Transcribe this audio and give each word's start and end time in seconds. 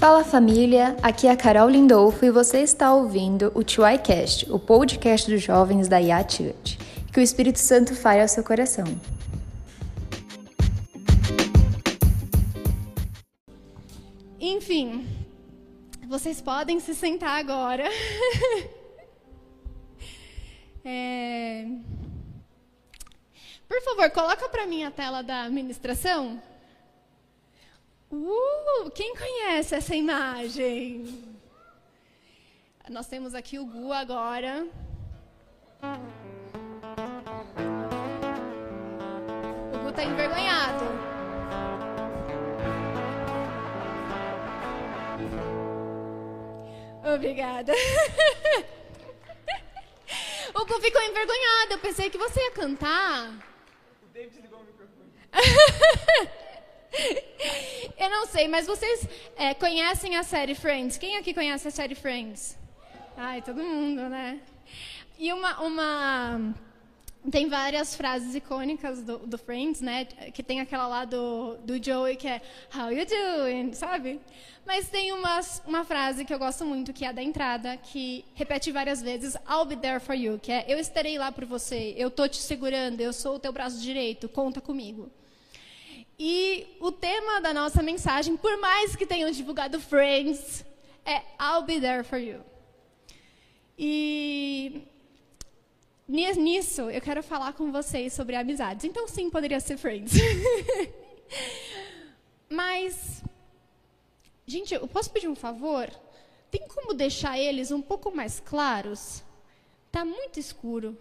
Fala 0.00 0.24
família, 0.24 0.96
aqui 1.02 1.26
é 1.26 1.30
a 1.30 1.36
Carol 1.36 1.68
Lindolfo 1.68 2.24
e 2.24 2.30
você 2.30 2.62
está 2.62 2.94
ouvindo 2.94 3.52
o 3.54 3.62
TYCast, 3.62 4.50
o 4.50 4.58
podcast 4.58 5.30
dos 5.30 5.42
jovens 5.42 5.88
da 5.88 5.98
Church. 6.26 6.78
Que 7.12 7.20
o 7.20 7.22
Espírito 7.22 7.58
Santo 7.58 7.94
fale 7.94 8.22
ao 8.22 8.28
seu 8.28 8.42
coração. 8.42 8.86
Enfim, 14.40 15.06
vocês 16.08 16.40
podem 16.40 16.80
se 16.80 16.94
sentar 16.94 17.38
agora. 17.38 17.84
é... 20.82 21.66
Por 23.68 23.82
favor, 23.82 24.10
coloca 24.12 24.48
para 24.48 24.66
mim 24.66 24.82
a 24.82 24.90
tela 24.90 25.20
da 25.20 25.42
administração. 25.42 26.40
Uh, 28.12 28.90
quem 28.90 29.14
conhece 29.14 29.76
essa 29.76 29.94
imagem? 29.94 31.24
Nós 32.88 33.06
temos 33.06 33.36
aqui 33.36 33.56
o 33.56 33.64
Gu 33.64 33.92
agora. 33.92 34.66
O 39.72 39.78
Gu 39.78 39.88
está 39.90 40.02
envergonhado. 40.02 40.84
Obrigada. 47.14 47.72
o 50.52 50.66
Gu 50.66 50.80
ficou 50.80 51.02
envergonhado. 51.02 51.74
Eu 51.74 51.78
pensei 51.78 52.10
que 52.10 52.18
você 52.18 52.40
ia 52.40 52.50
cantar. 52.50 53.28
O 54.02 54.06
David 54.12 54.42
ligou 54.42 54.58
o 54.58 54.64
microfone. 54.64 55.12
Eu 57.98 58.10
não 58.10 58.26
sei, 58.26 58.48
mas 58.48 58.66
vocês 58.66 59.08
é, 59.36 59.54
conhecem 59.54 60.16
a 60.16 60.22
série 60.22 60.54
Friends? 60.54 60.96
Quem 60.96 61.16
aqui 61.16 61.32
conhece 61.32 61.68
a 61.68 61.70
série 61.70 61.94
Friends? 61.94 62.58
Ai, 63.16 63.42
todo 63.42 63.62
mundo, 63.62 64.08
né? 64.08 64.40
E 65.18 65.32
uma, 65.32 65.60
uma 65.60 66.54
tem 67.30 67.48
várias 67.48 67.94
frases 67.94 68.34
icônicas 68.34 69.02
do, 69.02 69.18
do, 69.18 69.36
Friends, 69.36 69.80
né? 69.80 70.06
Que 70.32 70.42
tem 70.42 70.60
aquela 70.60 70.86
lá 70.86 71.04
do, 71.04 71.56
do 71.58 71.82
Joey 71.82 72.16
que 72.16 72.26
é 72.26 72.40
How 72.74 72.90
you 72.90 73.04
doing, 73.04 73.72
sabe? 73.74 74.20
Mas 74.64 74.88
tem 74.88 75.12
uma, 75.12 75.40
uma 75.66 75.84
frase 75.84 76.24
que 76.24 76.32
eu 76.32 76.38
gosto 76.38 76.64
muito, 76.64 76.92
que 76.92 77.04
é 77.04 77.08
a 77.08 77.12
da 77.12 77.22
entrada, 77.22 77.76
que 77.76 78.24
repete 78.34 78.72
várias 78.72 79.02
vezes 79.02 79.34
I'll 79.48 79.66
be 79.66 79.76
there 79.76 80.00
for 80.00 80.14
you, 80.14 80.38
que 80.38 80.52
é 80.52 80.64
Eu 80.68 80.78
estarei 80.78 81.18
lá 81.18 81.30
por 81.30 81.44
você, 81.44 81.94
eu 81.96 82.10
tô 82.10 82.26
te 82.26 82.38
segurando, 82.38 83.00
eu 83.00 83.12
sou 83.12 83.36
o 83.36 83.38
teu 83.38 83.52
braço 83.52 83.80
direito, 83.80 84.28
conta 84.28 84.60
comigo. 84.60 85.10
E 86.22 86.76
o 86.80 86.92
tema 86.92 87.40
da 87.40 87.54
nossa 87.54 87.82
mensagem, 87.82 88.36
por 88.36 88.54
mais 88.58 88.94
que 88.94 89.06
tenham 89.06 89.30
divulgado 89.30 89.80
Friends, 89.80 90.62
é 91.02 91.22
I'll 91.42 91.62
be 91.62 91.80
there 91.80 92.04
for 92.04 92.18
you. 92.18 92.44
E 93.78 94.82
nisso 96.06 96.90
eu 96.90 97.00
quero 97.00 97.22
falar 97.22 97.54
com 97.54 97.72
vocês 97.72 98.12
sobre 98.12 98.36
amizades. 98.36 98.84
Então 98.84 99.08
sim, 99.08 99.30
poderia 99.30 99.58
ser 99.60 99.78
Friends. 99.78 100.12
Mas, 102.50 103.24
gente, 104.46 104.74
eu 104.74 104.86
posso 104.86 105.10
pedir 105.10 105.26
um 105.26 105.34
favor? 105.34 105.88
Tem 106.50 106.68
como 106.68 106.92
deixar 106.92 107.38
eles 107.38 107.70
um 107.70 107.80
pouco 107.80 108.14
mais 108.14 108.40
claros? 108.40 109.24
Tá 109.90 110.04
muito 110.04 110.38
escuro. 110.38 110.98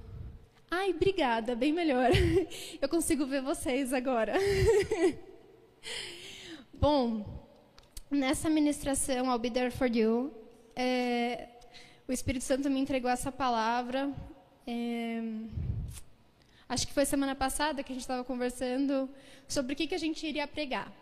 Ai, 0.71 0.91
obrigada, 0.91 1.55
bem 1.55 1.73
melhor. 1.73 2.11
Eu 2.79 2.87
consigo 2.87 3.25
ver 3.25 3.41
vocês 3.41 3.91
agora. 3.91 4.33
Bom, 6.73 7.25
nessa 8.09 8.49
ministração, 8.51 9.25
I'll 9.25 9.39
be 9.39 9.49
there 9.49 9.71
for 9.71 9.87
you, 9.87 10.31
é, 10.75 11.47
o 12.07 12.11
Espírito 12.11 12.45
Santo 12.45 12.69
me 12.69 12.79
entregou 12.79 13.09
essa 13.09 13.31
palavra. 13.31 14.13
É, 14.67 15.21
acho 16.69 16.87
que 16.87 16.93
foi 16.93 17.03
semana 17.03 17.35
passada 17.35 17.81
que 17.81 17.91
a 17.91 17.95
gente 17.95 18.03
estava 18.03 18.23
conversando 18.23 19.09
sobre 19.47 19.73
o 19.73 19.75
que, 19.75 19.87
que 19.87 19.95
a 19.95 19.99
gente 19.99 20.25
iria 20.25 20.47
pregar. 20.47 20.93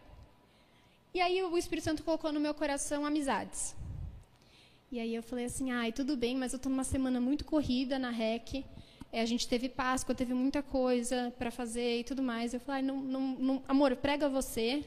E 1.14 1.20
aí 1.20 1.44
o 1.44 1.58
Espírito 1.58 1.84
Santo 1.84 2.04
colocou 2.04 2.32
no 2.32 2.40
meu 2.40 2.54
coração 2.54 3.06
amizades. 3.06 3.76
E 4.90 5.00
aí 5.00 5.14
eu 5.14 5.22
falei 5.22 5.46
assim, 5.46 5.72
ai, 5.72 5.92
tudo 5.92 6.16
bem, 6.16 6.38
mas 6.38 6.54
eu 6.54 6.58
estou 6.58 6.72
numa 6.72 6.86
semana 6.86 7.20
muito 7.20 7.44
corrida 7.44 8.00
na 8.00 8.10
REC. 8.10 8.64
É, 9.12 9.22
a 9.22 9.26
gente 9.26 9.48
teve 9.48 9.70
Páscoa, 9.70 10.14
teve 10.14 10.34
muita 10.34 10.62
coisa 10.62 11.34
para 11.38 11.50
fazer 11.50 12.00
e 12.00 12.04
tudo 12.04 12.22
mais. 12.22 12.54
Eu 12.54 12.60
falei, 12.60 12.82
não, 12.82 12.98
não, 12.98 13.22
não, 13.22 13.64
amor, 13.68 13.96
prega 13.96 14.28
você, 14.28 14.84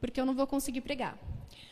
porque 0.00 0.20
eu 0.20 0.26
não 0.26 0.34
vou 0.34 0.46
conseguir 0.46 0.80
pregar. 0.80 1.18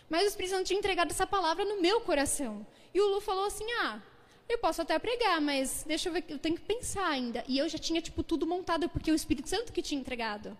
Mas 0.08 0.24
o 0.24 0.28
Espírito 0.28 0.50
Santo 0.50 0.66
tinha 0.66 0.78
entregado 0.78 1.10
essa 1.10 1.26
palavra 1.26 1.64
no 1.64 1.80
meu 1.80 2.00
coração. 2.00 2.66
E 2.92 3.00
o 3.00 3.08
Lu 3.08 3.20
falou 3.20 3.46
assim, 3.46 3.64
ah, 3.80 4.00
eu 4.48 4.58
posso 4.58 4.82
até 4.82 4.98
pregar, 4.98 5.40
mas 5.40 5.84
deixa 5.86 6.08
eu 6.08 6.12
ver, 6.12 6.24
eu 6.28 6.38
tenho 6.38 6.56
que 6.56 6.62
pensar 6.62 7.06
ainda. 7.06 7.44
E 7.48 7.58
eu 7.58 7.68
já 7.68 7.78
tinha, 7.78 8.02
tipo, 8.02 8.22
tudo 8.22 8.46
montado, 8.46 8.88
porque 8.88 9.10
o 9.10 9.14
Espírito 9.14 9.48
Santo 9.48 9.72
que 9.72 9.80
tinha 9.80 10.00
entregado. 10.00 10.56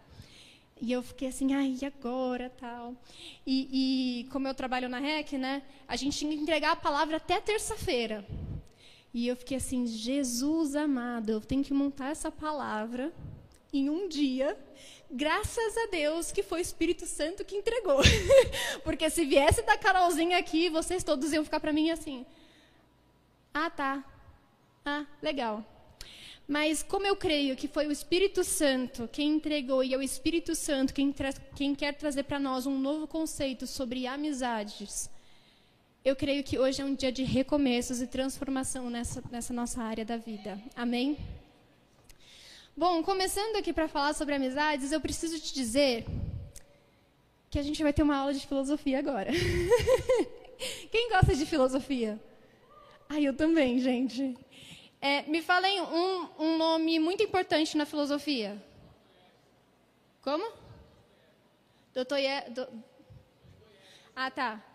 E 0.81 0.91
eu 0.91 1.03
fiquei 1.03 1.29
assim, 1.29 1.53
ai, 1.53 1.77
agora, 1.85 2.51
tal. 2.59 2.95
E, 3.47 4.23
e 4.23 4.25
como 4.31 4.49
eu 4.49 4.55
trabalho 4.55 4.89
na 4.89 4.99
REC, 4.99 5.33
né, 5.35 5.63
a 5.87 5.95
gente 5.95 6.19
tinha 6.19 6.35
que 6.35 6.43
entregar 6.43 6.73
a 6.73 6.77
palavra 6.77 7.19
até 7.19 7.41
terça-feira. 7.41 8.27
E 9.15 9.29
eu 9.29 9.37
fiquei 9.37 9.59
assim, 9.59 9.87
Jesus 9.87 10.75
amado, 10.75 11.31
eu 11.31 11.41
tenho 11.41 11.63
que 11.63 11.75
montar 11.75 12.11
essa 12.11 12.31
palavra 12.31 13.13
em 13.73 13.91
um 13.91 14.09
dia. 14.09 14.57
Graças 15.11 15.77
a 15.77 15.87
Deus 15.91 16.33
que 16.33 16.43
foi 16.43 16.61
o 16.61 16.63
Espírito 16.63 17.07
Santo 17.07 17.45
que 17.45 17.57
entregou. 17.57 18.01
Porque 18.83 19.11
se 19.11 19.25
viesse 19.25 19.63
da 19.63 19.77
Carolzinha 19.77 20.39
aqui, 20.39 20.71
vocês 20.71 21.05
todos 21.05 21.33
iam 21.33 21.45
ficar 21.45 21.61
para 21.61 21.73
mim 21.73 21.91
assim. 21.91 22.25
Ah, 23.53 23.69
tá. 23.69 24.03
Ah, 24.85 25.05
legal. 25.21 25.65
Mas 26.49 26.83
como 26.83 27.07
eu 27.07 27.15
creio 27.15 27.55
que 27.55 27.69
foi 27.69 27.87
o 27.87 27.93
Espírito 27.93 28.43
Santo 28.43 29.09
quem 29.13 29.35
entregou 29.35 29.85
e 29.85 29.95
é 29.95 29.97
o 29.97 30.03
Espírito 30.03 30.55
Santo 30.55 30.93
quem, 30.93 31.15
quem 31.55 31.75
quer 31.75 31.95
trazer 31.95 32.25
para 32.25 32.39
nós 32.39 32.67
um 32.67 32.79
novo 32.79 33.07
conceito 33.07 33.67
sobre 33.67 34.07
amizades, 34.07 35.09
eu 36.05 36.17
creio 36.17 36.43
que 36.43 36.59
hoje 36.59 36.83
é 36.83 36.85
um 36.85 36.95
dia 36.95 37.13
de 37.13 37.23
recomeços 37.23 38.03
e 38.03 38.07
transformação 38.07 38.91
nessa, 38.91 39.23
nessa 39.31 39.53
nossa 39.53 39.81
área 39.83 40.05
da 40.05 40.17
vida. 40.17 40.61
Amém? 40.75 41.17
Bom, 42.77 43.03
começando 43.05 43.57
aqui 43.57 43.73
para 43.73 43.87
falar 43.87 44.13
sobre 44.13 44.35
amizades, 44.35 44.91
eu 44.91 45.01
preciso 45.01 45.39
te 45.39 45.55
dizer 45.55 46.05
que 47.49 47.59
a 47.59 47.63
gente 47.63 47.83
vai 47.83 47.93
ter 47.93 48.03
uma 48.03 48.17
aula 48.17 48.35
de 48.35 48.45
filosofia 48.45 48.99
agora. 48.99 49.31
Quem 50.91 51.11
gosta 51.11 51.37
de 51.37 51.47
filosofia? 51.47 52.21
Ah, 53.09 53.21
eu 53.21 53.37
também, 53.37 53.79
gente. 53.79 54.37
É, 55.01 55.23
me 55.23 55.41
falem 55.41 55.81
um, 55.83 56.29
um 56.39 56.59
nome 56.59 56.99
muito 56.99 57.23
importante 57.23 57.77
na 57.77 57.87
filosofia. 57.87 58.61
Como? 60.23 60.51
Doutor 61.95 62.19
Ye... 62.19 62.51
Do... 62.51 62.67
Ah, 64.17 64.31
tá. 64.31 64.72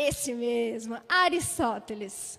Esse 0.00 0.32
mesmo, 0.32 0.96
Aristóteles. 1.08 2.38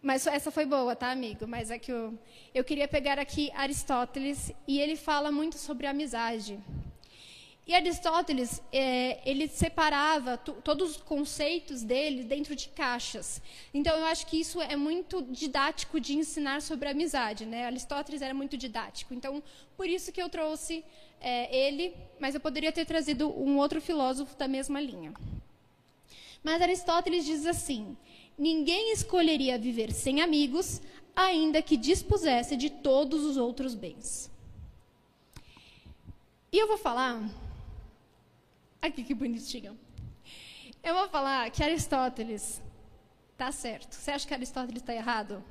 Mas 0.00 0.24
essa 0.24 0.52
foi 0.52 0.64
boa, 0.64 0.94
tá, 0.94 1.10
amigo? 1.10 1.44
Mas 1.44 1.68
é 1.68 1.80
que 1.80 1.90
eu, 1.90 2.16
eu 2.54 2.62
queria 2.62 2.86
pegar 2.86 3.18
aqui 3.18 3.50
Aristóteles 3.56 4.52
e 4.68 4.78
ele 4.78 4.94
fala 4.94 5.32
muito 5.32 5.58
sobre 5.58 5.88
amizade. 5.88 6.60
E 7.66 7.74
Aristóteles, 7.74 8.62
é, 8.72 9.18
ele 9.28 9.48
separava 9.48 10.38
todos 10.38 10.92
os 10.92 10.96
conceitos 10.98 11.82
dele 11.82 12.22
dentro 12.22 12.54
de 12.54 12.68
caixas. 12.68 13.42
Então, 13.74 13.98
eu 13.98 14.04
acho 14.04 14.28
que 14.28 14.38
isso 14.38 14.62
é 14.62 14.76
muito 14.76 15.22
didático 15.22 15.98
de 15.98 16.14
ensinar 16.14 16.62
sobre 16.62 16.88
amizade. 16.88 17.46
Né? 17.46 17.66
Aristóteles 17.66 18.22
era 18.22 18.32
muito 18.32 18.56
didático. 18.56 19.12
Então, 19.12 19.42
por 19.76 19.88
isso 19.88 20.12
que 20.12 20.22
eu 20.22 20.28
trouxe 20.28 20.84
é, 21.20 21.52
ele, 21.52 21.96
mas 22.20 22.36
eu 22.36 22.40
poderia 22.40 22.70
ter 22.70 22.84
trazido 22.84 23.28
um 23.28 23.58
outro 23.58 23.80
filósofo 23.80 24.36
da 24.36 24.46
mesma 24.46 24.80
linha. 24.80 25.12
Mas 26.42 26.62
Aristóteles 26.62 27.24
diz 27.24 27.46
assim: 27.46 27.96
ninguém 28.36 28.92
escolheria 28.92 29.58
viver 29.58 29.92
sem 29.92 30.20
amigos, 30.20 30.80
ainda 31.14 31.60
que 31.60 31.76
dispusesse 31.76 32.56
de 32.56 32.70
todos 32.70 33.24
os 33.24 33.36
outros 33.36 33.74
bens. 33.74 34.30
E 36.52 36.58
eu 36.58 36.66
vou 36.66 36.78
falar. 36.78 37.22
Aqui 38.82 39.04
que 39.04 39.14
bonitinho. 39.14 39.78
Eu 40.82 40.94
vou 40.94 41.08
falar 41.08 41.50
que 41.50 41.62
Aristóteles 41.62 42.62
está 43.32 43.52
certo. 43.52 43.94
Você 43.94 44.10
acha 44.10 44.26
que 44.26 44.32
Aristóteles 44.32 44.82
está 44.82 44.94
errado? 44.94 45.44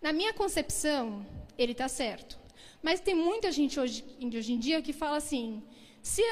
Na 0.00 0.12
minha 0.12 0.34
concepção, 0.34 1.24
ele 1.56 1.72
está 1.72 1.86
certo. 1.86 2.36
Mas 2.82 2.98
tem 2.98 3.14
muita 3.14 3.52
gente 3.52 3.78
hoje, 3.78 4.04
hoje 4.20 4.52
em 4.52 4.58
dia 4.58 4.82
que 4.82 4.92
fala 4.92 5.16
assim: 5.16 5.62
se, 6.02 6.22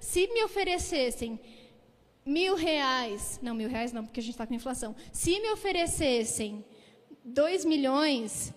se 0.00 0.26
me 0.28 0.42
oferecessem 0.42 1.38
mil 2.24 2.54
reais, 2.54 3.38
não, 3.42 3.54
mil 3.54 3.68
reais 3.68 3.92
não, 3.92 4.04
porque 4.04 4.20
a 4.20 4.22
gente 4.22 4.32
está 4.32 4.46
com 4.46 4.54
inflação. 4.54 4.94
Se 5.12 5.38
me 5.40 5.50
oferecessem 5.50 6.64
dois 7.24 7.64
milhões 7.64 8.52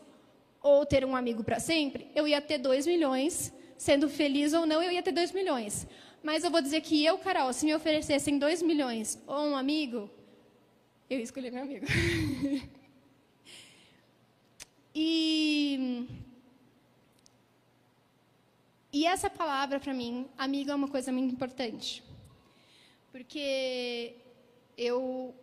ou 0.62 0.86
ter 0.86 1.04
um 1.06 1.16
amigo 1.16 1.44
para 1.44 1.60
sempre, 1.60 2.10
eu 2.16 2.28
ia 2.28 2.42
ter 2.42 2.58
dois 2.58 2.86
milhões, 2.88 3.54
sendo 3.78 4.10
feliz 4.10 4.54
ou 4.54 4.66
não, 4.66 4.82
eu 4.82 4.92
ia 4.92 5.04
ter 5.04 5.12
dois 5.12 5.32
milhões. 5.32 5.88
Mas 6.24 6.46
eu 6.46 6.50
vou 6.50 6.62
dizer 6.62 6.80
que 6.80 7.04
eu, 7.04 7.18
Carol, 7.18 7.52
se 7.52 7.66
me 7.66 7.76
oferecessem 7.76 8.40
2 8.40 8.62
milhões 8.62 9.22
ou 9.28 9.48
um 9.48 9.58
amigo, 9.58 10.10
eu 11.10 11.18
ia 11.18 11.24
escolher 11.24 11.52
meu 11.52 11.64
amigo. 11.64 11.86
e 14.96 16.08
e 18.94 19.06
essa 19.06 19.30
palavra, 19.30 19.82
para 19.82 19.94
mim, 19.94 20.30
amigo 20.38 20.72
é 20.72 20.76
uma 20.76 20.88
coisa 20.88 21.12
muito 21.12 21.34
importante. 21.34 22.02
Porque 23.14 24.16
eu 24.76 25.36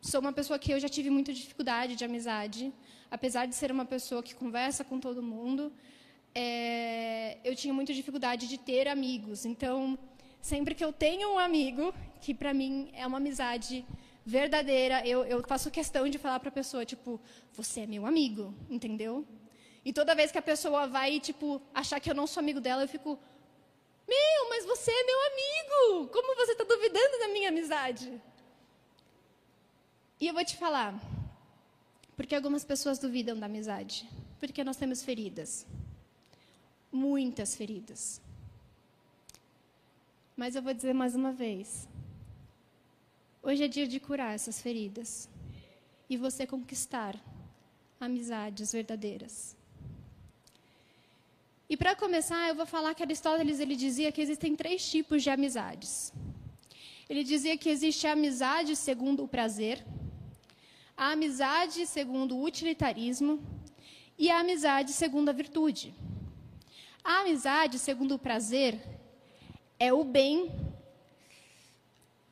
sou 0.00 0.18
uma 0.18 0.32
pessoa 0.32 0.58
que 0.58 0.72
eu 0.72 0.80
já 0.80 0.88
tive 0.88 1.10
muita 1.10 1.30
dificuldade 1.30 1.94
de 1.94 2.02
amizade. 2.06 2.72
Apesar 3.10 3.44
de 3.44 3.54
ser 3.54 3.70
uma 3.70 3.84
pessoa 3.84 4.22
que 4.22 4.34
conversa 4.34 4.82
com 4.82 4.98
todo 4.98 5.22
mundo, 5.22 5.70
é, 6.34 7.36
eu 7.44 7.54
tinha 7.54 7.74
muita 7.74 7.92
dificuldade 7.92 8.48
de 8.48 8.56
ter 8.56 8.88
amigos. 8.88 9.44
Então, 9.44 9.98
sempre 10.40 10.74
que 10.74 10.82
eu 10.82 10.90
tenho 10.90 11.34
um 11.34 11.38
amigo, 11.38 11.92
que 12.18 12.32
para 12.32 12.54
mim 12.54 12.88
é 12.94 13.06
uma 13.06 13.18
amizade 13.18 13.84
verdadeira, 14.24 15.06
eu, 15.06 15.22
eu 15.26 15.46
faço 15.46 15.70
questão 15.70 16.08
de 16.08 16.16
falar 16.16 16.40
para 16.40 16.48
a 16.48 16.58
pessoa, 16.60 16.82
tipo, 16.86 17.20
você 17.52 17.80
é 17.80 17.86
meu 17.86 18.06
amigo, 18.06 18.54
entendeu? 18.70 19.22
E 19.84 19.92
toda 19.92 20.14
vez 20.14 20.32
que 20.32 20.38
a 20.38 20.42
pessoa 20.42 20.86
vai, 20.86 21.20
tipo, 21.20 21.60
achar 21.74 22.00
que 22.00 22.10
eu 22.10 22.14
não 22.14 22.26
sou 22.26 22.40
amigo 22.40 22.60
dela, 22.60 22.84
eu 22.84 22.88
fico, 22.88 23.18
meu, 24.06 24.48
mas 24.48 24.64
você 24.64 24.90
é 24.90 25.04
meu 25.04 25.18
amigo! 25.26 26.08
Como 26.12 26.36
você 26.36 26.52
está 26.52 26.64
duvidando 26.64 27.18
da 27.18 27.28
minha 27.28 27.48
amizade? 27.48 28.20
E 30.20 30.26
eu 30.26 30.34
vou 30.34 30.44
te 30.44 30.56
falar, 30.56 30.94
porque 32.16 32.34
algumas 32.34 32.64
pessoas 32.64 32.98
duvidam 32.98 33.38
da 33.38 33.46
amizade? 33.46 34.08
Porque 34.38 34.62
nós 34.62 34.76
temos 34.76 35.02
feridas. 35.02 35.66
Muitas 36.90 37.54
feridas. 37.54 38.20
Mas 40.36 40.54
eu 40.54 40.62
vou 40.62 40.74
dizer 40.74 40.92
mais 40.92 41.14
uma 41.14 41.32
vez. 41.32 41.88
Hoje 43.42 43.64
é 43.64 43.68
dia 43.68 43.86
de 43.86 43.98
curar 43.98 44.34
essas 44.34 44.60
feridas. 44.60 45.28
E 46.08 46.16
você 46.16 46.46
conquistar 46.46 47.18
amizades 47.98 48.72
verdadeiras. 48.72 49.55
E 51.68 51.76
para 51.76 51.96
começar, 51.96 52.48
eu 52.48 52.54
vou 52.54 52.64
falar 52.64 52.94
que 52.94 53.02
Aristóteles 53.02 53.58
ele 53.58 53.74
dizia 53.74 54.12
que 54.12 54.20
existem 54.20 54.54
três 54.54 54.88
tipos 54.88 55.20
de 55.24 55.30
amizades. 55.30 56.12
Ele 57.08 57.24
dizia 57.24 57.58
que 57.58 57.68
existe 57.68 58.06
a 58.06 58.12
amizade 58.12 58.76
segundo 58.76 59.24
o 59.24 59.28
prazer, 59.28 59.84
a 60.96 61.10
amizade 61.10 61.84
segundo 61.86 62.36
o 62.36 62.44
utilitarismo 62.44 63.42
e 64.16 64.30
a 64.30 64.38
amizade 64.38 64.92
segundo 64.92 65.28
a 65.28 65.32
virtude. 65.32 65.92
A 67.02 67.22
amizade 67.22 67.80
segundo 67.80 68.14
o 68.14 68.18
prazer 68.18 68.80
é 69.76 69.92
o 69.92 70.04
bem, 70.04 70.52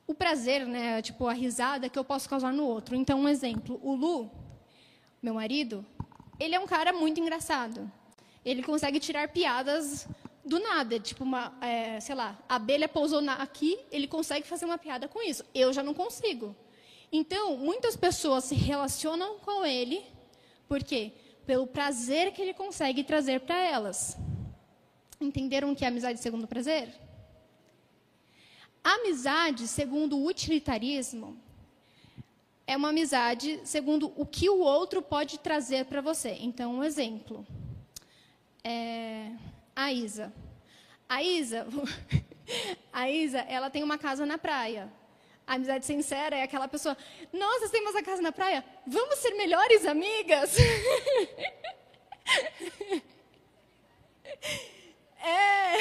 o 0.06 0.14
prazer, 0.14 0.64
né, 0.64 1.02
tipo 1.02 1.26
a 1.26 1.32
risada 1.32 1.88
que 1.88 1.98
eu 1.98 2.04
posso 2.04 2.28
causar 2.28 2.52
no 2.52 2.64
outro. 2.64 2.94
Então, 2.94 3.18
um 3.18 3.28
exemplo, 3.28 3.80
o 3.82 3.96
Lu, 3.96 4.30
meu 5.20 5.34
marido, 5.34 5.84
ele 6.38 6.54
é 6.54 6.60
um 6.60 6.66
cara 6.68 6.92
muito 6.92 7.18
engraçado 7.18 7.90
ele 8.44 8.62
consegue 8.62 9.00
tirar 9.00 9.28
piadas 9.28 10.06
do 10.44 10.58
nada. 10.58 11.00
Tipo, 11.00 11.24
uma, 11.24 11.56
é, 11.60 11.98
sei 12.00 12.14
lá, 12.14 12.38
a 12.48 12.56
abelha 12.56 12.88
pousou 12.88 13.20
na, 13.20 13.34
aqui, 13.34 13.78
ele 13.90 14.06
consegue 14.06 14.46
fazer 14.46 14.64
uma 14.64 14.78
piada 14.78 15.08
com 15.08 15.22
isso. 15.22 15.44
Eu 15.54 15.72
já 15.72 15.82
não 15.82 15.94
consigo. 15.94 16.54
Então, 17.10 17.56
muitas 17.56 17.96
pessoas 17.96 18.44
se 18.44 18.54
relacionam 18.54 19.38
com 19.38 19.64
ele, 19.64 20.02
por 20.68 20.82
quê? 20.82 21.12
Pelo 21.46 21.66
prazer 21.66 22.32
que 22.32 22.42
ele 22.42 22.54
consegue 22.54 23.04
trazer 23.04 23.40
para 23.40 23.56
elas. 23.56 24.16
Entenderam 25.20 25.72
o 25.72 25.76
que 25.76 25.84
é 25.84 25.88
amizade 25.88 26.20
segundo 26.20 26.44
o 26.44 26.48
prazer? 26.48 26.88
Amizade 28.82 29.66
segundo 29.66 30.18
o 30.18 30.26
utilitarismo 30.26 31.38
é 32.66 32.76
uma 32.76 32.88
amizade 32.88 33.60
segundo 33.64 34.12
o 34.16 34.26
que 34.26 34.48
o 34.48 34.58
outro 34.58 35.00
pode 35.00 35.38
trazer 35.38 35.84
para 35.86 36.00
você. 36.00 36.36
Então, 36.40 36.76
um 36.76 36.84
exemplo 36.84 37.46
é, 38.64 39.30
a 39.76 39.92
Isa. 39.92 40.32
A 41.06 41.22
Isa, 41.22 41.66
a 42.92 43.10
Isa, 43.10 43.40
ela 43.40 43.68
tem 43.68 43.82
uma 43.82 43.98
casa 43.98 44.24
na 44.24 44.38
praia. 44.38 44.90
A 45.46 45.56
amizade 45.56 45.84
sincera 45.84 46.34
é 46.34 46.42
aquela 46.42 46.66
pessoa, 46.66 46.96
nossa, 47.30 47.68
temos 47.68 47.94
a 47.94 48.02
casa 48.02 48.22
na 48.22 48.32
praia, 48.32 48.64
vamos 48.86 49.18
ser 49.18 49.34
melhores 49.34 49.84
amigas? 49.84 50.56
é... 55.20 55.76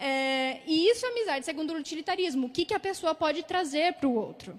é... 0.04 0.60
E 0.66 0.88
isso 0.90 1.06
é 1.06 1.10
amizade, 1.10 1.44
segundo 1.44 1.72
o 1.72 1.76
utilitarismo. 1.76 2.48
O 2.48 2.50
que, 2.50 2.64
que 2.64 2.74
a 2.74 2.80
pessoa 2.80 3.14
pode 3.14 3.44
trazer 3.44 3.92
para 3.94 4.08
o 4.08 4.14
outro? 4.16 4.58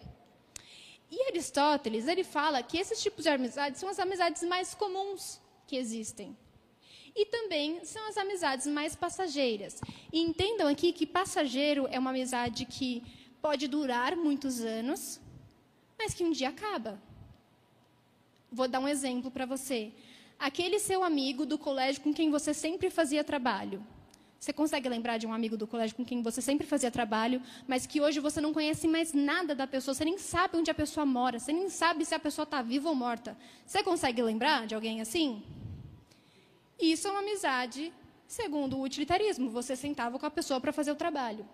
E 1.11 1.23
Aristóteles, 1.27 2.07
ele 2.07 2.23
fala 2.23 2.63
que 2.63 2.77
esses 2.77 3.03
tipos 3.03 3.25
de 3.25 3.29
amizades 3.29 3.81
são 3.81 3.89
as 3.89 3.99
amizades 3.99 4.41
mais 4.43 4.73
comuns 4.73 5.41
que 5.71 5.77
existem. 5.77 6.35
E 7.15 7.25
também 7.25 7.83
são 7.85 8.05
as 8.09 8.17
amizades 8.17 8.67
mais 8.67 8.93
passageiras. 8.93 9.79
E 10.11 10.19
entendam 10.19 10.67
aqui 10.67 10.91
que 10.91 11.05
passageiro 11.05 11.87
é 11.89 11.97
uma 11.97 12.09
amizade 12.09 12.65
que 12.65 13.01
pode 13.41 13.69
durar 13.69 14.17
muitos 14.17 14.59
anos, 14.59 15.19
mas 15.97 16.13
que 16.13 16.25
um 16.25 16.31
dia 16.31 16.49
acaba. 16.49 17.01
Vou 18.51 18.67
dar 18.67 18.81
um 18.81 18.87
exemplo 18.95 19.31
para 19.31 19.45
você. 19.45 19.93
Aquele 20.37 20.77
seu 20.77 21.05
amigo 21.05 21.45
do 21.45 21.57
colégio 21.57 22.01
com 22.01 22.13
quem 22.13 22.29
você 22.29 22.53
sempre 22.53 22.89
fazia 22.89 23.23
trabalho. 23.23 23.81
Você 24.37 24.51
consegue 24.51 24.89
lembrar 24.89 25.19
de 25.19 25.27
um 25.27 25.33
amigo 25.33 25.55
do 25.55 25.67
colégio 25.67 25.95
com 25.95 26.03
quem 26.03 26.21
você 26.21 26.41
sempre 26.41 26.65
fazia 26.65 26.89
trabalho, 26.89 27.41
mas 27.67 27.85
que 27.85 28.01
hoje 28.01 28.19
você 28.19 28.41
não 28.41 28.51
conhece 28.51 28.87
mais 28.87 29.13
nada 29.13 29.53
da 29.53 29.67
pessoa, 29.67 29.93
você 29.93 30.03
nem 30.03 30.17
sabe 30.17 30.57
onde 30.57 30.71
a 30.71 30.73
pessoa 30.73 31.05
mora, 31.05 31.37
você 31.37 31.53
nem 31.53 31.69
sabe 31.69 32.03
se 32.03 32.15
a 32.15 32.19
pessoa 32.19 32.43
está 32.43 32.59
viva 32.61 32.89
ou 32.89 32.95
morta. 32.95 33.37
Você 33.67 33.83
consegue 33.83 34.19
lembrar 34.23 34.65
de 34.65 34.73
alguém 34.73 34.99
assim? 34.99 35.43
Isso 36.81 37.07
é 37.07 37.11
uma 37.11 37.19
amizade 37.19 37.93
segundo 38.27 38.77
o 38.77 38.81
utilitarismo. 38.81 39.49
Você 39.51 39.75
sentava 39.75 40.17
com 40.17 40.25
a 40.25 40.31
pessoa 40.31 40.59
para 40.59 40.73
fazer 40.73 40.91
o 40.91 40.95
trabalho. 40.95 41.47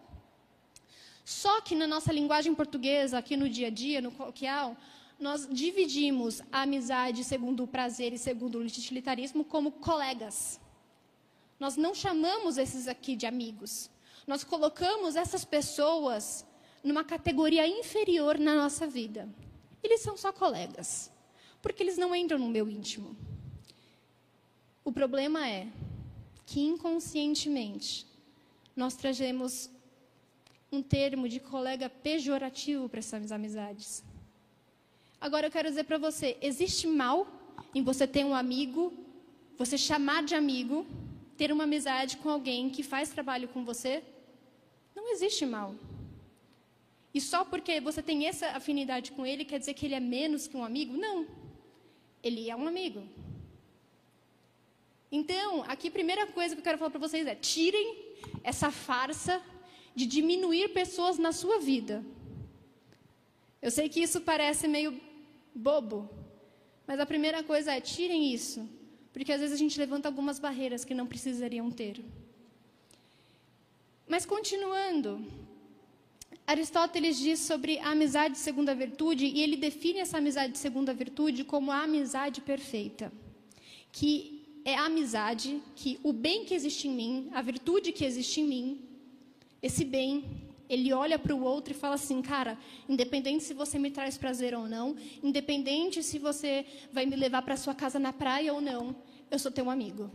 Só 1.26 1.60
que 1.60 1.76
na 1.76 1.86
nossa 1.86 2.14
linguagem 2.14 2.56
portuguesa, 2.56 3.18
aqui 3.18 3.36
no 3.36 3.50
dia 3.50 3.68
a 3.68 3.70
dia, 3.70 4.00
no 4.00 4.12
coloquial, 4.12 4.78
nós 5.20 5.46
dividimos 5.52 6.42
a 6.52 6.62
amizade 6.62 7.24
segundo 7.24 7.64
o 7.64 7.68
prazer 7.68 8.14
e 8.14 8.18
segundo 8.18 8.60
o 8.60 8.62
utilitarismo 8.62 9.44
como 9.44 9.72
colegas. 9.72 10.60
Nós 11.60 11.76
não 11.76 11.94
chamamos 11.94 12.58
esses 12.58 12.88
aqui 12.88 13.16
de 13.16 13.26
amigos. 13.26 13.90
Nós 14.26 14.44
colocamos 14.44 15.18
essas 15.18 15.44
pessoas 15.44 16.46
numa 16.82 17.04
categoria 17.04 17.68
inferior 17.68 18.38
na 18.40 18.56
nossa 18.56 18.88
vida. 18.88 19.28
Eles 19.84 20.02
são 20.02 20.16
só 20.16 20.32
colegas, 20.32 21.12
porque 21.62 21.84
eles 21.84 21.98
não 21.98 22.16
entram 22.16 22.40
no 22.40 22.48
meu 22.48 22.70
íntimo. 22.70 23.18
O 24.88 24.92
problema 24.94 25.46
é 25.46 25.68
que 26.46 26.62
inconscientemente 26.62 28.08
nós 28.74 28.96
trazemos 28.96 29.70
um 30.72 30.82
termo 30.82 31.28
de 31.28 31.42
colega 31.42 31.90
pejorativo 31.90 32.88
para 32.88 33.00
essas 33.00 33.34
amizades. 33.34 34.02
Agora 35.20 35.48
eu 35.48 35.52
quero 35.52 35.68
dizer 35.68 35.84
para 35.84 35.98
você, 35.98 36.38
existe 36.42 36.88
mal 36.88 37.28
em 37.76 37.84
você 37.84 38.08
ter 38.08 38.24
um 38.24 38.34
amigo, 38.34 38.94
você 39.58 39.78
chamar 39.78 40.24
de 40.24 40.36
amigo, 40.36 40.88
ter 41.36 41.52
uma 41.52 41.66
amizade 41.66 42.16
com 42.16 42.30
alguém 42.30 42.70
que 42.70 42.82
faz 42.82 43.10
trabalho 43.10 43.50
com 43.50 43.66
você? 43.66 44.02
Não 44.96 45.12
existe 45.12 45.46
mal. 45.46 45.76
E 47.14 47.20
só 47.20 47.44
porque 47.44 47.82
você 47.82 48.02
tem 48.02 48.26
essa 48.26 48.52
afinidade 48.52 49.12
com 49.12 49.26
ele 49.26 49.44
quer 49.44 49.60
dizer 49.60 49.74
que 49.74 49.86
ele 49.86 49.96
é 49.96 50.00
menos 50.00 50.48
que 50.48 50.56
um 50.56 50.64
amigo? 50.64 50.96
Não. 50.96 51.28
Ele 52.24 52.50
é 52.50 52.56
um 52.56 52.66
amigo. 52.66 53.04
Então, 55.12 55.64
aqui 55.68 55.88
a 55.88 55.92
primeira 55.92 56.28
coisa 56.28 56.54
que 56.54 56.60
eu 56.60 56.64
quero 56.64 56.78
falar 56.78 56.92
para 56.92 57.00
vocês 57.00 57.26
é: 57.26 57.36
tirem 57.36 57.98
essa 58.44 58.72
farsa 58.72 59.42
de 59.96 60.06
diminuir 60.06 60.70
pessoas 60.70 61.18
na 61.18 61.32
sua 61.32 61.60
vida. 61.60 62.04
Eu 63.62 63.72
sei 63.72 63.90
que 63.90 64.02
isso 64.02 64.22
parece 64.22 64.68
meio 64.68 65.00
bobo, 65.56 66.10
mas 66.86 67.00
a 67.00 67.06
primeira 67.06 67.42
coisa 67.42 67.74
é: 67.74 67.80
tirem 67.80 68.34
isso, 68.34 68.68
porque 69.14 69.32
às 69.32 69.40
vezes 69.40 69.56
a 69.56 69.60
gente 69.60 69.80
levanta 69.80 70.08
algumas 70.08 70.40
barreiras 70.40 70.84
que 70.84 70.94
não 70.94 71.08
precisariam 71.08 71.72
ter. 71.72 72.04
Mas 74.08 74.26
continuando, 74.26 75.26
Aristóteles 76.46 77.18
diz 77.18 77.40
sobre 77.40 77.80
a 77.80 77.90
amizade 77.90 78.38
segundo 78.38 78.70
a 78.70 78.74
virtude, 78.74 79.26
e 79.26 79.42
ele 79.42 79.58
define 79.58 80.00
essa 80.00 80.18
amizade 80.18 80.58
segundo 80.58 80.90
a 80.90 80.94
virtude 80.94 81.44
como 81.44 81.72
a 81.72 81.84
amizade 81.84 82.40
perfeita, 82.42 83.12
que 83.92 84.37
é 84.68 84.76
a 84.76 84.84
amizade 84.84 85.64
que 85.78 85.98
o 86.04 86.12
bem 86.12 86.44
que 86.44 86.54
existe 86.54 86.90
em 86.90 86.92
mim, 86.92 87.30
a 87.34 87.42
virtude 87.42 87.94
que 87.94 88.04
existe 88.04 88.42
em 88.42 88.44
mim, 88.44 88.82
esse 89.62 89.86
bem, 89.86 90.26
ele 90.68 90.92
olha 90.92 91.18
para 91.18 91.34
o 91.34 91.42
outro 91.42 91.72
e 91.72 91.74
fala 91.74 91.96
assim, 91.96 92.22
cara, 92.22 92.60
independente 92.90 93.46
se 93.46 93.54
você 93.54 93.80
me 93.80 93.90
traz 93.90 94.18
prazer 94.18 94.54
ou 94.54 94.68
não, 94.68 94.98
independente 95.24 96.04
se 96.04 96.20
você 96.20 96.66
vai 96.92 97.06
me 97.06 97.16
levar 97.16 97.44
para 97.44 97.56
sua 97.56 97.74
casa 97.74 97.98
na 97.98 98.12
praia 98.12 98.54
ou 98.54 98.60
não, 98.60 98.94
eu 99.32 99.40
sou 99.40 99.50
teu 99.50 99.70
amigo. 99.70 100.12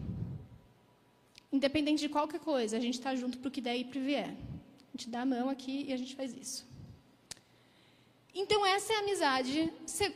Independente 1.50 2.00
de 2.00 2.10
qualquer 2.10 2.40
coisa, 2.40 2.76
a 2.76 2.80
gente 2.80 2.98
está 2.98 3.16
junto 3.16 3.38
para 3.38 3.48
o 3.48 3.50
que 3.50 3.62
der 3.62 3.78
e 3.78 3.84
para 3.86 4.02
vier. 4.02 4.28
A 4.28 4.98
gente 4.98 5.08
dá 5.08 5.22
a 5.22 5.26
mão 5.26 5.48
aqui 5.48 5.86
e 5.88 5.94
a 5.94 5.96
gente 5.96 6.14
faz 6.14 6.36
isso. 6.36 6.66
Então, 8.34 8.66
essa 8.66 8.92
é 8.92 8.96
a 8.96 9.00
amizade 9.00 9.72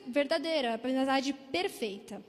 verdadeira, 0.06 0.74
a 0.74 0.86
amizade 0.86 1.32
perfeita. 1.32 2.22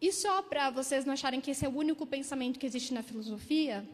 E 0.00 0.12
só 0.12 0.40
para 0.40 0.70
vocês 0.70 1.04
não 1.04 1.12
acharem 1.12 1.40
que 1.40 1.50
esse 1.50 1.64
é 1.64 1.68
o 1.68 1.76
único 1.76 2.06
pensamento 2.06 2.58
que 2.58 2.66
existe 2.66 2.94
na 2.94 3.02
filosofia, 3.02 3.86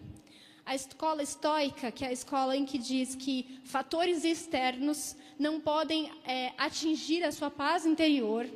a 0.64 0.74
escola 0.74 1.22
estoica, 1.22 1.90
que 1.90 2.04
é 2.04 2.08
a 2.08 2.12
escola 2.12 2.56
em 2.56 2.64
que 2.64 2.78
diz 2.78 3.14
que 3.14 3.60
fatores 3.64 4.24
externos 4.24 5.16
não 5.38 5.60
podem 5.60 6.10
é, 6.24 6.52
atingir 6.58 7.24
a 7.24 7.32
sua 7.32 7.50
paz 7.50 7.84
interior, 7.84 8.48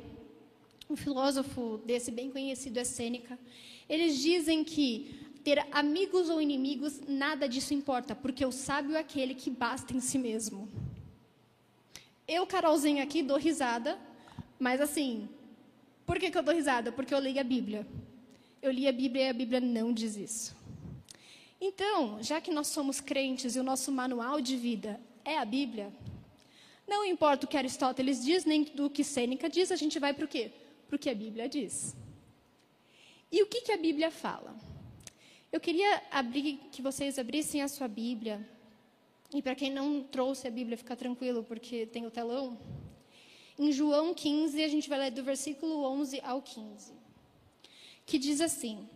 um 0.89 0.95
filósofo 0.95 1.81
desse 1.85 2.11
bem 2.11 2.29
conhecido 2.29 2.79
é 2.79 2.83
Sêneca, 2.83 3.37
eles 3.87 4.17
dizem 4.17 4.63
que 4.63 5.29
ter 5.43 5.65
amigos 5.71 6.29
ou 6.29 6.41
inimigos, 6.41 7.01
nada 7.07 7.49
disso 7.49 7.73
importa, 7.73 8.15
porque 8.15 8.45
o 8.45 8.51
sábio 8.51 8.95
é 8.95 8.99
aquele 8.99 9.33
que 9.35 9.49
basta 9.49 9.95
em 9.95 9.99
si 9.99 10.17
mesmo. 10.17 10.69
Eu, 12.27 12.45
Carolzinha, 12.45 13.03
aqui 13.03 13.21
dou 13.21 13.37
risada, 13.37 13.97
mas 14.59 14.79
assim, 14.79 15.27
por 16.11 16.19
que, 16.19 16.29
que 16.29 16.37
eu 16.37 16.43
dou 16.43 16.53
risada? 16.53 16.91
Porque 16.91 17.13
eu 17.13 17.19
li 17.19 17.39
a 17.39 17.43
Bíblia. 17.43 17.87
Eu 18.61 18.69
li 18.69 18.85
a 18.85 18.91
Bíblia 18.91 19.27
e 19.27 19.29
a 19.29 19.33
Bíblia 19.33 19.61
não 19.61 19.93
diz 19.93 20.17
isso. 20.17 20.53
Então, 21.61 22.21
já 22.21 22.41
que 22.41 22.51
nós 22.51 22.67
somos 22.67 22.99
crentes 22.99 23.55
e 23.55 23.59
o 23.61 23.63
nosso 23.63 23.93
manual 23.93 24.41
de 24.41 24.57
vida 24.57 24.99
é 25.23 25.37
a 25.37 25.45
Bíblia, 25.45 25.89
não 26.85 27.05
importa 27.05 27.45
o 27.45 27.49
que 27.49 27.55
Aristóteles 27.55 28.25
diz, 28.25 28.43
nem 28.43 28.63
do 28.63 28.89
que 28.89 29.05
Sêneca 29.05 29.47
diz, 29.47 29.71
a 29.71 29.77
gente 29.77 29.99
vai 29.99 30.13
para 30.13 30.25
o 30.25 30.27
quê? 30.27 30.51
Para 30.85 30.97
o 30.97 30.99
que 30.99 31.09
a 31.09 31.15
Bíblia 31.15 31.47
diz. 31.47 31.95
E 33.31 33.41
o 33.41 33.47
que, 33.47 33.61
que 33.61 33.71
a 33.71 33.77
Bíblia 33.77 34.11
fala? 34.11 34.53
Eu 35.49 35.61
queria 35.61 36.03
abrir, 36.11 36.59
que 36.73 36.81
vocês 36.81 37.17
abrissem 37.17 37.61
a 37.61 37.69
sua 37.69 37.87
Bíblia. 37.87 38.45
E 39.33 39.41
para 39.41 39.55
quem 39.55 39.71
não 39.71 40.03
trouxe 40.03 40.45
a 40.45 40.51
Bíblia, 40.51 40.77
fica 40.77 40.93
tranquilo, 40.93 41.41
porque 41.41 41.85
tem 41.85 42.05
o 42.05 42.11
telão. 42.11 42.59
Em 43.61 43.71
João 43.71 44.11
15, 44.11 44.63
a 44.63 44.67
gente 44.67 44.89
vai 44.89 44.97
ler 44.97 45.11
do 45.11 45.23
versículo 45.23 45.83
11 45.83 46.19
ao 46.23 46.41
15. 46.41 46.93
Que 48.07 48.17
diz 48.17 48.41
assim: 48.41 48.89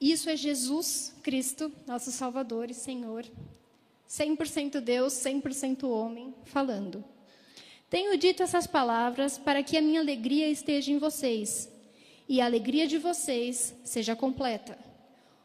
Isso 0.00 0.30
é 0.30 0.34
Jesus 0.34 1.14
Cristo, 1.22 1.70
nosso 1.86 2.10
Salvador 2.10 2.70
e 2.70 2.74
Senhor, 2.74 3.26
100% 4.08 4.80
Deus, 4.80 5.12
100% 5.12 5.86
homem, 5.86 6.34
falando. 6.44 7.04
Tenho 7.90 8.16
dito 8.16 8.42
essas 8.42 8.66
palavras 8.66 9.36
para 9.36 9.62
que 9.62 9.76
a 9.76 9.82
minha 9.82 10.00
alegria 10.00 10.48
esteja 10.48 10.90
em 10.90 10.96
vocês 10.96 11.70
e 12.26 12.40
a 12.40 12.46
alegria 12.46 12.86
de 12.86 12.96
vocês 12.96 13.74
seja 13.84 14.16
completa. 14.16 14.78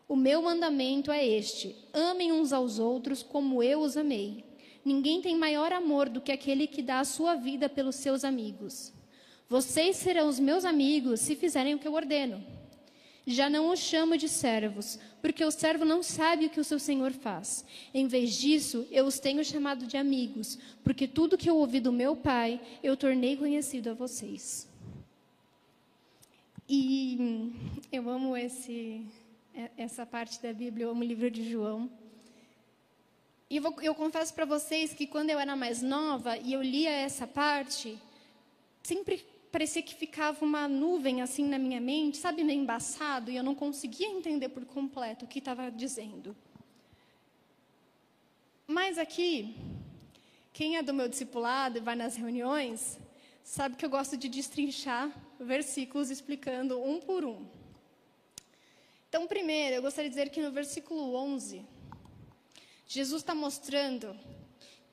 O 0.07 0.15
meu 0.15 0.41
mandamento 0.41 1.11
é 1.11 1.27
este: 1.27 1.75
amem 1.91 2.31
uns 2.31 2.53
aos 2.53 2.79
outros 2.79 3.21
como 3.21 3.61
eu 3.61 3.81
os 3.81 3.97
amei. 3.97 4.50
Ninguém 4.83 5.21
tem 5.21 5.37
maior 5.37 5.71
amor 5.71 6.09
do 6.09 6.21
que 6.21 6.31
aquele 6.31 6.65
que 6.67 6.81
dá 6.81 6.99
a 6.99 7.05
sua 7.05 7.35
vida 7.35 7.69
pelos 7.69 7.95
seus 7.95 8.23
amigos. 8.23 8.91
Vocês 9.47 9.97
serão 9.97 10.27
os 10.27 10.39
meus 10.39 10.65
amigos 10.65 11.19
se 11.19 11.35
fizerem 11.35 11.75
o 11.75 11.79
que 11.79 11.87
eu 11.87 11.93
ordeno. 11.93 12.43
Já 13.25 13.49
não 13.49 13.69
os 13.69 13.79
chamo 13.79 14.17
de 14.17 14.27
servos, 14.27 14.97
porque 15.21 15.45
o 15.45 15.51
servo 15.51 15.85
não 15.85 16.01
sabe 16.01 16.47
o 16.47 16.49
que 16.49 16.59
o 16.59 16.63
seu 16.63 16.79
senhor 16.79 17.11
faz. 17.11 17.63
Em 17.93 18.07
vez 18.07 18.33
disso, 18.35 18.87
eu 18.89 19.05
os 19.05 19.19
tenho 19.19 19.43
chamado 19.45 19.85
de 19.85 19.95
amigos, 19.95 20.57
porque 20.83 21.07
tudo 21.07 21.37
que 21.37 21.49
eu 21.49 21.57
ouvi 21.57 21.79
do 21.79 21.91
meu 21.91 22.15
pai, 22.15 22.59
eu 22.81 22.97
tornei 22.97 23.37
conhecido 23.37 23.91
a 23.91 23.93
vocês. 23.93 24.67
E 26.67 27.51
eu 27.91 28.09
amo 28.09 28.35
esse, 28.35 29.05
essa 29.77 30.05
parte 30.05 30.41
da 30.41 30.51
Bíblia, 30.51 30.85
eu 30.85 30.91
amo 30.91 31.01
o 31.01 31.05
livro 31.05 31.29
de 31.29 31.47
João. 31.47 31.89
E 33.51 33.57
eu, 33.57 33.75
eu 33.81 33.93
confesso 33.93 34.33
para 34.33 34.45
vocês 34.45 34.93
que 34.93 35.05
quando 35.05 35.29
eu 35.29 35.37
era 35.37 35.57
mais 35.57 35.81
nova 35.81 36.37
e 36.37 36.53
eu 36.53 36.61
lia 36.61 36.89
essa 36.89 37.27
parte, 37.27 37.99
sempre 38.81 39.25
parecia 39.51 39.81
que 39.81 39.93
ficava 39.93 40.45
uma 40.45 40.69
nuvem 40.69 41.21
assim 41.21 41.45
na 41.45 41.59
minha 41.59 41.81
mente, 41.81 42.15
sabe, 42.15 42.45
meio 42.45 42.61
embaçado, 42.61 43.29
e 43.29 43.35
eu 43.35 43.43
não 43.43 43.53
conseguia 43.53 44.07
entender 44.07 44.47
por 44.47 44.63
completo 44.63 45.25
o 45.25 45.27
que 45.27 45.39
estava 45.39 45.69
dizendo. 45.69 46.33
Mas 48.65 48.97
aqui, 48.97 49.53
quem 50.53 50.77
é 50.77 50.81
do 50.81 50.93
meu 50.93 51.09
discipulado 51.09 51.77
e 51.77 51.81
vai 51.81 51.97
nas 51.97 52.15
reuniões, 52.15 52.97
sabe 53.43 53.75
que 53.75 53.83
eu 53.83 53.89
gosto 53.89 54.15
de 54.15 54.29
destrinchar 54.29 55.11
versículos 55.37 56.09
explicando 56.09 56.81
um 56.81 57.01
por 57.01 57.25
um. 57.25 57.45
Então, 59.09 59.27
primeiro, 59.27 59.75
eu 59.75 59.81
gostaria 59.81 60.09
de 60.09 60.15
dizer 60.15 60.29
que 60.29 60.41
no 60.41 60.53
versículo 60.53 61.15
11, 61.15 61.65
Jesus 62.93 63.21
está 63.21 63.33
mostrando 63.33 64.13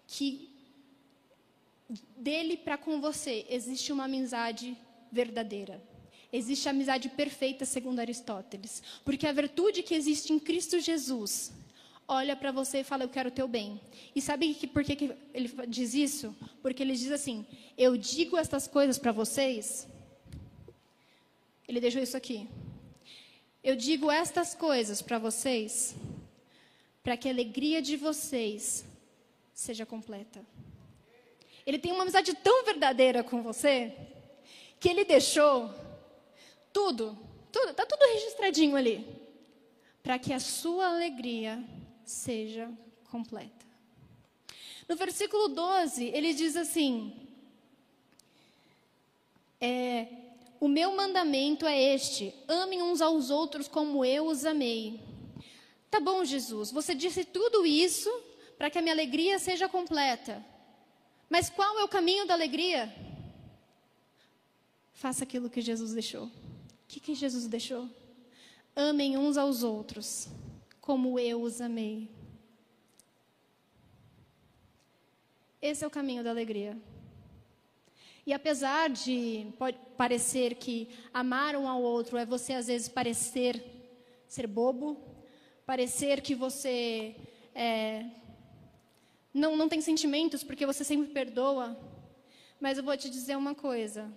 que 0.07 0.49
dele 2.17 2.57
para 2.57 2.79
com 2.79 3.01
você 3.01 3.45
existe 3.51 3.93
uma 3.93 4.05
amizade 4.05 4.79
verdadeira. 5.11 5.83
Existe 6.33 6.69
a 6.69 6.71
amizade 6.71 7.09
perfeita, 7.09 7.65
segundo 7.65 7.99
Aristóteles. 7.99 8.85
Porque 9.05 9.27
a 9.27 9.33
virtude 9.33 9.83
que 9.83 9.97
existe 9.97 10.33
em 10.33 10.39
Cristo 10.39 10.79
Jesus 10.79 11.51
olha 12.07 12.37
para 12.37 12.53
você 12.53 12.83
e 12.83 12.85
fala: 12.85 13.03
Eu 13.03 13.09
quero 13.09 13.31
o 13.31 13.33
teu 13.33 13.49
bem. 13.49 13.81
E 14.15 14.23
sabe 14.23 14.55
que, 14.55 14.69
por 14.69 14.85
que, 14.85 14.95
que 14.95 15.13
ele 15.35 15.51
diz 15.67 15.93
isso? 15.93 16.37
Porque 16.63 16.85
ele 16.85 16.95
diz 16.95 17.11
assim: 17.11 17.45
Eu 17.77 17.97
digo 17.97 18.37
estas 18.37 18.69
coisas 18.69 18.97
para 18.97 19.11
vocês. 19.11 19.89
Ele 21.67 21.81
deixou 21.81 22.01
isso 22.01 22.17
aqui. 22.17 22.49
Eu 23.65 23.75
digo 23.75 24.09
estas 24.09 24.55
coisas 24.55 25.03
para 25.03 25.19
vocês, 25.19 25.97
para 27.03 27.17
que 27.17 27.29
a 27.29 27.33
alegria 27.33 27.81
de 27.81 27.97
vocês 27.97 28.85
seja 29.55 29.85
completa. 29.85 30.45
Ele 31.67 31.79
tem 31.79 31.93
uma 31.93 32.03
amizade 32.03 32.35
tão 32.35 32.65
verdadeira 32.65 33.23
com 33.23 33.43
você, 33.43 33.95
que 34.81 34.89
ele 34.89 35.05
deixou 35.05 35.71
tudo, 36.73 37.19
tudo, 37.51 37.71
está 37.71 37.85
tudo 37.85 38.03
registradinho 38.15 38.77
ali, 38.77 39.07
para 40.03 40.19
que 40.19 40.33
a 40.33 40.41
sua 40.41 40.87
alegria 40.87 41.63
seja 42.05 42.71
completa. 43.11 43.67
No 44.89 44.97
versículo 44.97 45.49
12, 45.49 46.07
ele 46.07 46.33
diz 46.33 46.57
assim: 46.57 47.15
é, 49.61 50.07
O 50.59 50.69
meu 50.69 50.97
mandamento 50.97 51.67
é 51.67 51.79
este: 51.95 52.35
amem 52.49 52.81
uns 52.81 53.03
aos 53.03 53.29
outros 53.29 53.69
como 53.69 54.05
eu 54.05 54.27
os 54.27 54.47
amei. 54.47 55.08
Tá 55.91 56.01
bom, 56.01 56.25
Jesus, 56.25 56.71
você 56.71 56.95
disse 56.95 57.25
tudo 57.25 57.65
isso 57.65 58.11
para 58.57 58.71
que 58.71 58.79
a 58.79 58.83
minha 58.83 58.95
alegria 58.95 59.39
seja 59.39 59.69
completa. 59.69 60.45
Mas 61.31 61.49
qual 61.49 61.79
é 61.79 61.85
o 61.85 61.89
caminho 61.89 62.27
da 62.27 62.35
alegria? 62.35 62.95
Faça 64.93 65.25
aquilo 65.25 65.49
que 65.49 65.61
Jesus 65.61 65.93
deixou. 65.93 66.25
O 66.25 66.31
que, 66.89 67.01
que 67.01 67.15
Jesus 67.15 67.47
deixou? 67.47 67.89
Amem 68.75 69.17
uns 69.17 69.37
aos 69.37 69.63
outros 69.63 70.29
como 70.81 71.19
eu 71.19 71.43
os 71.43 71.61
amei. 71.61 72.09
Esse 75.61 75.85
é 75.85 75.87
o 75.87 75.91
caminho 75.91 76.25
da 76.25 76.31
alegria. 76.31 76.77
E 78.25 78.33
apesar 78.33 78.91
de 78.91 79.47
parecer 79.97 80.55
que 80.55 80.89
amar 81.13 81.57
um 81.57 81.69
ao 81.69 81.83
outro 81.83 82.17
é 82.17 82.25
você 82.25 82.53
às 82.53 82.67
vezes 82.67 82.89
parecer 82.89 83.63
ser 84.27 84.47
bobo, 84.47 84.97
parecer 85.69 86.23
que 86.23 86.35
você 86.35 87.15
é, 87.55 88.07
não, 89.35 89.55
não 89.55 89.69
tem 89.69 89.83
sentimentos 89.83 90.43
porque 90.43 90.65
você 90.65 90.83
sempre 90.83 91.13
perdoa, 91.13 91.79
mas 92.59 92.79
eu 92.79 92.85
vou 92.85 92.97
te 92.97 93.11
dizer 93.11 93.37
uma 93.37 93.55
coisa: 93.55 94.11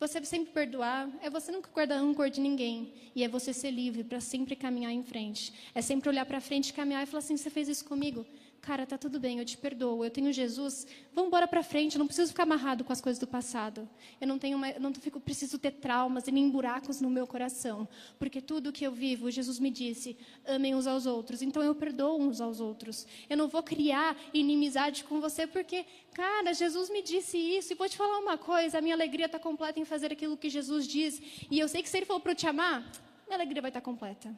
você 0.00 0.24
sempre 0.24 0.50
perdoar, 0.50 1.10
é 1.20 1.28
você 1.28 1.52
nunca 1.52 1.68
guardar 1.70 2.00
rancor 2.00 2.30
de 2.30 2.40
ninguém. 2.40 2.94
E 3.14 3.22
é 3.22 3.28
você 3.28 3.52
ser 3.52 3.70
livre 3.70 4.02
para 4.02 4.18
sempre 4.18 4.56
caminhar 4.56 4.92
em 4.92 5.02
frente. 5.02 5.52
É 5.74 5.82
sempre 5.82 6.08
olhar 6.08 6.24
para 6.24 6.40
frente, 6.40 6.72
caminhar 6.72 7.02
e 7.02 7.06
falar 7.06 7.18
assim: 7.18 7.36
você 7.36 7.50
fez 7.50 7.68
isso 7.68 7.84
comigo? 7.84 8.24
Cara, 8.64 8.86
tá 8.86 8.96
tudo 8.96 9.20
bem, 9.20 9.40
eu 9.40 9.44
te 9.44 9.58
perdoo. 9.58 10.02
Eu 10.02 10.10
tenho 10.10 10.32
Jesus. 10.32 10.86
Vamos 11.12 11.28
embora 11.28 11.46
para 11.46 11.62
frente. 11.62 11.96
Eu 11.96 11.98
não 11.98 12.06
preciso 12.06 12.30
ficar 12.30 12.44
amarrado 12.44 12.82
com 12.82 12.94
as 12.94 13.00
coisas 13.00 13.20
do 13.20 13.26
passado. 13.26 13.86
Eu 14.18 14.26
não 14.26 14.38
tenho, 14.38 14.56
uma, 14.56 14.72
não 14.78 14.94
fico, 14.94 15.20
preciso 15.20 15.58
ter 15.58 15.72
traumas 15.72 16.26
e 16.28 16.32
nem 16.32 16.48
buracos 16.48 16.98
no 16.98 17.10
meu 17.10 17.26
coração, 17.26 17.86
porque 18.18 18.40
tudo 18.40 18.72
que 18.72 18.82
eu 18.82 18.90
vivo, 18.90 19.30
Jesus 19.30 19.58
me 19.58 19.70
disse: 19.70 20.16
amem 20.46 20.74
uns 20.74 20.86
aos 20.86 21.04
outros. 21.04 21.42
Então 21.42 21.62
eu 21.62 21.74
perdoo 21.74 22.18
uns 22.18 22.40
aos 22.40 22.58
outros. 22.58 23.06
Eu 23.28 23.36
não 23.36 23.48
vou 23.48 23.62
criar 23.62 24.16
inimizade 24.32 25.04
com 25.04 25.20
você, 25.20 25.46
porque, 25.46 25.84
cara, 26.14 26.54
Jesus 26.54 26.88
me 26.88 27.02
disse 27.02 27.36
isso. 27.36 27.70
E 27.70 27.76
vou 27.76 27.86
te 27.86 27.98
falar 27.98 28.18
uma 28.18 28.38
coisa: 28.38 28.78
a 28.78 28.80
minha 28.80 28.94
alegria 28.94 29.26
está 29.26 29.38
completa 29.38 29.78
em 29.78 29.84
fazer 29.84 30.10
aquilo 30.10 30.38
que 30.38 30.48
Jesus 30.48 30.88
diz. 30.88 31.20
E 31.50 31.58
eu 31.58 31.68
sei 31.68 31.82
que 31.82 31.88
se 31.90 31.98
Ele 31.98 32.06
for 32.06 32.18
para 32.18 32.32
eu 32.32 32.36
te 32.36 32.46
amar, 32.46 32.90
minha 33.26 33.36
alegria 33.36 33.60
vai 33.60 33.68
estar 33.68 33.82
tá 33.82 33.84
completa. 33.84 34.34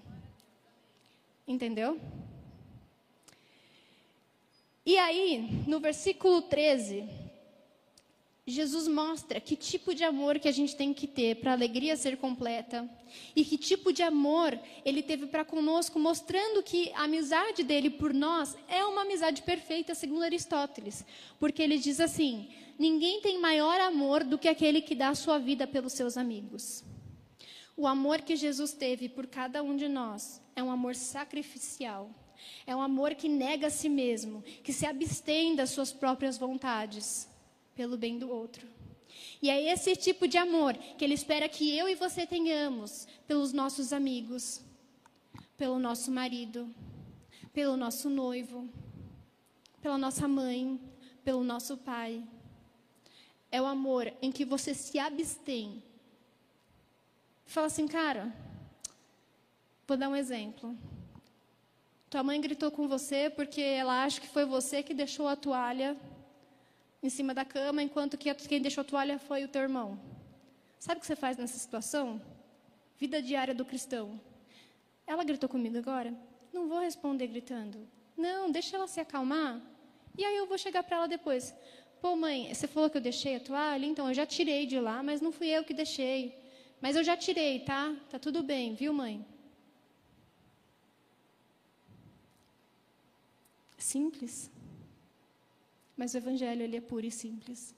Entendeu? 1.47 2.00
E 4.87 4.97
aí, 4.97 5.64
no 5.66 5.81
versículo 5.81 6.43
13, 6.43 7.09
Jesus 8.47 8.87
mostra 8.87 9.40
que 9.40 9.57
tipo 9.57 9.93
de 9.93 10.05
amor 10.05 10.38
que 10.38 10.47
a 10.47 10.52
gente 10.52 10.76
tem 10.76 10.95
que 10.95 11.09
ter 11.09 11.40
para 11.40 11.50
a 11.50 11.55
alegria 11.55 11.97
ser 11.97 12.16
completa 12.16 12.88
e 13.35 13.45
que 13.45 13.59
tipo 13.59 13.93
de 13.93 14.05
amor 14.05 14.57
ele 14.85 15.02
teve 15.02 15.26
para 15.26 15.45
conosco, 15.45 15.99
mostrando 15.99 16.62
que 16.62 16.93
a 16.93 17.02
amizade 17.02 17.64
dele 17.64 17.90
por 17.90 18.14
nós 18.14 18.57
é 18.69 18.85
uma 18.85 19.02
amizade 19.02 19.43
perfeita, 19.43 19.93
segundo 19.93 20.23
Aristóteles, 20.23 21.05
porque 21.40 21.61
ele 21.61 21.78
diz 21.78 21.99
assim: 21.99 22.49
ninguém 22.78 23.21
tem 23.21 23.40
maior 23.40 23.81
amor 23.81 24.23
do 24.23 24.38
que 24.38 24.47
aquele 24.47 24.81
que 24.81 24.95
dá 24.95 25.09
a 25.09 25.16
sua 25.16 25.37
vida 25.40 25.66
pelos 25.66 25.95
seus 25.95 26.16
amigos. 26.16 26.85
O 27.76 27.88
amor 27.88 28.21
que 28.21 28.37
Jesus 28.37 28.73
teve 28.73 29.09
por 29.09 29.26
cada 29.26 29.64
um 29.64 29.75
de 29.75 29.88
nós 29.88 30.40
é 30.55 30.62
um 30.62 30.71
amor 30.71 30.95
sacrificial. 30.95 32.09
É 32.66 32.75
um 32.75 32.81
amor 32.81 33.14
que 33.14 33.28
nega 33.28 33.69
a 33.69 33.71
si 33.71 33.88
mesmo, 33.88 34.43
que 34.62 34.73
se 34.73 34.87
abstém 34.87 35.55
das 35.55 35.71
suas 35.71 35.93
próprias 35.93 36.38
vontades 36.38 37.28
pelo 37.75 37.97
bem 37.97 38.19
do 38.19 38.31
outro. 38.31 38.66
E 39.40 39.50
é 39.50 39.73
esse 39.73 39.95
tipo 39.95 40.26
de 40.26 40.38
amor 40.38 40.75
que 40.75 41.05
Ele 41.05 41.14
espera 41.14 41.49
que 41.49 41.76
eu 41.76 41.88
e 41.88 41.95
você 41.95 42.26
tenhamos 42.26 43.07
pelos 43.26 43.52
nossos 43.52 43.93
amigos, 43.93 44.62
pelo 45.57 45.78
nosso 45.78 46.11
marido, 46.11 46.69
pelo 47.52 47.76
nosso 47.76 48.11
noivo, 48.11 48.69
pela 49.81 49.99
nossa 49.99 50.26
mãe, 50.26 50.81
pelo 51.25 51.45
nosso 51.45 51.76
pai. 51.76 52.23
É 53.50 53.61
o 53.61 53.66
amor 53.66 54.12
em 54.21 54.33
que 54.33 54.45
você 54.45 54.75
se 54.75 54.99
abstém. 54.99 55.83
Fala 57.47 57.69
assim, 57.69 57.87
cara, 57.87 58.35
vou 59.87 59.97
dar 59.97 60.09
um 60.09 60.16
exemplo. 60.16 60.76
Tua 62.08 62.22
mãe 62.22 62.40
gritou 62.40 62.70
com 62.70 62.86
você 62.86 63.28
porque 63.28 63.60
ela 63.60 64.04
acha 64.04 64.20
que 64.20 64.28
foi 64.28 64.44
você 64.44 64.82
que 64.82 64.94
deixou 64.94 65.26
a 65.26 65.34
toalha 65.34 65.96
em 67.02 67.10
cima 67.10 67.34
da 67.34 67.44
cama, 67.44 67.82
enquanto 67.82 68.16
que 68.16 68.32
quem 68.34 68.60
deixou 68.60 68.82
a 68.82 68.84
toalha 68.84 69.18
foi 69.18 69.44
o 69.44 69.48
teu 69.48 69.62
irmão. 69.62 69.98
Sabe 70.78 70.98
o 70.98 71.00
que 71.00 71.06
você 71.06 71.16
faz 71.16 71.36
nessa 71.36 71.58
situação? 71.58 72.22
Vida 72.96 73.20
diária 73.20 73.52
do 73.52 73.64
cristão. 73.64 74.20
Ela 75.04 75.25
gritou 75.25 75.48
comigo 75.48 75.76
agora? 75.78 76.14
Não 76.52 76.68
vou 76.68 76.78
responder 76.78 77.26
gritando. 77.26 77.88
Não, 78.16 78.50
deixa 78.50 78.76
ela 78.76 78.86
se 78.86 79.00
acalmar. 79.00 79.60
E 80.16 80.25
aí 80.25 80.36
eu 80.36 80.46
vou 80.46 80.56
chegar 80.56 80.84
para 80.84 80.98
ela 80.98 81.08
depois. 81.08 81.54
Pô, 82.00 82.14
mãe, 82.14 82.54
você 82.54 82.68
falou 82.68 82.88
que 82.88 82.96
eu 82.96 83.00
deixei 83.00 83.36
a 83.36 83.40
toalha? 83.40 83.84
Então, 83.84 84.08
eu 84.08 84.14
já 84.14 84.25
tirei 84.25 84.64
de 84.64 84.78
lá, 84.78 85.02
mas 85.02 85.20
não 85.20 85.32
fui 85.32 85.48
eu 85.48 85.64
que 85.64 85.75
deixei. 85.75 86.38
Mas 86.80 86.94
eu 86.94 87.02
já 87.02 87.16
tirei, 87.16 87.60
tá? 87.60 87.94
Tá 88.08 88.18
tudo 88.18 88.42
bem, 88.42 88.75
viu, 88.75 88.92
mãe? 88.92 89.25
Simples. 93.87 94.50
Mas 95.97 96.12
o 96.12 96.16
evangelho 96.16 96.61
ele 96.61 96.76
é 96.76 96.81
puro 96.81 97.07
e 97.07 97.11
simples. 97.11 97.73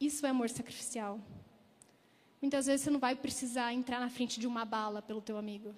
Isso 0.00 0.26
é 0.26 0.30
amor 0.30 0.50
sacrificial. 0.50 1.20
Muitas 2.40 2.66
vezes 2.66 2.82
você 2.82 2.90
não 2.90 2.98
vai 2.98 3.14
precisar 3.14 3.72
entrar 3.72 4.00
na 4.00 4.10
frente 4.10 4.40
de 4.40 4.46
uma 4.48 4.64
bala 4.64 5.00
pelo 5.00 5.22
teu 5.22 5.36
amigo, 5.38 5.72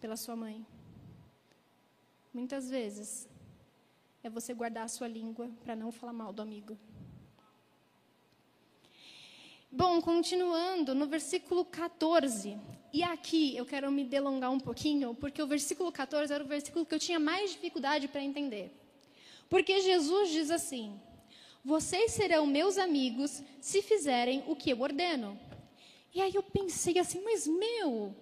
pela 0.00 0.16
sua 0.16 0.34
mãe. 0.34 0.66
Muitas 2.32 2.70
vezes 2.70 3.28
é 4.22 4.30
você 4.30 4.54
guardar 4.54 4.84
a 4.84 4.88
sua 4.88 5.06
língua 5.06 5.50
para 5.62 5.76
não 5.76 5.92
falar 5.92 6.14
mal 6.14 6.32
do 6.32 6.40
amigo. 6.40 6.78
Bom, 9.76 10.00
continuando 10.00 10.94
no 10.94 11.04
versículo 11.04 11.64
14. 11.64 12.56
E 12.92 13.02
aqui 13.02 13.56
eu 13.56 13.66
quero 13.66 13.90
me 13.90 14.04
delongar 14.04 14.52
um 14.52 14.60
pouquinho, 14.60 15.16
porque 15.16 15.42
o 15.42 15.48
versículo 15.48 15.90
14 15.90 16.32
era 16.32 16.44
o 16.44 16.46
versículo 16.46 16.86
que 16.86 16.94
eu 16.94 16.98
tinha 17.00 17.18
mais 17.18 17.50
dificuldade 17.50 18.06
para 18.06 18.22
entender. 18.22 18.70
Porque 19.50 19.80
Jesus 19.80 20.30
diz 20.30 20.52
assim: 20.52 20.96
Vocês 21.64 22.12
serão 22.12 22.46
meus 22.46 22.78
amigos 22.78 23.42
se 23.60 23.82
fizerem 23.82 24.44
o 24.46 24.54
que 24.54 24.70
eu 24.70 24.80
ordeno. 24.80 25.36
E 26.14 26.22
aí 26.22 26.32
eu 26.32 26.42
pensei 26.44 26.96
assim, 27.00 27.20
mas 27.24 27.44
meu, 27.44 28.14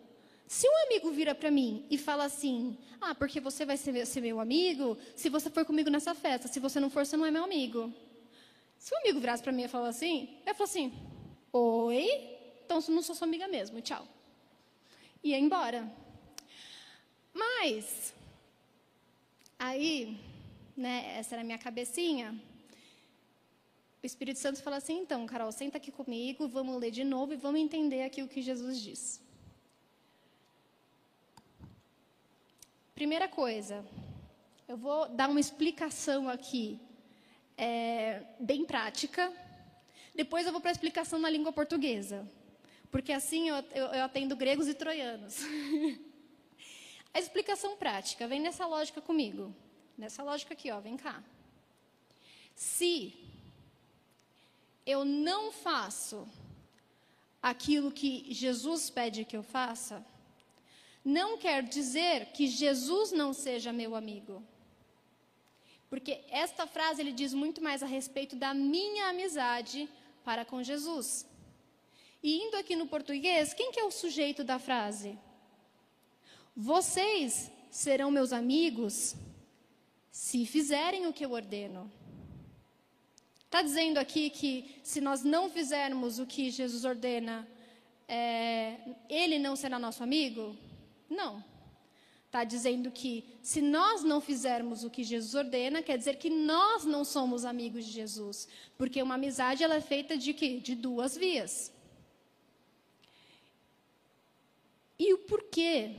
se 0.47 0.67
um 0.67 0.87
amigo 0.87 1.11
vira 1.11 1.35
para 1.35 1.51
mim 1.51 1.85
e 1.91 1.99
fala 1.99 2.25
assim: 2.25 2.79
Ah, 2.99 3.15
porque 3.15 3.41
você 3.41 3.67
vai 3.67 3.77
ser, 3.77 4.07
ser 4.07 4.23
meu 4.23 4.41
amigo 4.41 4.97
se 5.15 5.29
você 5.29 5.51
for 5.51 5.67
comigo 5.67 5.91
nessa 5.91 6.15
festa, 6.15 6.49
se 6.49 6.59
você 6.59 6.81
não 6.81 6.89
for, 6.89 7.05
você 7.05 7.15
não 7.15 7.27
é 7.27 7.31
meu 7.31 7.45
amigo. 7.45 7.93
Se 8.79 8.95
um 8.95 8.99
amigo 9.01 9.21
virasse 9.21 9.43
para 9.43 9.53
mim 9.53 9.65
e 9.65 9.69
falar 9.69 9.89
assim, 9.89 10.31
eu 10.47 10.55
falo 10.55 10.65
assim: 10.71 11.12
Oi? 11.53 12.07
Então 12.65 12.81
não 12.89 13.03
sou 13.03 13.15
sua 13.15 13.27
amiga 13.27 13.47
mesmo, 13.47 13.83
tchau. 13.83 14.09
Ia 15.23 15.39
embora. 15.39 15.91
Mas, 17.35 18.15
aí, 19.59 20.19
né, 20.77 21.19
essa 21.19 21.35
era 21.35 21.43
a 21.43 21.45
minha 21.45 21.59
cabecinha. 21.59 22.41
O 24.03 24.07
Espírito 24.07 24.39
Santo 24.39 24.63
fala 24.63 24.77
assim: 24.77 24.99
então, 24.99 25.27
Carol, 25.27 25.53
senta 25.53 25.77
aqui 25.77 25.93
comigo, 25.93 26.49
vamos 26.49 26.81
ler 26.81 26.91
de 26.91 27.05
novo 27.05 27.35
e 27.35 27.37
vamos 27.37 27.61
entender 27.61 28.03
aqui 28.03 28.23
o 28.23 28.29
que 28.29 28.43
Jesus 28.43 28.81
diz. 28.81 29.21
Primeira 32.95 33.29
coisa, 33.29 33.85
eu 34.67 34.77
vou 34.77 35.09
dar 35.09 35.29
uma 35.29 35.41
explicação 35.41 36.29
aqui, 36.29 36.81
é, 37.57 38.23
bem 38.41 38.65
prática, 38.65 39.33
depois 40.15 40.47
eu 40.47 40.53
vou 40.53 40.61
para 40.61 40.71
a 40.71 40.73
explicação 40.73 41.19
na 41.19 41.31
língua 41.31 41.53
portuguesa. 41.53 42.29
Porque 42.91 43.13
assim 43.13 43.49
eu, 43.49 43.57
eu, 43.75 43.87
eu 43.87 44.05
atendo 44.05 44.37
gregos 44.37 44.69
e 44.69 44.75
troianos. 44.75 45.39
a 47.15 47.19
explicação 47.19 47.77
prática 47.77 48.29
vem 48.29 48.41
nessa 48.41 48.67
lógica 48.67 49.01
comigo. 49.01 49.55
Nessa 49.97 50.23
lógica 50.23 50.53
aqui, 50.53 50.71
ó, 50.71 50.81
vem 50.81 50.97
cá. 50.97 51.23
Se 52.55 53.15
eu 54.85 55.05
não 55.05 55.51
faço 55.53 56.29
aquilo 57.43 57.91
que 57.91 58.27
Jesus 58.33 58.91
pede 58.91 59.25
que 59.25 59.37
eu 59.37 59.43
faça, 59.43 60.05
não 61.05 61.39
quer 61.39 61.63
dizer 61.63 62.27
que 62.27 62.47
Jesus 62.47 63.11
não 63.11 63.33
seja 63.33 63.73
meu 63.73 63.97
amigo. 63.97 64.43
Porque 65.89 66.21
esta 66.31 66.67
frase 66.67 67.03
ele 67.03 67.13
diz 67.13 67.35
muito 67.35 67.63
mais 67.63 67.83
a 67.83 67.87
respeito 67.87 68.37
da 68.37 68.55
minha 68.55 69.09
amizade 69.09 69.89
para 70.25 70.45
com 70.45 70.63
Jesus. 70.63 71.27
E 72.23 72.39
indo 72.45 72.57
aqui 72.57 72.77
no 72.77 72.87
português, 72.87 73.53
quem 73.53 73.73
que 73.73 73.81
é 73.81 73.85
o 73.85 73.91
sujeito 73.91 74.45
da 74.45 74.59
frase? 74.59 75.19
Vocês 76.57 77.51
serão 77.71 78.11
meus 78.11 78.33
amigos 78.33 79.15
se 80.11 80.45
fizerem 80.47 81.07
o 81.07 81.13
que 81.13 81.25
eu 81.25 81.33
ordeno. 81.33 81.91
Está 83.45 83.63
dizendo 83.63 83.99
aqui 83.99 84.31
que 84.31 84.81
se 84.83 85.01
nós 85.01 85.23
não 85.23 85.51
fizermos 85.51 86.19
o 86.19 86.27
que 86.27 86.51
Jesus 86.51 86.85
ordena, 86.85 87.47
é, 88.09 88.77
ele 89.09 89.39
não 89.39 89.57
será 89.57 89.79
nosso 89.79 90.03
amigo? 90.03 90.57
Não. 91.09 91.45
Está 92.33 92.45
dizendo 92.45 92.91
que 92.91 93.27
se 93.43 93.61
nós 93.61 94.03
não 94.03 94.19
fizermos 94.19 94.85
o 94.85 94.89
que 94.89 95.05
Jesus 95.05 95.35
ordena, 95.35 95.83
quer 95.83 95.99
dizer 95.99 96.17
que 96.17 96.31
nós 96.31 96.83
não 96.83 97.05
somos 97.05 97.45
amigos 97.45 97.85
de 97.85 97.93
Jesus. 97.93 98.49
Porque 98.79 99.03
uma 99.03 99.17
amizade 99.17 99.63
ela 99.63 99.75
é 99.75 99.83
feita 99.83 100.17
de 100.17 100.33
quê? 100.33 100.59
De 100.59 100.75
duas 100.75 101.15
vias. 101.15 101.71
E 104.99 105.13
o 105.13 105.19
porquê 105.19 105.95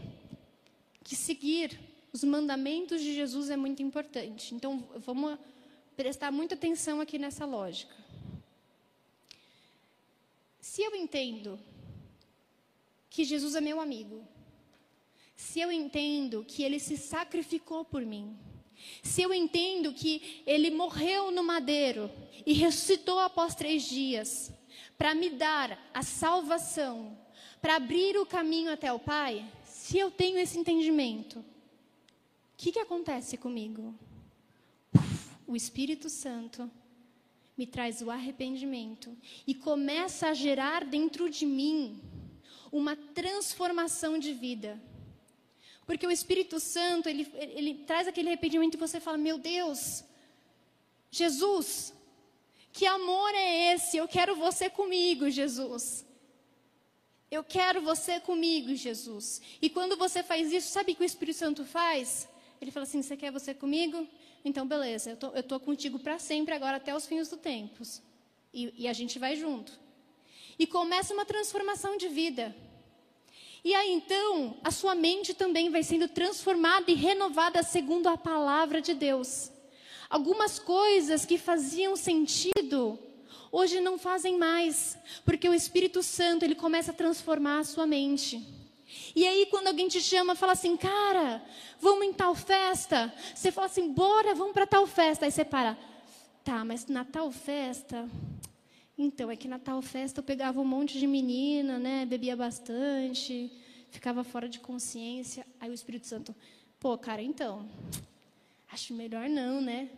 que 1.04 1.15
seguir 1.15 1.80
os 2.12 2.24
mandamentos 2.24 3.00
de 3.00 3.13
Jesus 3.13 3.52
é 3.52 3.56
muito 3.56 3.84
importante. 3.84 4.56
Então, 4.56 4.89
vamos 5.06 5.38
prestar 5.96 6.32
muita 6.32 6.56
atenção 6.56 7.00
aqui 7.00 7.19
nessa 7.19 7.46
lógica. 7.46 7.96
Se 10.60 10.82
eu 10.82 10.96
entendo 10.96 11.60
que 13.08 13.24
Jesus 13.24 13.54
é 13.54 13.62
meu 13.62 13.80
amigo, 13.80 14.28
se 15.44 15.60
eu 15.60 15.70
entendo 15.72 16.46
que 16.48 16.64
ele 16.64 16.80
se 16.80 16.96
sacrificou 16.96 17.84
por 17.84 18.02
mim, 18.02 18.36
se 19.04 19.22
eu 19.22 19.34
entendo 19.34 19.94
que 19.94 20.42
ele 20.48 20.72
morreu 20.72 21.32
no 21.32 21.44
madeiro 21.44 22.10
e 22.46 22.54
ressuscitou 22.54 23.20
após 23.20 23.54
três 23.54 23.84
dias, 23.84 24.54
para 24.98 25.14
me 25.14 25.30
dar 25.30 25.78
a 25.94 26.02
salvação, 26.02 27.18
para 27.62 27.76
abrir 27.76 28.18
o 28.18 28.26
caminho 28.26 28.72
até 28.72 28.92
o 28.92 29.00
Pai, 29.00 29.46
se 29.66 29.98
eu 29.98 30.10
tenho 30.10 30.40
esse 30.40 30.58
entendimento, 30.58 31.40
o 31.40 31.46
que, 32.56 32.72
que 32.72 32.80
acontece 32.80 33.36
comigo? 33.36 33.94
O 35.46 35.58
Espírito 35.58 36.10
Santo 36.10 36.72
me 37.58 37.68
traz 37.68 38.02
o 38.02 38.10
arrependimento 38.10 39.16
e 39.46 39.54
começa 39.54 40.30
a 40.30 40.34
gerar 40.34 40.86
dentro 40.86 41.30
de 41.30 41.46
mim 41.46 42.02
uma 42.72 42.96
transformação 42.96 44.18
de 44.18 44.34
vida. 44.34 44.82
Porque 45.86 46.08
o 46.08 46.12
Espírito 46.12 46.60
Santo, 46.60 47.10
ele, 47.10 47.30
ele 47.36 47.74
traz 47.86 48.08
aquele 48.08 48.30
arrependimento 48.30 48.76
e 48.76 48.78
você 48.78 49.00
fala: 49.00 49.17
Meu 49.17 49.38
Deus, 49.38 50.04
Jesus, 51.12 51.93
que 52.72 52.86
amor 52.86 53.32
é 53.36 53.74
esse? 53.74 53.98
Eu 53.98 54.08
quero 54.08 54.36
você 54.36 54.69
comigo, 54.69 55.30
Jesus. 55.30 56.06
Eu 57.30 57.43
quero 57.43 57.82
você 57.82 58.19
comigo, 58.19 58.76
Jesus. 58.76 59.41
E 59.62 59.69
quando 59.69 59.98
você 59.98 60.24
faz 60.24 60.52
isso, 60.52 60.69
sabe 60.69 60.91
o 60.91 60.96
que 60.96 61.04
o 61.04 61.06
Espírito 61.06 61.38
Santo 61.38 61.65
faz? 61.65 62.30
Ele 62.62 62.72
fala 62.72 62.86
assim: 62.86 63.02
Você 63.02 63.17
quer 63.17 63.32
você 63.32 63.54
comigo? 63.54 64.08
Então, 64.46 64.67
beleza, 64.67 65.12
eu 65.12 65.17
tô, 65.17 65.28
eu 65.30 65.43
tô 65.43 65.60
contigo 65.60 66.00
para 66.00 66.19
sempre 66.19 66.54
agora 66.54 66.78
até 66.78 66.96
os 66.96 67.06
fins 67.06 67.30
dos 67.30 67.39
tempos. 67.39 68.02
E, 68.54 68.74
e 68.84 68.88
a 68.88 68.93
gente 68.93 69.17
vai 69.17 69.36
junto. 69.36 69.80
E 70.60 70.67
começa 70.67 71.13
uma 71.13 71.26
transformação 71.26 71.98
de 71.98 72.08
vida. 72.08 72.56
E 73.63 73.73
aí 73.73 73.93
então, 73.93 74.58
a 74.62 74.71
sua 74.71 74.93
mente 74.93 75.34
também 75.34 75.69
vai 75.69 75.84
sendo 75.84 76.08
transformada 76.10 76.91
e 76.91 76.95
renovada 76.95 77.63
segundo 77.63 78.08
a 78.08 78.17
palavra 78.17 78.82
de 78.82 78.93
Deus. 78.93 79.52
Algumas 80.10 80.60
coisas 80.60 81.26
que 81.26 81.38
faziam 81.38 81.95
sentido, 81.95 82.99
hoje 83.49 83.80
não 83.80 83.97
fazem 83.97 84.38
mais, 84.38 84.97
porque 85.23 85.47
o 85.47 85.54
Espírito 85.54 86.04
Santo, 86.04 86.43
ele 86.43 86.56
começa 86.56 86.91
a 86.91 86.93
transformar 86.93 87.60
a 87.60 87.63
sua 87.63 87.88
mente. 87.88 88.45
E 89.15 89.26
aí, 89.26 89.47
quando 89.49 89.67
alguém 89.67 89.88
te 89.88 90.02
chama, 90.02 90.36
fala 90.36 90.52
assim, 90.52 90.76
cara, 90.76 91.41
vamos 91.80 92.06
em 92.06 92.13
tal 92.13 92.36
festa. 92.36 93.13
Você 93.34 93.52
fala 93.52 93.67
assim, 93.67 93.91
bora, 93.91 94.36
vamos 94.36 94.54
para 94.54 94.67
tal 94.67 94.86
festa. 94.86 95.26
Aí 95.26 95.32
você 95.32 95.45
para, 95.45 95.78
tá, 96.43 96.65
mas 96.65 96.86
na 96.88 97.06
tal 97.06 97.32
festa. 97.32 98.08
Então, 99.04 99.30
é 99.30 99.36
que 99.36 99.50
na 99.50 99.60
tal 99.60 99.82
festa 99.82 100.22
eu 100.22 100.24
pegava 100.24 100.62
um 100.62 100.66
monte 100.66 100.98
de 100.98 101.06
menina, 101.06 101.78
né? 101.78 102.06
Bebia 102.06 102.38
bastante, 102.38 103.52
ficava 103.89 104.24
fora 104.24 104.48
de 104.48 104.62
consciência. 104.62 105.46
Aí 105.60 105.70
o 105.70 105.74
Espírito 105.74 106.08
Santo, 106.08 106.34
pô, 106.80 106.98
cara, 106.98 107.22
então, 107.22 107.68
acho 108.72 108.94
melhor 108.94 109.28
não, 109.28 109.60
né? 109.60 109.89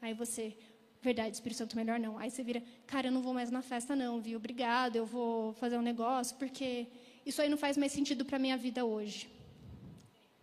Aí 0.00 0.14
você, 0.14 0.56
verdade, 1.02 1.34
Espírito 1.34 1.58
Santo, 1.58 1.76
melhor 1.76 2.00
não. 2.00 2.18
Aí 2.18 2.30
você 2.30 2.42
vira, 2.42 2.62
cara, 2.86 3.08
eu 3.08 3.12
não 3.12 3.20
vou 3.20 3.34
mais 3.34 3.50
na 3.50 3.60
festa 3.60 3.94
não, 3.94 4.18
viu? 4.18 4.38
Obrigado, 4.38 4.96
eu 4.96 5.04
vou 5.04 5.52
fazer 5.52 5.76
um 5.76 5.82
negócio, 5.82 6.34
porque 6.38 6.86
isso 7.26 7.42
aí 7.42 7.50
não 7.50 7.58
faz 7.58 7.76
mais 7.76 7.92
sentido 7.92 8.24
para 8.24 8.38
minha 8.38 8.56
vida 8.56 8.82
hoje. 8.86 9.28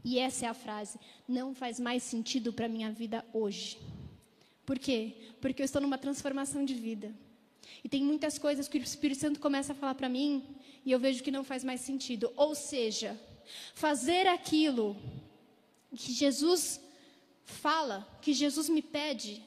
E 0.04 0.20
essa 0.20 0.46
é 0.46 0.48
a 0.48 0.54
frase, 0.54 1.00
não 1.28 1.56
faz 1.56 1.80
mais 1.80 2.04
sentido 2.04 2.54
para 2.54 2.70
minha 2.70 2.92
vida 2.92 3.26
hoje. 3.34 3.80
Por 4.64 4.78
quê? 4.78 5.16
Porque 5.42 5.64
eu 5.64 5.66
estou 5.66 5.82
numa 5.82 5.98
transformação 5.98 6.64
de 6.64 6.76
vida. 6.76 7.25
E 7.84 7.90
tem 7.90 8.04
muitas 8.04 8.38
coisas 8.38 8.68
que 8.68 8.78
o 8.78 8.82
Espírito 8.82 9.22
Santo 9.22 9.40
começa 9.40 9.74
a 9.74 9.76
falar 9.76 9.96
para 9.96 10.10
mim 10.10 10.44
e 10.86 10.92
eu 10.92 11.00
vejo 11.00 11.24
que 11.24 11.32
não 11.32 11.44
faz 11.44 11.64
mais 11.64 11.82
sentido. 11.82 12.32
Ou 12.36 12.54
seja, 12.56 13.20
fazer 13.74 14.28
aquilo 14.28 14.96
que 15.96 16.14
Jesus 16.14 16.80
fala, 17.44 18.08
que 18.22 18.34
Jesus 18.34 18.70
me 18.70 18.82
pede, 18.82 19.44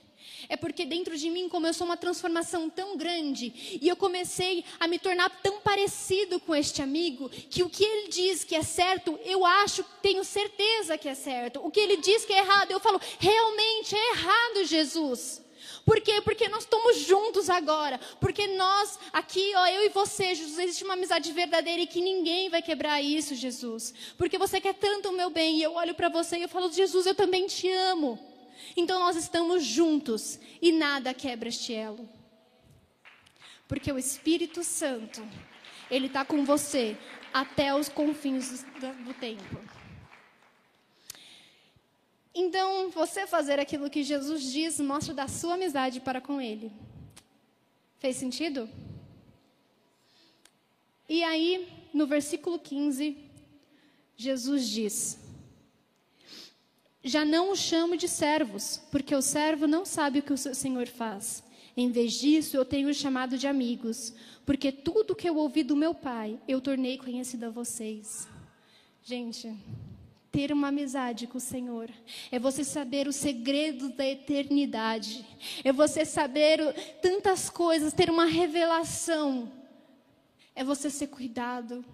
é 0.49 0.57
porque 0.57 0.85
dentro 0.85 1.17
de 1.17 1.31
mim 1.31 1.49
começou 1.49 1.87
uma 1.87 1.97
transformação 1.97 2.69
tão 2.69 2.97
grande 2.97 3.79
e 3.81 3.89
eu 3.89 3.97
comecei 3.97 4.65
a 4.79 4.87
me 4.87 4.99
tornar 4.99 5.31
tão 5.43 5.61
parecido 5.61 6.39
com 6.41 6.55
este 6.55 6.83
amigo 6.83 7.29
que 7.29 7.63
o 7.63 7.71
que 7.71 7.85
ele 7.85 8.09
diz 8.09 8.45
que 8.45 8.55
é 8.55 8.63
certo, 8.63 9.19
eu 9.25 9.45
acho, 9.45 9.85
tenho 10.03 10.25
certeza 10.25 10.99
que 10.99 11.09
é 11.09 11.15
certo. 11.15 11.61
O 11.65 11.71
que 11.71 11.81
ele 11.81 11.97
diz 11.97 12.25
que 12.25 12.33
é 12.33 12.39
errado, 12.39 12.71
eu 12.71 12.81
falo, 12.81 13.01
realmente 13.19 13.95
é 13.95 14.11
errado, 14.13 14.65
Jesus. 14.65 15.43
Por 15.89 16.03
quê? 16.03 16.21
Porque 16.21 16.51
nós 16.51 16.65
estamos 16.65 16.99
juntos 16.99 17.49
agora. 17.49 17.99
Porque 18.21 18.47
nós, 18.47 18.99
aqui, 19.11 19.55
ó, 19.57 19.67
eu 19.69 19.87
e 19.87 19.89
você, 19.89 20.35
Jesus, 20.35 20.59
existe 20.59 20.85
uma 20.85 20.93
amizade 20.93 21.33
verdadeira 21.33 21.81
e 21.81 21.87
que 21.87 22.03
ninguém 22.03 22.51
vai 22.51 22.61
quebrar 22.61 23.01
isso, 23.01 23.35
Jesus. 23.35 23.95
Porque 24.19 24.37
você 24.37 24.61
quer 24.61 24.75
tanto 24.75 25.09
o 25.09 25.13
meu 25.13 25.31
bem 25.31 25.57
e 25.57 25.63
eu 25.63 25.73
olho 25.73 25.95
para 25.95 26.11
você 26.11 26.37
e 26.37 26.43
eu 26.43 26.49
falo, 26.49 26.71
Jesus, 26.71 27.07
eu 27.07 27.15
também 27.15 27.47
te 27.47 27.73
amo. 27.73 28.19
Então 28.77 29.01
nós 29.01 29.17
estamos 29.17 29.65
juntos 29.65 30.39
e 30.61 30.73
nada 30.73 31.15
quebra 31.15 31.49
este 31.49 31.73
elo. 31.73 32.07
Porque 33.67 33.91
o 33.91 33.97
Espírito 33.97 34.63
Santo, 34.63 35.27
ele 35.91 36.09
está 36.09 36.23
com 36.23 36.45
você 36.45 36.99
até 37.33 37.75
os 37.75 37.89
confins 37.89 38.63
do, 38.79 39.05
do 39.05 39.15
tempo. 39.15 39.78
Então, 42.41 42.89
você 42.91 43.27
fazer 43.27 43.59
aquilo 43.59 43.91
que 43.91 44.05
Jesus 44.05 44.45
diz 44.53 44.79
mostra 44.79 45.13
da 45.13 45.27
sua 45.27 45.55
amizade 45.55 45.99
para 46.01 46.21
com 46.21 46.41
Ele. 46.41 46.71
Fez 47.99 48.15
sentido? 48.15 48.71
E 51.09 51.25
aí, 51.25 51.67
no 51.93 52.07
versículo 52.07 52.57
15, 52.57 53.17
Jesus 54.17 54.69
diz: 54.69 55.19
já 57.03 57.25
não 57.25 57.51
o 57.51 57.57
chamo 57.57 57.97
de 57.97 58.07
servos, 58.07 58.83
porque 58.93 59.17
o 59.17 59.23
servo 59.23 59.67
não 59.67 59.85
sabe 59.85 60.21
o 60.21 60.23
que 60.23 60.33
o 60.33 60.39
seu 60.39 60.55
senhor 60.55 60.87
faz. 60.87 61.43
Em 61.77 61.91
vez 61.91 62.13
disso, 62.13 62.57
eu 62.57 62.65
tenho 62.65 62.95
chamado 62.95 63.37
de 63.37 63.49
amigos, 63.49 64.15
porque 64.47 64.71
tudo 64.71 65.17
que 65.17 65.29
eu 65.29 65.37
ouvi 65.37 65.65
do 65.65 65.75
meu 65.75 65.93
pai, 65.93 66.39
eu 66.47 66.61
tornei 66.61 66.99
conhecido 66.99 67.47
a 67.47 67.51
vocês. 67.51 68.29
Gente, 69.03 69.53
ter 70.31 70.53
uma 70.53 70.69
amizade 70.69 71.27
com 71.27 71.39
o 71.39 71.41
Senhor 71.41 71.91
é 72.31 72.39
você 72.39 72.63
saber 72.63 73.09
o 73.09 73.13
segredo 73.13 73.89
da 73.91 74.07
eternidade, 74.07 75.27
é 75.65 75.73
você 75.73 76.05
saber 76.05 76.61
tantas 77.01 77.49
coisas, 77.49 77.93
ter 77.93 78.11
uma 78.11 78.27
revelação, 78.27 79.51
é 80.55 80.63
você 80.63 80.91
ser 80.91 81.09
cuidado, 81.09 81.85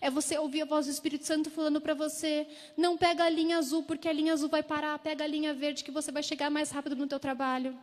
é 0.00 0.10
você 0.10 0.36
ouvir 0.38 0.62
a 0.62 0.66
voz 0.66 0.86
do 0.86 0.92
Espírito 0.92 1.24
Santo 1.24 1.50
falando 1.50 1.80
para 1.80 1.94
você: 1.94 2.46
não 2.76 2.96
pega 2.96 3.24
a 3.24 3.30
linha 3.30 3.58
azul, 3.58 3.82
porque 3.82 4.08
a 4.08 4.12
linha 4.12 4.32
azul 4.32 4.48
vai 4.48 4.62
parar, 4.62 4.98
pega 4.98 5.24
a 5.24 5.26
linha 5.26 5.54
verde, 5.54 5.84
que 5.84 5.90
você 5.90 6.12
vai 6.12 6.22
chegar 6.22 6.50
mais 6.50 6.70
rápido 6.70 6.96
no 6.96 7.06
teu 7.06 7.18
trabalho. 7.18 7.78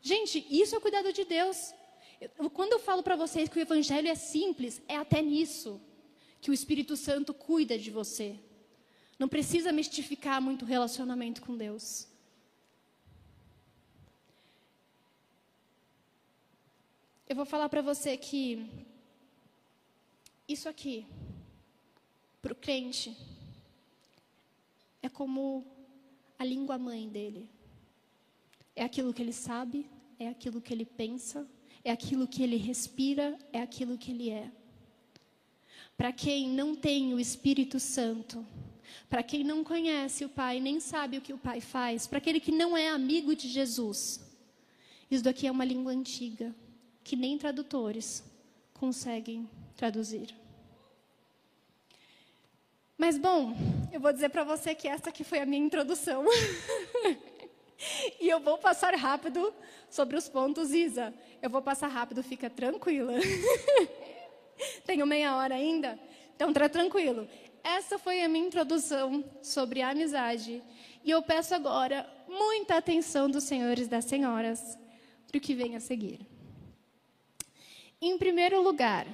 Gente, 0.00 0.46
isso 0.50 0.74
é 0.74 0.78
o 0.78 0.80
cuidado 0.80 1.12
de 1.12 1.24
Deus. 1.24 1.74
Eu, 2.38 2.48
quando 2.48 2.72
eu 2.72 2.78
falo 2.78 3.02
para 3.02 3.16
vocês 3.16 3.48
que 3.48 3.58
o 3.58 3.62
Evangelho 3.62 4.08
é 4.08 4.14
simples, 4.14 4.80
é 4.88 4.96
até 4.96 5.20
nisso 5.20 5.80
que 6.40 6.50
o 6.50 6.54
Espírito 6.54 6.96
Santo 6.96 7.32
cuida 7.32 7.78
de 7.78 7.90
você. 7.90 8.38
Não 9.18 9.28
precisa 9.28 9.72
mistificar 9.72 10.40
muito 10.40 10.64
o 10.64 10.68
relacionamento 10.68 11.40
com 11.42 11.56
Deus. 11.56 12.08
Eu 17.28 17.36
vou 17.36 17.44
falar 17.44 17.68
para 17.68 17.80
você 17.80 18.16
que 18.16 18.68
isso 20.46 20.68
aqui 20.68 21.06
para 22.42 22.52
o 22.52 22.56
crente 22.56 23.16
é 25.00 25.08
como 25.08 25.64
a 26.38 26.44
língua 26.44 26.76
mãe 26.76 27.08
dele. 27.08 27.48
É 28.76 28.84
aquilo 28.84 29.14
que 29.14 29.22
ele 29.22 29.32
sabe, 29.32 29.86
é 30.18 30.28
aquilo 30.28 30.60
que 30.60 30.72
ele 30.72 30.84
pensa, 30.84 31.48
é 31.82 31.90
aquilo 31.90 32.26
que 32.26 32.42
ele 32.42 32.56
respira, 32.56 33.38
é 33.52 33.60
aquilo 33.62 33.96
que 33.96 34.10
ele 34.10 34.30
é. 34.30 34.50
Para 35.96 36.12
quem 36.12 36.48
não 36.48 36.74
tem 36.74 37.14
o 37.14 37.20
Espírito 37.20 37.78
Santo, 37.78 38.44
para 39.08 39.22
quem 39.22 39.44
não 39.44 39.64
conhece 39.64 40.24
o 40.24 40.28
Pai, 40.28 40.60
nem 40.60 40.80
sabe 40.80 41.18
o 41.18 41.20
que 41.20 41.32
o 41.32 41.38
Pai 41.38 41.60
faz, 41.60 42.06
para 42.06 42.18
aquele 42.18 42.40
que 42.40 42.52
não 42.52 42.76
é 42.76 42.88
amigo 42.88 43.34
de 43.34 43.48
Jesus, 43.48 44.20
isso 45.10 45.22
daqui 45.22 45.46
é 45.46 45.50
uma 45.50 45.64
língua 45.64 45.92
antiga, 45.92 46.54
que 47.02 47.16
nem 47.16 47.38
tradutores 47.38 48.24
conseguem 48.72 49.48
traduzir. 49.76 50.34
Mas 52.96 53.18
bom, 53.18 53.56
eu 53.92 54.00
vou 54.00 54.12
dizer 54.12 54.28
para 54.28 54.44
você 54.44 54.74
que 54.74 54.88
essa 54.88 55.10
aqui 55.10 55.24
foi 55.24 55.40
a 55.40 55.46
minha 55.46 55.64
introdução. 55.64 56.24
e 58.20 58.28
eu 58.28 58.40
vou 58.40 58.56
passar 58.56 58.94
rápido 58.94 59.52
sobre 59.90 60.16
os 60.16 60.28
pontos, 60.28 60.70
Isa. 60.72 61.12
Eu 61.42 61.50
vou 61.50 61.60
passar 61.60 61.88
rápido, 61.88 62.22
fica 62.22 62.48
tranquila. 62.48 63.14
Tenho 64.86 65.06
meia 65.06 65.36
hora 65.36 65.54
ainda? 65.54 65.98
Então, 66.34 66.52
tá 66.52 66.68
tranquilo. 66.68 67.28
Essa 67.64 67.98
foi 67.98 68.22
a 68.22 68.28
minha 68.28 68.46
introdução 68.46 69.24
sobre 69.42 69.80
a 69.80 69.88
amizade. 69.88 70.62
E 71.02 71.10
eu 71.10 71.22
peço 71.22 71.54
agora 71.54 72.06
muita 72.28 72.76
atenção 72.76 73.30
dos 73.30 73.44
senhores 73.44 73.86
e 73.86 73.90
das 73.90 74.04
senhoras 74.04 74.76
para 75.26 75.38
o 75.38 75.40
que 75.40 75.54
vem 75.54 75.74
a 75.74 75.80
seguir. 75.80 76.20
Em 78.02 78.18
primeiro 78.18 78.62
lugar, 78.62 79.06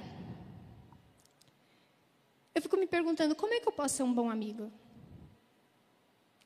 eu 2.53 2.61
fico 2.61 2.75
me 2.75 2.85
perguntando 2.85 3.33
como 3.35 3.53
é 3.53 3.61
que 3.61 3.69
eu 3.69 3.71
posso 3.71 3.95
ser 3.95 4.03
um 4.03 4.13
bom 4.13 4.29
amigo? 4.29 4.69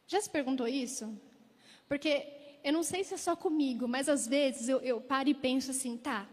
Já 0.06 0.22
se 0.22 0.30
perguntou 0.30 0.68
isso? 0.68 1.20
Porque 1.88 2.28
eu 2.64 2.72
não 2.72 2.84
sei 2.84 3.04
se 3.04 3.16
é 3.16 3.18
só 3.18 3.36
comigo, 3.36 3.88
mas 3.88 4.08
às 4.08 4.28
vezes 4.28 4.70
eu, 4.70 4.80
eu 4.82 5.02
paro 5.02 5.28
e 5.28 5.34
penso 5.34 5.72
assim, 5.72 5.98
tá, 5.98 6.30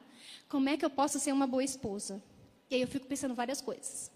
como 0.51 0.69
é 0.69 0.77
que 0.77 0.85
eu 0.85 0.91
posso 0.91 1.19
ser 1.19 1.33
uma 1.33 1.47
boa 1.47 1.65
esposa? 1.65 2.23
E 2.69 2.75
aí 2.75 2.83
eu 2.83 2.89
fico 2.89 3.07
pensando 3.07 3.35
várias 3.35 3.63
coisas. 3.63 4.12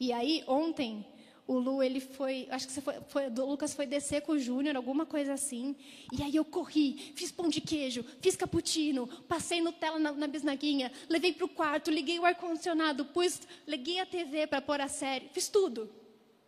E 0.00 0.12
aí, 0.12 0.44
ontem, 0.46 1.04
o 1.48 1.58
Lu, 1.58 1.82
ele 1.82 1.98
foi, 1.98 2.46
acho 2.50 2.68
que 2.68 2.80
foi, 2.80 2.94
foi 3.08 3.26
o 3.28 3.46
Lucas 3.46 3.72
foi 3.72 3.86
descer 3.86 4.20
com 4.20 4.32
o 4.32 4.38
Júnior, 4.38 4.76
alguma 4.76 5.06
coisa 5.06 5.32
assim. 5.32 5.74
E 6.12 6.22
aí 6.22 6.36
eu 6.36 6.44
corri, 6.44 7.12
fiz 7.16 7.32
pão 7.32 7.48
de 7.48 7.62
queijo, 7.62 8.04
fiz 8.20 8.36
cappuccino, 8.36 9.06
passei 9.26 9.60
Nutella 9.62 9.98
na, 9.98 10.12
na 10.12 10.26
bisnaguinha, 10.26 10.92
levei 11.08 11.32
para 11.32 11.46
o 11.46 11.48
quarto, 11.48 11.90
liguei 11.90 12.18
o 12.18 12.26
ar-condicionado, 12.26 13.06
pus, 13.06 13.40
liguei 13.66 13.98
a 13.98 14.04
TV 14.04 14.46
para 14.46 14.60
pôr 14.60 14.78
a 14.78 14.88
série, 14.88 15.30
fiz 15.30 15.48
tudo. 15.48 15.90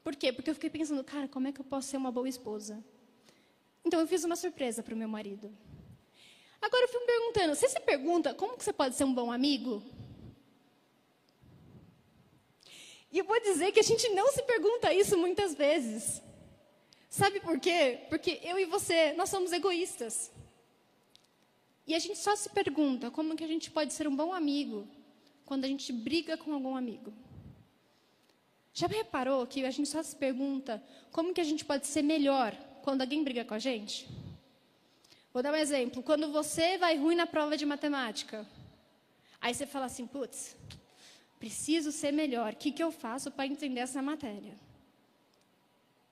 Por 0.05 0.15
quê? 0.15 0.33
Porque 0.33 0.51
eu 0.51 0.55
fiquei 0.55 0.69
pensando, 0.69 1.03
cara, 1.03 1.27
como 1.27 1.49
é 1.49 1.53
que 1.53 1.63
eu 1.63 1.65
posso 1.65 1.89
ser 1.89 1.97
uma 1.97 2.13
boa 2.13 2.29
esposa? 2.29 2.85
Então 3.83 4.01
eu 4.01 4.07
fiz 4.07 4.23
uma 4.23 4.37
surpresa 4.37 4.83
para 4.83 4.95
o 4.95 4.99
meu 4.99 5.09
marido. 5.09 5.51
Agora 6.61 6.85
eu 6.85 6.89
fico 6.89 7.01
me 7.01 7.07
perguntando, 7.07 7.55
você 7.55 7.71
se 7.71 7.81
pergunta 7.81 8.35
como 8.35 8.55
que 8.55 8.63
você 8.63 8.73
pode 8.73 8.95
ser 8.95 9.05
um 9.05 9.15
bom 9.15 9.33
amigo? 9.33 9.83
E 13.13 13.19
eu 13.19 13.25
vou 13.25 13.41
dizer 13.41 13.73
que 13.73 13.81
a 13.81 13.85
gente 13.85 14.09
não 14.11 14.31
se 14.33 14.43
pergunta 14.43 14.93
isso 14.95 15.19
muitas 15.19 15.55
vezes. 15.55 16.23
Sabe 17.09 17.41
por 17.41 17.59
quê? 17.59 18.07
Porque 18.09 18.41
eu 18.43 18.59
e 18.59 18.65
você, 18.65 19.13
nós 19.15 19.29
somos 19.29 19.53
egoístas. 19.53 20.31
E 21.87 21.95
a 21.95 21.99
gente 21.99 22.19
só 22.19 22.37
se 22.37 22.49
pergunta 22.51 23.11
como 23.11 23.35
que 23.35 23.43
a 23.43 23.49
gente 23.49 23.71
pode 23.71 23.93
ser 23.93 24.07
um 24.07 24.15
bom 24.15 24.33
amigo 24.33 24.87
quando 25.45 25.65
a 25.65 25.69
gente 25.69 25.93
briga 25.93 26.37
com 26.37 26.55
algum 26.55 26.77
amigo. 26.77 27.13
Já 28.73 28.87
reparou 28.87 29.45
que 29.47 29.65
a 29.65 29.71
gente 29.71 29.89
só 29.89 30.01
se 30.01 30.15
pergunta 30.15 30.81
como 31.11 31.35
que 31.35 31.41
a 31.41 31.45
gente 31.45 31.65
pode 31.65 31.89
ser 31.89 32.03
melhor 32.03 32.55
quando 32.83 33.01
alguém 33.01 33.25
briga 33.25 33.45
com 33.45 33.55
a 33.55 33.59
gente? 33.59 34.09
Vou 35.33 35.43
dar 35.43 35.53
um 35.53 35.57
exemplo. 35.57 36.03
Quando 36.03 36.31
você 36.31 36.79
vai 36.79 36.97
ruim 36.97 37.17
na 37.17 37.27
prova 37.27 37.57
de 37.57 37.67
matemática, 37.67 38.47
aí 39.41 39.53
você 39.53 39.67
fala 39.67 39.87
assim, 39.87 40.07
putz, 40.07 40.57
preciso 41.41 41.91
ser 41.91 42.13
melhor. 42.13 42.53
O 42.53 42.57
que, 42.57 42.71
que 42.71 42.83
eu 42.83 42.93
faço 42.93 43.31
para 43.31 43.47
entender 43.47 43.81
essa 43.81 44.01
matéria? 44.03 44.55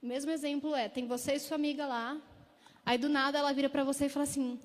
O 0.02 0.06
mesmo 0.06 0.30
exemplo 0.30 0.74
é, 0.74 0.88
tem 0.88 1.06
você 1.06 1.34
e 1.34 1.40
sua 1.40 1.56
amiga 1.56 1.86
lá, 1.86 2.20
aí 2.86 2.96
do 2.96 3.08
nada 3.08 3.38
ela 3.38 3.52
vira 3.52 3.68
para 3.68 3.84
você 3.84 4.06
e 4.06 4.08
fala 4.08 4.24
assim, 4.24 4.58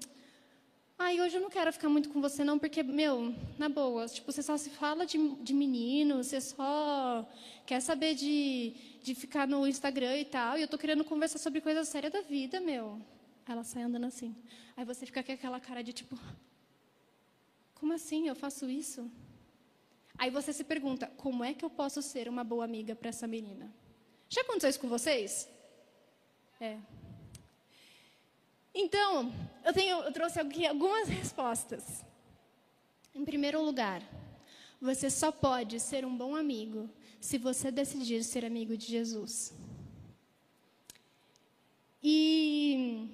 ai, 0.97 1.19
hoje 1.19 1.35
eu 1.35 1.41
não 1.41 1.49
quero 1.49 1.73
ficar 1.73 1.89
muito 1.89 2.09
com 2.09 2.21
você 2.21 2.43
não, 2.45 2.57
porque, 2.57 2.81
meu, 2.81 3.35
na 3.57 3.67
boa, 3.67 4.07
tipo, 4.07 4.31
você 4.31 4.41
só 4.41 4.55
se 4.55 4.69
fala 4.69 5.05
de, 5.05 5.17
de 5.41 5.53
menino, 5.53 6.23
você 6.23 6.39
só 6.39 7.27
quer 7.65 7.81
saber 7.81 8.15
de, 8.15 8.73
de 9.01 9.13
ficar 9.15 9.47
no 9.47 9.67
Instagram 9.67 10.17
e 10.17 10.25
tal, 10.25 10.57
e 10.57 10.61
eu 10.61 10.67
tô 10.67 10.77
querendo 10.77 11.03
conversar 11.03 11.39
sobre 11.39 11.59
coisas 11.59 11.89
sérias 11.89 12.13
da 12.13 12.21
vida, 12.21 12.61
meu. 12.61 13.01
Ela 13.45 13.63
sai 13.65 13.83
andando 13.83 14.05
assim. 14.05 14.33
Aí 14.77 14.85
você 14.85 15.05
fica 15.05 15.21
com 15.21 15.31
aquela 15.33 15.59
cara 15.59 15.83
de 15.83 15.91
tipo, 15.91 16.17
como 17.75 17.91
assim? 17.91 18.29
Eu 18.29 18.35
faço 18.35 18.69
isso? 18.69 19.11
Aí 20.17 20.29
você 20.29 20.53
se 20.53 20.63
pergunta, 20.63 21.07
como 21.17 21.43
é 21.43 21.53
que 21.53 21.65
eu 21.65 21.69
posso 21.69 22.01
ser 22.01 22.29
uma 22.29 22.43
boa 22.43 22.63
amiga 22.63 22.95
para 22.95 23.09
essa 23.09 23.27
menina? 23.27 23.73
Já 24.29 24.41
aconteceu 24.41 24.69
isso 24.69 24.79
com 24.79 24.87
vocês? 24.87 25.49
É. 26.59 26.77
Então, 28.73 29.31
eu, 29.63 29.73
tenho, 29.73 29.99
eu 29.99 30.11
trouxe 30.11 30.39
aqui 30.39 30.65
algumas 30.65 31.07
respostas. 31.09 32.03
Em 33.13 33.23
primeiro 33.23 33.61
lugar, 33.61 34.01
você 34.81 35.09
só 35.09 35.31
pode 35.31 35.79
ser 35.79 36.05
um 36.05 36.15
bom 36.15 36.35
amigo 36.35 36.89
se 37.19 37.37
você 37.37 37.71
decidir 37.71 38.23
ser 38.23 38.43
amigo 38.43 38.75
de 38.75 38.87
Jesus. 38.87 39.53
E, 42.01 43.07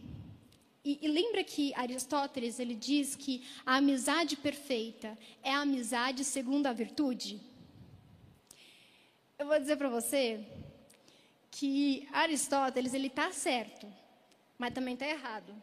e, 0.89 0.99
e, 1.03 1.07
lembra 1.07 1.43
que 1.43 1.71
Aristóteles 1.75 2.59
ele 2.59 2.73
diz 2.73 3.15
que 3.15 3.47
a 3.63 3.75
amizade 3.75 4.35
perfeita 4.35 5.15
é 5.43 5.51
a 5.53 5.59
amizade 5.59 6.23
segundo 6.23 6.65
a 6.65 6.73
virtude? 6.73 7.39
Eu 9.37 9.45
vou 9.45 9.59
dizer 9.59 9.75
para 9.75 9.87
você 9.87 10.43
que 11.51 12.07
Aristóteles 12.11 12.95
ele 12.95 13.05
está 13.05 13.31
certo, 13.31 13.85
mas 14.57 14.73
também 14.73 14.95
está 14.95 15.07
errado. 15.07 15.53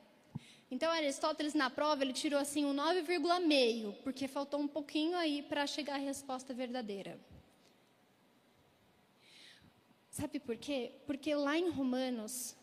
Então 0.71 0.93
Aristóteles 0.93 1.55
na 1.55 1.71
prova 1.71 2.05
ele 2.05 2.12
tirou 2.12 2.39
assim 2.39 2.65
um 2.65 2.73
9,5, 2.73 3.95
porque 4.05 4.29
faltou 4.29 4.61
um 4.61 4.69
pouquinho 4.69 5.17
aí 5.17 5.43
para 5.43 5.67
chegar 5.67 5.95
à 5.95 5.99
resposta 5.99 6.55
verdadeira. 6.55 7.19
Sabe 10.09 10.39
por 10.39 10.57
quê? 10.57 10.93
Porque 11.05 11.35
lá 11.35 11.59
em 11.59 11.69
Romanos, 11.69 12.57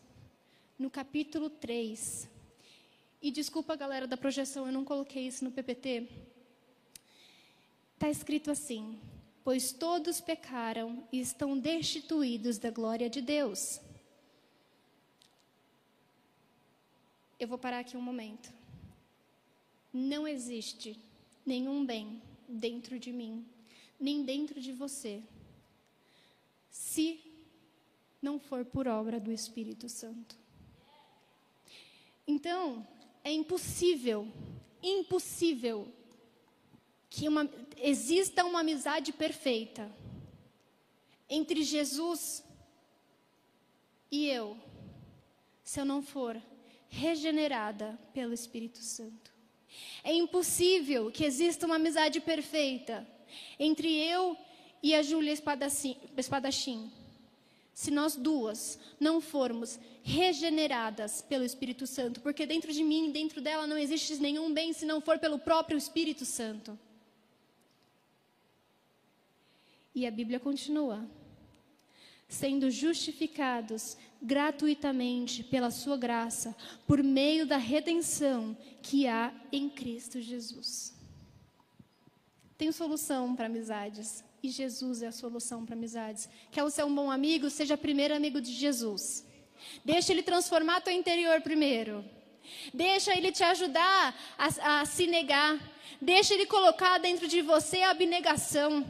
no 0.78 0.88
capítulo 0.88 1.50
3, 1.50 2.32
e 3.24 3.30
desculpa 3.30 3.74
galera 3.74 4.06
da 4.06 4.18
projeção, 4.18 4.66
eu 4.66 4.72
não 4.72 4.84
coloquei 4.84 5.26
isso 5.26 5.42
no 5.44 5.50
PPT, 5.50 6.06
está 7.94 8.10
escrito 8.10 8.50
assim: 8.50 9.00
pois 9.42 9.72
todos 9.72 10.20
pecaram 10.20 11.08
e 11.10 11.20
estão 11.20 11.58
destituídos 11.58 12.58
da 12.58 12.70
glória 12.70 13.08
de 13.08 13.22
Deus. 13.22 13.80
Eu 17.40 17.48
vou 17.48 17.56
parar 17.56 17.78
aqui 17.78 17.96
um 17.96 18.02
momento. 18.02 18.52
Não 19.90 20.28
existe 20.28 21.00
nenhum 21.46 21.86
bem 21.86 22.20
dentro 22.46 22.98
de 22.98 23.10
mim, 23.10 23.42
nem 23.98 24.22
dentro 24.22 24.60
de 24.60 24.70
você, 24.70 25.22
se 26.70 27.18
não 28.20 28.38
for 28.38 28.66
por 28.66 28.86
obra 28.86 29.18
do 29.18 29.32
Espírito 29.32 29.88
Santo. 29.88 30.36
Então, 32.26 32.86
é 33.24 33.32
impossível, 33.32 34.28
impossível 34.82 35.88
que 37.08 37.26
uma, 37.26 37.50
exista 37.78 38.44
uma 38.44 38.60
amizade 38.60 39.12
perfeita 39.12 39.90
entre 41.28 41.62
Jesus 41.62 42.44
e 44.10 44.28
eu, 44.28 44.56
se 45.62 45.80
eu 45.80 45.84
não 45.84 46.02
for 46.02 46.40
regenerada 46.88 47.98
pelo 48.12 48.34
Espírito 48.34 48.78
Santo. 48.78 49.32
É 50.04 50.12
impossível 50.12 51.10
que 51.10 51.24
exista 51.24 51.66
uma 51.66 51.76
amizade 51.76 52.20
perfeita 52.20 53.06
entre 53.58 53.88
eu 53.88 54.36
e 54.82 54.94
a 54.94 55.02
Júlia 55.02 55.32
Espadachim, 55.32 56.92
se 57.74 57.90
nós 57.90 58.14
duas 58.14 58.78
não 59.00 59.20
formos 59.20 59.80
regeneradas 60.02 61.20
pelo 61.20 61.44
Espírito 61.44 61.86
Santo, 61.86 62.20
porque 62.20 62.46
dentro 62.46 62.72
de 62.72 62.84
mim 62.84 63.10
dentro 63.10 63.40
dela 63.40 63.66
não 63.66 63.76
existe 63.76 64.16
nenhum 64.16 64.54
bem 64.54 64.72
se 64.72 64.86
não 64.86 65.00
for 65.00 65.18
pelo 65.18 65.40
próprio 65.40 65.76
Espírito 65.76 66.24
Santo. 66.24 66.78
E 69.92 70.06
a 70.06 70.10
Bíblia 70.10 70.38
continua: 70.38 71.04
sendo 72.28 72.70
justificados 72.70 73.96
gratuitamente 74.22 75.42
pela 75.42 75.70
sua 75.70 75.96
graça, 75.96 76.56
por 76.86 77.02
meio 77.02 77.44
da 77.44 77.56
redenção 77.56 78.56
que 78.82 79.06
há 79.06 79.34
em 79.50 79.68
Cristo 79.68 80.20
Jesus. 80.20 80.94
Tem 82.56 82.70
solução 82.70 83.34
para 83.34 83.46
amizades, 83.46 84.24
e 84.44 84.50
Jesus 84.50 85.02
é 85.02 85.06
a 85.06 85.12
solução 85.12 85.64
para 85.64 85.74
amizades. 85.74 86.28
Quer 86.50 86.68
ser 86.70 86.84
um 86.84 86.94
bom 86.94 87.10
amigo? 87.10 87.48
Seja 87.48 87.78
primeiro 87.78 88.14
amigo 88.14 88.40
de 88.42 88.52
Jesus. 88.52 89.24
Deixa 89.82 90.12
ele 90.12 90.22
transformar 90.22 90.82
teu 90.82 90.92
interior 90.92 91.40
primeiro. 91.40 92.04
Deixa 92.72 93.16
ele 93.16 93.32
te 93.32 93.42
ajudar 93.42 94.14
a, 94.36 94.80
a 94.80 94.84
se 94.84 95.06
negar. 95.06 95.58
Deixa 95.98 96.34
ele 96.34 96.44
colocar 96.44 96.98
dentro 96.98 97.26
de 97.26 97.40
você 97.40 97.80
a 97.80 97.90
abnegação. 97.90 98.84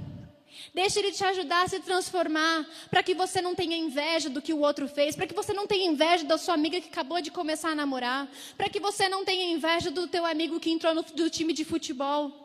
Deixa 0.75 0.99
ele 0.99 1.13
te 1.13 1.25
ajudar 1.25 1.65
a 1.65 1.69
se 1.69 1.79
transformar, 1.81 2.69
para 2.91 3.03
que 3.03 3.15
você 3.15 3.41
não 3.41 3.55
tenha 3.55 3.77
inveja 3.77 4.29
do 4.29 4.43
que 4.43 4.53
o 4.53 4.61
outro 4.61 4.89
fez, 4.89 5.15
para 5.15 5.27
que 5.27 5.35
você 5.35 5.53
não 5.53 5.67
tenha 5.67 5.87
inveja 5.87 6.25
da 6.25 6.39
sua 6.39 6.55
amiga 6.55 6.81
que 6.81 6.89
acabou 6.89 7.21
de 7.21 7.31
começar 7.31 7.71
a 7.71 7.75
namorar, 7.75 8.29
para 8.57 8.69
que 8.69 8.81
você 8.81 9.09
não 9.09 9.25
tenha 9.25 9.53
inveja 9.53 9.91
do 9.91 10.09
teu 10.09 10.25
amigo 10.25 10.59
que 10.59 10.71
entrou 10.71 10.95
no 10.95 11.03
do 11.03 11.31
time 11.31 11.53
de 11.53 11.65
futebol. 11.65 12.44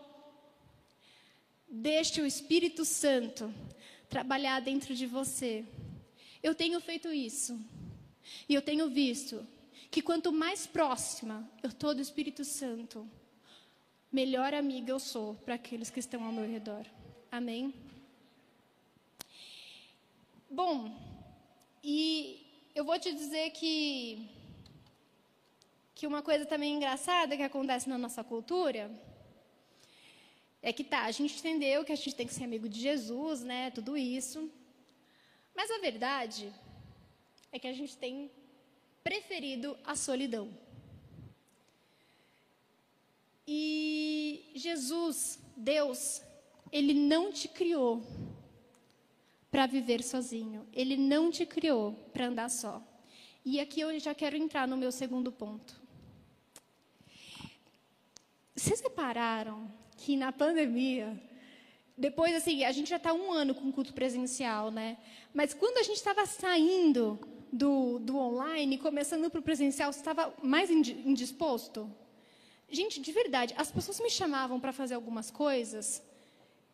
Deixe 1.69 2.19
o 2.21 2.25
Espírito 2.25 2.83
Santo 2.83 3.53
trabalhar 4.09 4.59
dentro 4.59 4.95
de 4.95 5.05
você. 5.05 5.63
Eu 6.41 6.55
tenho 6.55 6.81
feito 6.81 7.13
isso. 7.13 7.59
E 8.47 8.55
eu 8.55 8.61
tenho 8.61 8.89
visto 8.89 9.45
que 9.91 10.01
quanto 10.01 10.31
mais 10.31 10.65
próxima 10.65 11.47
eu 11.61 11.69
estou 11.69 11.93
do 11.93 12.01
Espírito 12.01 12.43
Santo, 12.43 13.07
melhor 14.11 14.53
amiga 14.53 14.91
eu 14.91 14.99
sou 14.99 15.35
para 15.35 15.55
aqueles 15.55 15.89
que 15.89 15.99
estão 15.99 16.23
ao 16.23 16.31
meu 16.31 16.47
redor. 16.47 16.85
Amém? 17.31 17.73
Bom, 20.49 20.91
e 21.83 22.45
eu 22.73 22.83
vou 22.83 22.97
te 22.99 23.13
dizer 23.13 23.51
que 23.51 24.27
que 25.93 26.07
uma 26.07 26.21
coisa 26.21 26.45
também 26.45 26.75
engraçada 26.75 27.35
que 27.35 27.43
acontece 27.43 27.89
na 27.89 27.97
nossa 27.97 28.23
cultura 28.23 28.89
é 30.61 30.73
que 30.73 30.83
tá, 30.83 31.05
a 31.05 31.11
gente 31.11 31.37
entendeu 31.37 31.85
que 31.85 31.91
a 31.91 31.95
gente 31.95 32.15
tem 32.15 32.27
que 32.27 32.33
ser 32.33 32.43
amigo 32.43 32.67
de 32.67 32.79
Jesus, 32.79 33.43
né, 33.43 33.71
tudo 33.71 33.97
isso. 33.97 34.51
Mas 35.55 35.71
a 35.71 35.79
verdade 35.79 36.53
é 37.51 37.59
que 37.59 37.67
a 37.67 37.73
gente 37.73 37.97
tem 37.97 38.31
preferido 39.03 39.77
a 39.83 39.95
solidão. 39.95 40.49
E 43.47 44.51
Jesus, 44.53 45.39
Deus, 45.55 46.21
ele 46.71 46.93
não 46.93 47.31
te 47.31 47.47
criou 47.47 48.03
para 49.49 49.65
viver 49.65 50.03
sozinho. 50.03 50.67
Ele 50.71 50.95
não 50.95 51.31
te 51.31 51.45
criou 51.45 51.93
para 52.13 52.27
andar 52.27 52.49
só. 52.49 52.81
E 53.43 53.59
aqui 53.59 53.81
eu 53.81 53.97
já 53.99 54.13
quero 54.13 54.35
entrar 54.35 54.67
no 54.67 54.77
meu 54.77 54.91
segundo 54.91 55.31
ponto. 55.31 55.79
Vocês 58.55 58.81
repararam 58.81 59.71
que 59.99 60.15
na 60.15 60.31
pandemia, 60.31 61.21
depois 61.97 62.33
assim, 62.33 62.63
a 62.63 62.71
gente 62.71 62.89
já 62.89 62.95
está 62.95 63.13
um 63.13 63.31
ano 63.31 63.53
com 63.53 63.71
culto 63.71 63.93
presencial, 63.93 64.71
né? 64.71 64.97
Mas 65.33 65.53
quando 65.53 65.77
a 65.77 65.83
gente 65.83 65.97
estava 65.97 66.25
saindo 66.25 67.19
do, 67.51 67.99
do 67.99 68.17
online, 68.17 68.77
começando 68.77 69.29
para 69.29 69.39
o 69.39 69.43
presencial, 69.43 69.89
estava 69.89 70.33
mais 70.41 70.69
indisposto? 70.71 71.89
Gente, 72.71 73.01
de 73.01 73.11
verdade, 73.11 73.53
as 73.57 73.69
pessoas 73.71 73.99
me 73.99 74.09
chamavam 74.09 74.59
para 74.59 74.71
fazer 74.71 74.93
algumas 74.93 75.29
coisas 75.29 76.01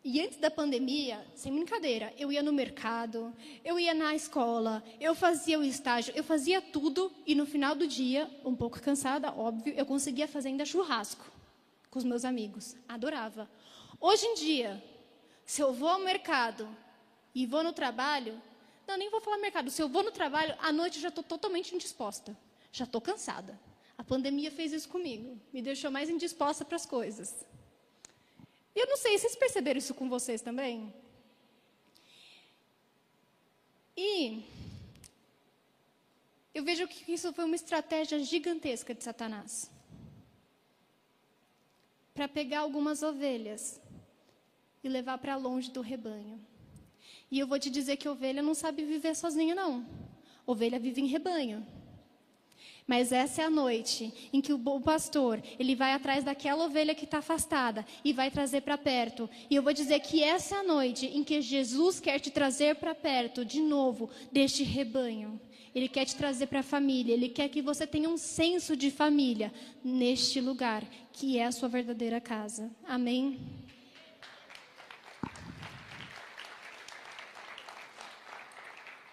E 0.04 0.20
antes 0.20 0.38
da 0.38 0.52
pandemia, 0.52 1.26
sem 1.34 1.52
brincadeira, 1.52 2.14
eu 2.16 2.30
ia 2.30 2.40
no 2.40 2.52
mercado, 2.52 3.34
eu 3.64 3.76
ia 3.76 3.92
na 3.92 4.14
escola, 4.14 4.84
eu 5.00 5.16
fazia 5.16 5.58
o 5.58 5.64
estágio, 5.64 6.14
eu 6.14 6.22
fazia 6.22 6.62
tudo 6.62 7.12
e 7.26 7.34
no 7.34 7.44
final 7.44 7.74
do 7.74 7.88
dia, 7.88 8.30
um 8.44 8.54
pouco 8.54 8.80
cansada, 8.80 9.32
óbvio, 9.32 9.74
eu 9.76 9.84
conseguia 9.84 10.28
fazer 10.28 10.50
ainda 10.50 10.64
churrasco 10.64 11.35
com 11.90 11.98
os 11.98 12.04
meus 12.04 12.24
amigos. 12.24 12.76
Adorava. 12.88 13.48
Hoje 14.00 14.26
em 14.26 14.34
dia, 14.34 14.82
se 15.44 15.60
eu 15.60 15.72
vou 15.72 15.88
ao 15.88 16.00
mercado 16.00 16.68
e 17.34 17.46
vou 17.46 17.62
no 17.62 17.72
trabalho, 17.72 18.40
não, 18.86 18.96
nem 18.96 19.10
vou 19.10 19.20
falar 19.20 19.38
mercado, 19.38 19.70
se 19.70 19.82
eu 19.82 19.88
vou 19.88 20.02
no 20.02 20.10
trabalho, 20.10 20.54
à 20.60 20.72
noite 20.72 20.96
eu 20.96 21.02
já 21.02 21.08
estou 21.08 21.24
totalmente 21.24 21.74
indisposta. 21.74 22.36
Já 22.72 22.84
estou 22.84 23.00
cansada. 23.00 23.58
A 23.96 24.04
pandemia 24.04 24.50
fez 24.50 24.72
isso 24.72 24.88
comigo, 24.88 25.40
me 25.52 25.62
deixou 25.62 25.90
mais 25.90 26.10
indisposta 26.10 26.64
para 26.64 26.76
as 26.76 26.84
coisas. 26.84 27.44
E 28.74 28.78
eu 28.78 28.86
não 28.86 28.96
sei, 28.96 29.16
vocês 29.16 29.34
perceberam 29.34 29.78
isso 29.78 29.94
com 29.94 30.08
vocês 30.08 30.42
também? 30.42 30.92
E 33.96 34.44
eu 36.54 36.62
vejo 36.62 36.86
que 36.86 37.10
isso 37.10 37.32
foi 37.32 37.44
uma 37.44 37.56
estratégia 37.56 38.18
gigantesca 38.18 38.94
de 38.94 39.02
Satanás 39.02 39.70
para 42.16 42.26
pegar 42.26 42.60
algumas 42.60 43.02
ovelhas 43.02 43.78
e 44.82 44.88
levar 44.88 45.18
para 45.18 45.36
longe 45.36 45.70
do 45.70 45.82
rebanho. 45.82 46.40
E 47.30 47.38
eu 47.38 47.46
vou 47.46 47.58
te 47.58 47.68
dizer 47.68 47.98
que 47.98 48.08
ovelha 48.08 48.42
não 48.42 48.54
sabe 48.54 48.84
viver 48.84 49.14
sozinha, 49.14 49.54
não. 49.54 49.86
Ovelha 50.46 50.78
vive 50.78 51.02
em 51.02 51.06
rebanho. 51.06 51.64
Mas 52.86 53.12
essa 53.12 53.42
é 53.42 53.44
a 53.44 53.50
noite 53.50 54.30
em 54.32 54.40
que 54.40 54.52
o 54.52 54.80
pastor 54.80 55.42
ele 55.58 55.74
vai 55.74 55.92
atrás 55.92 56.24
daquela 56.24 56.64
ovelha 56.64 56.94
que 56.94 57.04
está 57.04 57.18
afastada 57.18 57.84
e 58.04 58.12
vai 58.12 58.30
trazer 58.30 58.62
para 58.62 58.78
perto. 58.78 59.28
E 59.50 59.56
eu 59.56 59.62
vou 59.62 59.72
dizer 59.72 60.00
que 60.00 60.22
essa 60.22 60.54
é 60.54 60.58
a 60.60 60.62
noite 60.62 61.06
em 61.06 61.22
que 61.22 61.42
Jesus 61.42 62.00
quer 62.00 62.18
te 62.20 62.30
trazer 62.30 62.76
para 62.76 62.94
perto 62.94 63.44
de 63.44 63.60
novo 63.60 64.08
deste 64.32 64.62
rebanho. 64.62 65.38
Ele 65.76 65.90
quer 65.90 66.06
te 66.06 66.16
trazer 66.16 66.46
para 66.46 66.60
a 66.60 66.62
família. 66.62 67.12
Ele 67.12 67.28
quer 67.28 67.50
que 67.50 67.60
você 67.60 67.86
tenha 67.86 68.08
um 68.08 68.16
senso 68.16 68.74
de 68.74 68.90
família 68.90 69.52
neste 69.84 70.40
lugar 70.40 70.82
que 71.12 71.38
é 71.38 71.44
a 71.44 71.52
sua 71.52 71.68
verdadeira 71.68 72.18
casa. 72.18 72.70
Amém. 72.82 73.38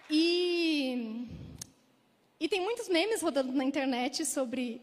E 0.10 1.28
e 2.40 2.48
tem 2.48 2.62
muitos 2.62 2.88
memes 2.88 3.22
rodando 3.22 3.52
na 3.52 3.66
internet 3.66 4.26
sobre 4.26 4.82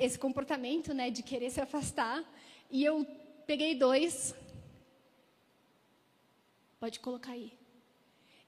esse 0.00 0.18
comportamento, 0.18 0.92
né, 0.92 1.08
de 1.08 1.22
querer 1.22 1.50
se 1.50 1.60
afastar. 1.60 2.24
E 2.68 2.84
eu 2.84 3.06
peguei 3.46 3.76
dois. 3.76 4.34
Pode 6.80 6.98
colocar 6.98 7.30
aí. 7.30 7.52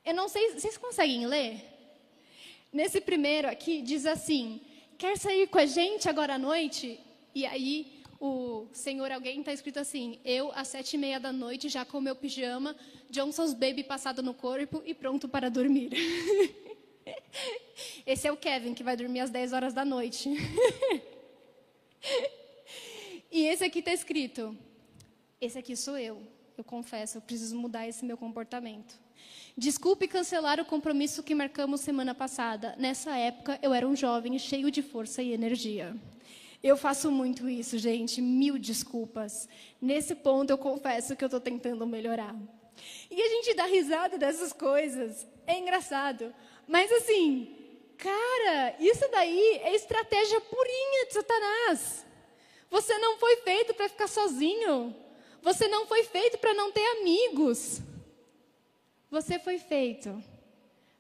Eu 0.05 0.13
não 0.13 0.29
sei, 0.29 0.55
vocês 0.55 0.77
conseguem 0.77 1.25
ler? 1.25 1.74
Nesse 2.75 3.01
primeiro 3.01 3.47
aqui 3.47 3.81
diz 3.81 4.05
assim: 4.05 4.61
quer 4.99 5.17
sair 5.17 5.47
com 5.47 5.59
a 5.59 5.65
gente 5.65 6.09
agora 6.09 6.35
à 6.35 6.39
noite? 6.39 6.99
E 7.33 7.47
aí 7.47 8.03
o 8.19 8.67
senhor 8.73 9.13
alguém 9.13 9.39
está 9.39 9.53
escrito 9.53 9.79
assim: 9.79 10.19
eu 10.25 10.51
às 10.53 10.67
sete 10.67 10.95
e 10.95 10.99
meia 10.99 11.21
da 11.21 11.33
noite 11.33 11.69
já 11.69 11.85
com 11.85 12.01
meu 12.01 12.17
pijama, 12.17 12.75
Johnson's 13.09 13.55
Baby 13.55 13.85
passado 13.85 14.25
no 14.25 14.35
corpo 14.35 14.83
e 14.85 14.93
pronto 14.93 15.29
para 15.29 15.49
dormir. 15.49 15.93
Esse 18.05 18.27
é 18.27 18.33
o 18.33 18.37
Kevin, 18.37 18.75
que 18.75 18.83
vai 18.83 18.97
dormir 18.97 19.21
às 19.21 19.31
10 19.31 19.53
horas 19.53 19.73
da 19.73 19.85
noite. 19.85 20.31
e 23.31 23.45
esse 23.45 23.63
aqui 23.63 23.79
está 23.79 23.93
escrito: 23.93 24.59
Esse 25.41 25.61
aqui 25.61 25.77
sou 25.77 25.97
eu. 25.97 26.21
Eu 26.59 26.65
confesso, 26.65 27.19
eu 27.19 27.23
preciso 27.23 27.57
mudar 27.57 27.87
esse 27.87 28.05
meu 28.05 28.17
comportamento. 28.17 29.04
Desculpe 29.57 30.09
cancelar 30.09 30.59
o 30.59 30.65
compromisso 30.65 31.23
que 31.23 31.35
marcamos 31.35 31.81
semana 31.81 32.15
passada. 32.15 32.75
Nessa 32.77 33.17
época, 33.17 33.59
eu 33.63 33.73
era 33.73 33.87
um 33.87 33.95
jovem 33.95 34.37
cheio 34.39 34.71
de 34.71 34.83
força 34.83 35.23
e 35.23 35.33
energia. 35.33 35.95
Eu 36.63 36.77
faço 36.77 37.11
muito 37.11 37.49
isso, 37.49 37.79
gente. 37.79 38.21
Mil 38.21 38.59
desculpas. 38.59 39.49
Nesse 39.81 40.15
ponto, 40.15 40.51
eu 40.51 40.59
confesso 40.59 41.15
que 41.15 41.23
eu 41.23 41.27
estou 41.27 41.41
tentando 41.41 41.87
melhorar. 41.87 42.35
E 43.11 43.23
a 43.23 43.29
gente 43.29 43.55
dá 43.55 43.67
risada 43.67 44.19
dessas 44.19 44.53
coisas. 44.53 45.27
É 45.47 45.59
engraçado. 45.59 46.35
Mas 46.67 46.91
assim, 46.91 47.55
cara, 47.97 48.75
isso 48.81 49.07
daí 49.13 49.61
é 49.63 49.75
estratégia 49.75 50.41
purinha 50.41 51.07
de 51.07 51.13
Satanás. 51.13 52.07
Você 52.71 52.99
não 52.99 53.19
foi 53.19 53.37
feito 53.37 53.75
para 53.75 53.89
ficar 53.89 54.09
sozinho. 54.09 54.97
Você 55.43 55.69
não 55.69 55.87
foi 55.87 56.03
feito 56.03 56.39
para 56.39 56.55
não 56.55 56.73
ter 56.73 56.85
amigos. 56.99 57.81
Você 59.15 59.39
foi 59.39 59.61
feito 59.61 60.21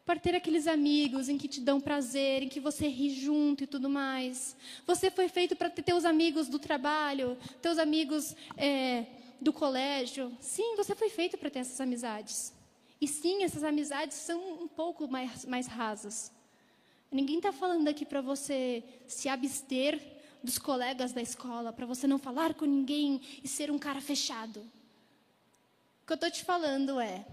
para 0.06 0.20
ter 0.20 0.36
aqueles 0.36 0.68
amigos 0.68 1.28
em 1.28 1.36
que 1.36 1.48
te 1.48 1.60
dão 1.60 1.80
prazer, 1.80 2.44
em 2.44 2.48
que 2.48 2.60
você 2.60 2.86
ri 2.86 3.10
junto 3.10 3.64
e 3.64 3.66
tudo 3.66 3.90
mais. 3.90 4.56
Você 4.86 5.10
foi 5.10 5.28
feito 5.28 5.56
para 5.56 5.68
ter 5.68 5.82
teus 5.82 6.04
amigos 6.04 6.46
do 6.46 6.60
trabalho, 6.60 7.36
teus 7.60 7.76
amigos 7.76 8.36
é, 8.56 9.04
do 9.40 9.52
colégio. 9.52 10.32
Sim, 10.38 10.76
você 10.76 10.94
foi 10.94 11.10
feito 11.10 11.36
para 11.36 11.50
ter 11.50 11.58
essas 11.58 11.80
amizades. 11.80 12.52
E 13.00 13.08
sim, 13.08 13.42
essas 13.42 13.64
amizades 13.64 14.16
são 14.16 14.62
um 14.62 14.68
pouco 14.68 15.08
mais, 15.08 15.44
mais 15.44 15.66
rasas. 15.66 16.30
Ninguém 17.10 17.38
está 17.38 17.50
falando 17.50 17.88
aqui 17.88 18.06
para 18.06 18.20
você 18.20 18.84
se 19.08 19.28
abster 19.28 20.00
dos 20.40 20.56
colegas 20.56 21.12
da 21.12 21.20
escola, 21.20 21.72
para 21.72 21.84
você 21.84 22.06
não 22.06 22.20
falar 22.20 22.54
com 22.54 22.64
ninguém 22.64 23.20
e 23.42 23.48
ser 23.48 23.72
um 23.72 23.78
cara 23.78 24.00
fechado. 24.00 24.60
O 24.60 26.06
que 26.06 26.12
eu 26.12 26.14
estou 26.14 26.30
te 26.30 26.44
falando 26.44 27.00
é: 27.00 27.26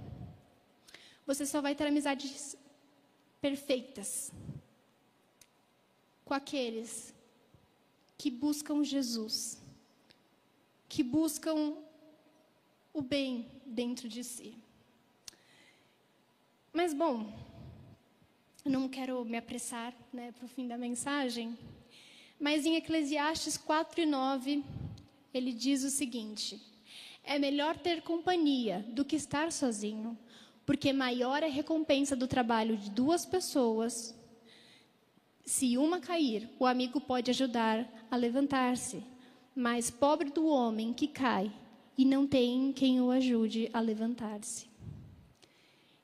você 1.33 1.45
só 1.45 1.61
vai 1.61 1.73
ter 1.73 1.87
amizades 1.87 2.57
perfeitas 3.39 4.33
com 6.25 6.33
aqueles 6.33 7.13
que 8.17 8.29
buscam 8.29 8.83
Jesus, 8.83 9.61
que 10.89 11.01
buscam 11.01 11.77
o 12.93 13.01
bem 13.01 13.49
dentro 13.65 14.09
de 14.09 14.25
si. 14.25 14.53
Mas, 16.73 16.93
bom, 16.93 17.33
não 18.65 18.89
quero 18.89 19.23
me 19.23 19.37
apressar 19.37 19.93
né, 20.11 20.33
para 20.33 20.45
o 20.45 20.49
fim 20.49 20.67
da 20.67 20.77
mensagem, 20.77 21.57
mas 22.37 22.65
em 22.65 22.75
Eclesiastes 22.75 23.55
4 23.55 24.01
e 24.01 24.05
9, 24.05 24.65
ele 25.33 25.53
diz 25.53 25.85
o 25.85 25.89
seguinte: 25.89 26.61
É 27.23 27.39
melhor 27.39 27.77
ter 27.77 28.01
companhia 28.01 28.85
do 28.89 29.05
que 29.05 29.15
estar 29.15 29.49
sozinho, 29.49 30.17
porque 30.65 30.93
maior 30.93 31.43
é 31.43 31.47
a 31.47 31.49
recompensa 31.49 32.15
do 32.15 32.27
trabalho 32.27 32.77
de 32.77 32.89
duas 32.89 33.25
pessoas. 33.25 34.15
Se 35.45 35.77
uma 35.77 35.99
cair, 35.99 36.49
o 36.59 36.65
amigo 36.65 37.01
pode 37.01 37.31
ajudar 37.31 37.87
a 38.09 38.15
levantar-se, 38.15 39.03
mas 39.55 39.89
pobre 39.89 40.29
do 40.29 40.45
homem 40.45 40.93
que 40.93 41.07
cai 41.07 41.51
e 41.97 42.05
não 42.05 42.25
tem 42.25 42.71
quem 42.71 43.01
o 43.01 43.11
ajude 43.11 43.69
a 43.73 43.79
levantar-se. 43.79 44.69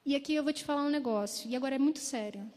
E 0.06 0.16
aqui 0.16 0.34
eu 0.34 0.44
vou 0.44 0.54
te 0.54 0.64
falar 0.64 0.84
um 0.84 0.90
negócio, 0.90 1.50
e 1.50 1.56
agora 1.56 1.76
é 1.76 1.80
muito 1.80 2.00
sério. 2.00 2.50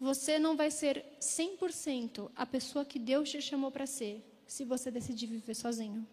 Você 0.00 0.38
não 0.38 0.56
vai 0.56 0.70
ser 0.70 1.04
100% 1.20 2.30
a 2.36 2.46
pessoa 2.46 2.84
que 2.84 2.98
Deus 2.98 3.28
te 3.28 3.42
chamou 3.42 3.70
para 3.70 3.86
ser, 3.86 4.24
se 4.46 4.64
você 4.64 4.90
decidir 4.90 5.26
viver 5.26 5.54
sozinho. 5.54 6.06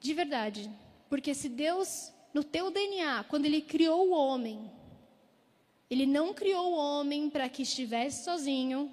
De 0.00 0.14
verdade. 0.14 0.70
Porque 1.08 1.34
se 1.34 1.48
Deus, 1.48 2.12
no 2.34 2.44
teu 2.44 2.70
DNA, 2.70 3.24
quando 3.24 3.46
Ele 3.46 3.62
criou 3.62 4.08
o 4.08 4.12
homem, 4.12 4.70
Ele 5.90 6.06
não 6.06 6.34
criou 6.34 6.72
o 6.72 6.76
homem 6.76 7.30
para 7.30 7.48
que 7.48 7.62
estivesse 7.62 8.24
sozinho. 8.24 8.90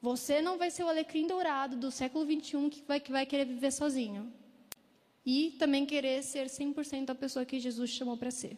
Você 0.00 0.40
não 0.40 0.56
vai 0.56 0.70
ser 0.70 0.84
o 0.84 0.88
alecrim 0.88 1.26
dourado 1.26 1.76
do 1.76 1.90
século 1.90 2.24
21 2.24 2.70
que 2.70 2.82
vai, 2.82 3.00
que 3.00 3.10
vai 3.10 3.26
querer 3.26 3.44
viver 3.44 3.72
sozinho 3.72 4.32
e 5.26 5.50
também 5.58 5.84
querer 5.84 6.22
ser 6.22 6.46
100% 6.46 7.10
a 7.10 7.14
pessoa 7.14 7.44
que 7.44 7.58
Jesus 7.58 7.90
chamou 7.90 8.16
para 8.16 8.30
ser. 8.30 8.56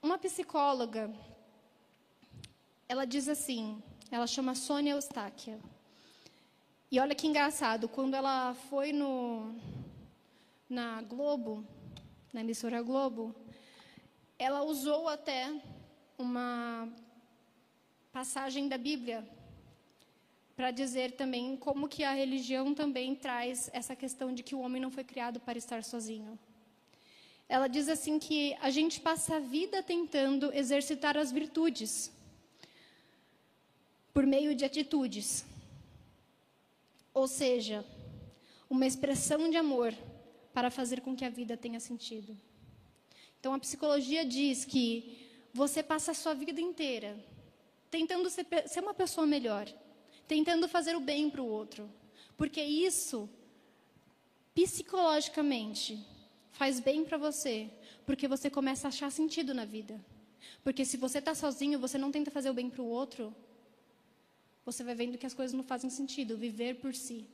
Uma 0.00 0.16
psicóloga, 0.16 1.12
ela 2.88 3.04
diz 3.04 3.28
assim, 3.28 3.82
ela 4.10 4.26
chama 4.26 4.54
Sônia 4.54 4.92
Eustáquia. 4.92 5.58
E 6.94 7.00
olha 7.00 7.12
que 7.12 7.26
engraçado, 7.26 7.88
quando 7.88 8.14
ela 8.14 8.54
foi 8.70 8.92
no, 8.92 9.52
na 10.68 11.02
Globo, 11.02 11.66
na 12.32 12.40
emissora 12.40 12.80
Globo, 12.82 13.34
ela 14.38 14.62
usou 14.62 15.08
até 15.08 15.52
uma 16.16 16.88
passagem 18.12 18.68
da 18.68 18.78
Bíblia 18.78 19.28
para 20.54 20.70
dizer 20.70 21.16
também 21.16 21.56
como 21.56 21.88
que 21.88 22.04
a 22.04 22.12
religião 22.12 22.72
também 22.72 23.16
traz 23.16 23.68
essa 23.72 23.96
questão 23.96 24.32
de 24.32 24.44
que 24.44 24.54
o 24.54 24.60
homem 24.60 24.80
não 24.80 24.92
foi 24.92 25.02
criado 25.02 25.40
para 25.40 25.58
estar 25.58 25.82
sozinho. 25.82 26.38
Ela 27.48 27.66
diz 27.66 27.88
assim 27.88 28.20
que 28.20 28.54
a 28.60 28.70
gente 28.70 29.00
passa 29.00 29.34
a 29.34 29.40
vida 29.40 29.82
tentando 29.82 30.52
exercitar 30.54 31.16
as 31.16 31.32
virtudes. 31.32 32.12
por 34.12 34.24
meio 34.24 34.54
de 34.54 34.64
atitudes. 34.64 35.44
Ou 37.14 37.28
seja, 37.28 37.86
uma 38.68 38.86
expressão 38.86 39.48
de 39.48 39.56
amor 39.56 39.94
para 40.52 40.70
fazer 40.70 41.00
com 41.00 41.16
que 41.16 41.24
a 41.24 41.30
vida 41.30 41.56
tenha 41.56 41.80
sentido. 41.80 42.36
Então 43.38 43.54
a 43.54 43.58
psicologia 43.58 44.24
diz 44.24 44.64
que 44.64 45.30
você 45.52 45.82
passa 45.82 46.10
a 46.10 46.14
sua 46.14 46.34
vida 46.34 46.60
inteira 46.60 47.16
tentando 47.90 48.28
ser, 48.28 48.44
ser 48.66 48.80
uma 48.80 48.92
pessoa 48.92 49.24
melhor, 49.24 49.72
tentando 50.26 50.68
fazer 50.68 50.96
o 50.96 51.00
bem 51.00 51.30
para 51.30 51.40
o 51.40 51.46
outro, 51.46 51.88
porque 52.36 52.60
isso 52.60 53.30
psicologicamente 54.52 56.04
faz 56.50 56.80
bem 56.80 57.04
para 57.04 57.16
você, 57.16 57.70
porque 58.04 58.26
você 58.26 58.50
começa 58.50 58.88
a 58.88 58.90
achar 58.90 59.12
sentido 59.12 59.54
na 59.54 59.64
vida. 59.64 60.04
Porque 60.64 60.84
se 60.84 60.96
você 60.96 61.18
está 61.18 61.34
sozinho, 61.34 61.78
você 61.78 61.96
não 61.96 62.10
tenta 62.10 62.30
fazer 62.30 62.50
o 62.50 62.54
bem 62.54 62.68
para 62.68 62.82
o 62.82 62.86
outro, 62.86 63.34
você 64.64 64.82
vai 64.82 64.94
vendo 64.94 65.18
que 65.18 65.26
as 65.26 65.34
coisas 65.34 65.54
não 65.54 65.64
fazem 65.64 65.90
sentido, 65.90 66.36
viver 66.36 66.76
por 66.76 66.94
si. 66.94 67.26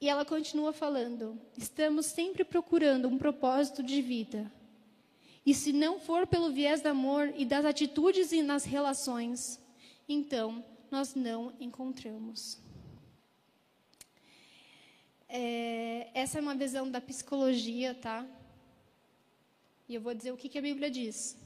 E 0.00 0.08
ela 0.08 0.24
continua 0.24 0.72
falando: 0.72 1.40
estamos 1.56 2.06
sempre 2.06 2.44
procurando 2.44 3.06
um 3.06 3.16
propósito 3.16 3.82
de 3.82 4.02
vida. 4.02 4.50
E 5.46 5.54
se 5.54 5.72
não 5.72 6.00
for 6.00 6.26
pelo 6.26 6.52
viés 6.52 6.80
do 6.80 6.88
amor 6.88 7.32
e 7.36 7.44
das 7.44 7.64
atitudes 7.64 8.32
e 8.32 8.42
nas 8.42 8.64
relações, 8.64 9.60
então 10.08 10.64
nós 10.90 11.14
não 11.14 11.52
encontramos. 11.60 12.58
É, 15.28 16.10
essa 16.14 16.38
é 16.38 16.42
uma 16.42 16.54
visão 16.54 16.90
da 16.90 17.00
psicologia, 17.00 17.94
tá? 17.94 18.26
E 19.88 19.94
eu 19.94 20.00
vou 20.00 20.14
dizer 20.14 20.32
o 20.32 20.36
que, 20.36 20.48
que 20.48 20.58
a 20.58 20.62
Bíblia 20.62 20.90
diz. 20.90 21.36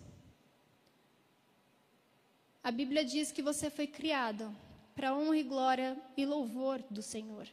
A 2.67 2.73
Bíblia 2.73 3.05
diz 3.05 3.31
que 3.31 3.43
você 3.43 3.71
foi 3.71 3.87
criado 3.87 4.53
para 4.93 5.15
honra 5.17 5.37
e 5.37 5.45
glória 5.45 5.97
e 6.17 6.27
louvor 6.27 6.83
do 6.91 7.01
Senhor. 7.01 7.47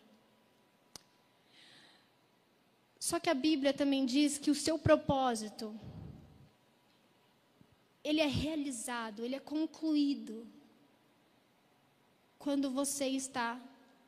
Só 2.99 3.19
que 3.19 3.29
a 3.29 3.35
Bíblia 3.35 3.71
também 3.75 4.07
diz 4.07 4.39
que 4.39 4.49
o 4.49 4.55
seu 4.55 4.79
propósito 4.79 5.79
ele 8.03 8.21
é 8.21 8.25
realizado, 8.25 9.23
ele 9.23 9.35
é 9.35 9.39
concluído 9.39 10.47
quando 12.39 12.71
você 12.71 13.05
está 13.05 13.61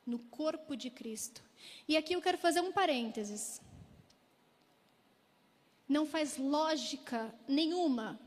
no 0.07 0.17
corpo 0.17 0.75
de 0.75 0.89
Cristo. 0.89 1.43
E 1.87 1.95
aqui 1.95 2.13
eu 2.13 2.21
quero 2.21 2.39
fazer 2.39 2.61
um 2.61 2.71
parênteses. 2.71 3.61
Não 5.87 6.07
faz 6.07 6.35
lógica 6.35 7.31
nenhuma 7.47 8.19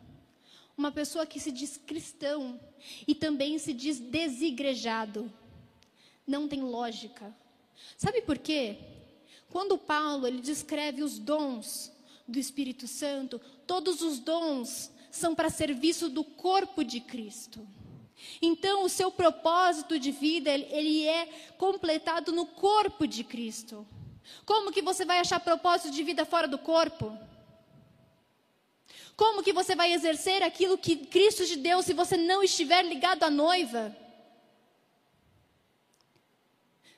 uma 0.79 0.93
pessoa 0.93 1.27
que 1.27 1.41
se 1.41 1.51
diz 1.51 1.77
cristão 1.77 2.59
e 3.07 3.13
também 3.13 3.59
se 3.59 3.75
diz 3.75 3.99
desigrejado. 3.99 5.31
Não 6.25 6.47
tem 6.47 6.63
lógica. 6.63 7.35
Sabe 7.97 8.23
por 8.23 8.39
quê? 8.39 8.79
Quando 9.51 9.77
Paulo 9.77 10.25
ele 10.25 10.41
descreve 10.41 11.03
os 11.03 11.19
dons 11.19 11.91
do 12.29 12.39
Espírito 12.39 12.87
Santo, 12.87 13.41
todos 13.67 14.03
os 14.03 14.21
dons 14.21 14.93
são 15.11 15.35
para 15.35 15.51
serviço 15.51 16.09
do 16.09 16.23
corpo 16.23 16.85
de 16.85 17.01
Cristo. 17.01 17.67
Então, 18.41 18.85
o 18.85 18.89
seu 18.89 19.11
propósito 19.11 19.99
de 19.99 20.13
vida, 20.13 20.51
ele 20.51 21.07
é 21.07 21.27
completado 21.57 22.31
no 22.31 22.47
corpo 22.47 23.07
de 23.07 23.25
Cristo. 23.25 23.87
Como 24.45 24.71
que 24.71 24.83
você 24.83 25.05
vai 25.05 25.19
achar 25.19 25.41
propósito 25.41 25.91
de 25.91 26.03
vida 26.03 26.25
fora 26.25 26.47
do 26.47 26.59
corpo? 26.59 27.17
Como 29.19 29.43
que 29.43 29.53
você 29.53 29.75
vai 29.75 29.93
exercer 29.93 30.45
aquilo 30.45 30.79
que 30.79 30.95
Cristo 30.95 31.45
te 31.45 31.57
deu 31.57 31.83
se 31.83 31.93
você 31.93 32.17
não 32.17 32.41
estiver 32.41 32.85
ligado 32.85 33.25
à 33.25 33.29
noiva? 33.29 33.85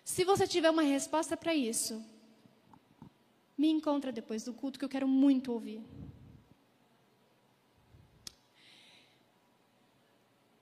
Se 0.05 0.23
você 0.23 0.47
tiver 0.47 0.69
uma 0.69 0.83
resposta 0.83 1.35
para 1.35 1.55
isso, 1.55 2.05
me 3.57 3.71
encontra 3.71 4.13
depois 4.13 4.45
do 4.45 4.53
culto 4.53 4.79
que 4.79 4.85
eu 4.85 4.89
quero 4.91 5.09
muito 5.09 5.51
ouvir. 5.51 5.83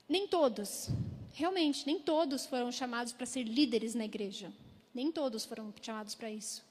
Nem 0.09 0.29
todos, 0.29 0.89
realmente, 1.33 1.85
nem 1.85 1.99
todos 1.99 2.47
foram 2.47 2.71
chamados 2.71 3.13
para 3.13 3.27
ser 3.27 3.43
líderes 3.43 3.97
na 3.97 4.05
igreja. 4.05 4.53
Nem 4.95 5.11
todos 5.11 5.45
foram 5.45 5.75
chamados 5.83 6.15
para 6.15 6.31
isso. 6.31 6.68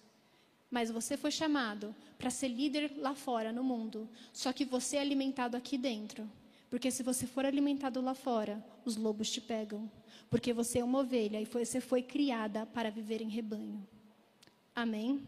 Mas 0.70 0.92
você 0.92 1.16
foi 1.16 1.32
chamado 1.32 1.96
para 2.18 2.30
ser 2.30 2.50
líder 2.50 2.92
lá 2.98 3.16
fora, 3.16 3.52
no 3.52 3.64
mundo. 3.64 4.08
Só 4.34 4.52
que 4.52 4.66
você 4.66 4.98
é 4.98 5.02
alimentado 5.02 5.56
aqui 5.56 5.78
dentro. 5.78 6.30
Porque 6.70 6.92
se 6.92 7.04
você 7.04 7.26
for 7.26 7.46
alimentado 7.46 8.02
lá 8.02 8.14
fora, 8.14 8.64
os 8.84 8.98
lobos 8.98 9.32
te 9.32 9.40
pegam. 9.40 9.90
Porque 10.30 10.52
você 10.52 10.80
é 10.80 10.84
uma 10.84 11.00
ovelha 11.00 11.40
e 11.40 11.46
você 11.46 11.80
foi 11.80 12.02
criada 12.02 12.66
para 12.66 12.92
viver 12.92 13.22
em 13.22 13.30
rebanho. 13.30 13.88
Amém? 14.76 15.26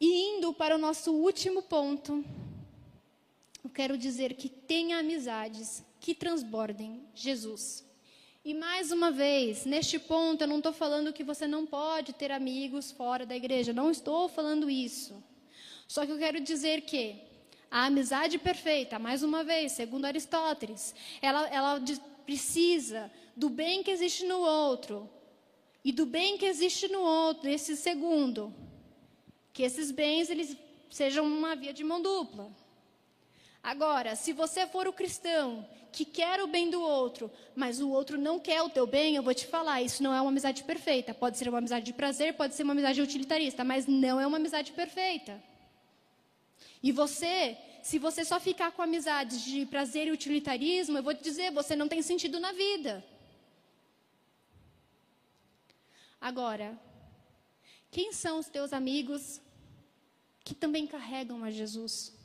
E 0.00 0.36
indo 0.36 0.52
para 0.52 0.74
o 0.74 0.78
nosso 0.78 1.12
último 1.12 1.62
ponto, 1.62 2.24
eu 3.64 3.70
quero 3.70 3.96
dizer 3.96 4.34
que 4.34 4.48
tenha 4.48 4.98
amizades 4.98 5.82
que 6.00 6.14
transbordem 6.14 7.02
Jesus. 7.14 7.87
E 8.48 8.54
mais 8.54 8.90
uma 8.90 9.10
vez, 9.10 9.66
neste 9.66 9.98
ponto, 9.98 10.40
eu 10.40 10.48
não 10.48 10.56
estou 10.56 10.72
falando 10.72 11.12
que 11.12 11.22
você 11.22 11.46
não 11.46 11.66
pode 11.66 12.14
ter 12.14 12.32
amigos 12.32 12.90
fora 12.90 13.26
da 13.26 13.36
igreja. 13.36 13.74
Não 13.74 13.90
estou 13.90 14.26
falando 14.26 14.70
isso. 14.70 15.22
Só 15.86 16.06
que 16.06 16.12
eu 16.12 16.16
quero 16.16 16.40
dizer 16.40 16.80
que 16.80 17.16
a 17.70 17.84
amizade 17.84 18.38
perfeita, 18.38 18.98
mais 18.98 19.22
uma 19.22 19.44
vez, 19.44 19.72
segundo 19.72 20.06
Aristóteles, 20.06 20.94
ela, 21.20 21.46
ela 21.48 21.82
precisa 22.24 23.12
do 23.36 23.50
bem 23.50 23.82
que 23.82 23.90
existe 23.90 24.24
no 24.24 24.38
outro 24.38 25.10
e 25.84 25.92
do 25.92 26.06
bem 26.06 26.38
que 26.38 26.46
existe 26.46 26.88
no 26.88 27.02
outro, 27.02 27.50
esse 27.50 27.76
segundo. 27.76 28.50
Que 29.52 29.62
esses 29.62 29.90
bens 29.90 30.30
eles 30.30 30.56
sejam 30.88 31.26
uma 31.26 31.54
via 31.54 31.74
de 31.74 31.84
mão 31.84 32.00
dupla. 32.00 32.50
Agora, 33.62 34.16
se 34.16 34.32
você 34.32 34.66
for 34.66 34.88
o 34.88 34.92
cristão 34.94 35.68
que 35.92 36.04
quer 36.04 36.40
o 36.42 36.46
bem 36.46 36.70
do 36.70 36.80
outro, 36.80 37.30
mas 37.54 37.80
o 37.80 37.88
outro 37.90 38.18
não 38.18 38.38
quer 38.38 38.62
o 38.62 38.70
teu 38.70 38.86
bem, 38.86 39.16
eu 39.16 39.22
vou 39.22 39.34
te 39.34 39.46
falar, 39.46 39.82
isso 39.82 40.02
não 40.02 40.14
é 40.14 40.20
uma 40.20 40.30
amizade 40.30 40.64
perfeita. 40.64 41.14
Pode 41.14 41.38
ser 41.38 41.48
uma 41.48 41.58
amizade 41.58 41.84
de 41.86 41.92
prazer, 41.92 42.34
pode 42.34 42.54
ser 42.54 42.62
uma 42.62 42.72
amizade 42.72 43.00
utilitarista, 43.00 43.64
mas 43.64 43.86
não 43.86 44.20
é 44.20 44.26
uma 44.26 44.36
amizade 44.36 44.72
perfeita. 44.72 45.42
E 46.82 46.92
você, 46.92 47.56
se 47.82 47.98
você 47.98 48.24
só 48.24 48.38
ficar 48.38 48.72
com 48.72 48.82
amizades 48.82 49.42
de 49.42 49.66
prazer 49.66 50.06
e 50.06 50.12
utilitarismo, 50.12 50.98
eu 50.98 51.02
vou 51.02 51.14
te 51.14 51.22
dizer, 51.22 51.50
você 51.52 51.74
não 51.74 51.88
tem 51.88 52.02
sentido 52.02 52.38
na 52.38 52.52
vida. 52.52 53.04
Agora, 56.20 56.78
quem 57.90 58.12
são 58.12 58.38
os 58.38 58.48
teus 58.48 58.72
amigos 58.72 59.40
que 60.44 60.54
também 60.54 60.86
carregam 60.86 61.42
a 61.44 61.50
Jesus? 61.50 62.17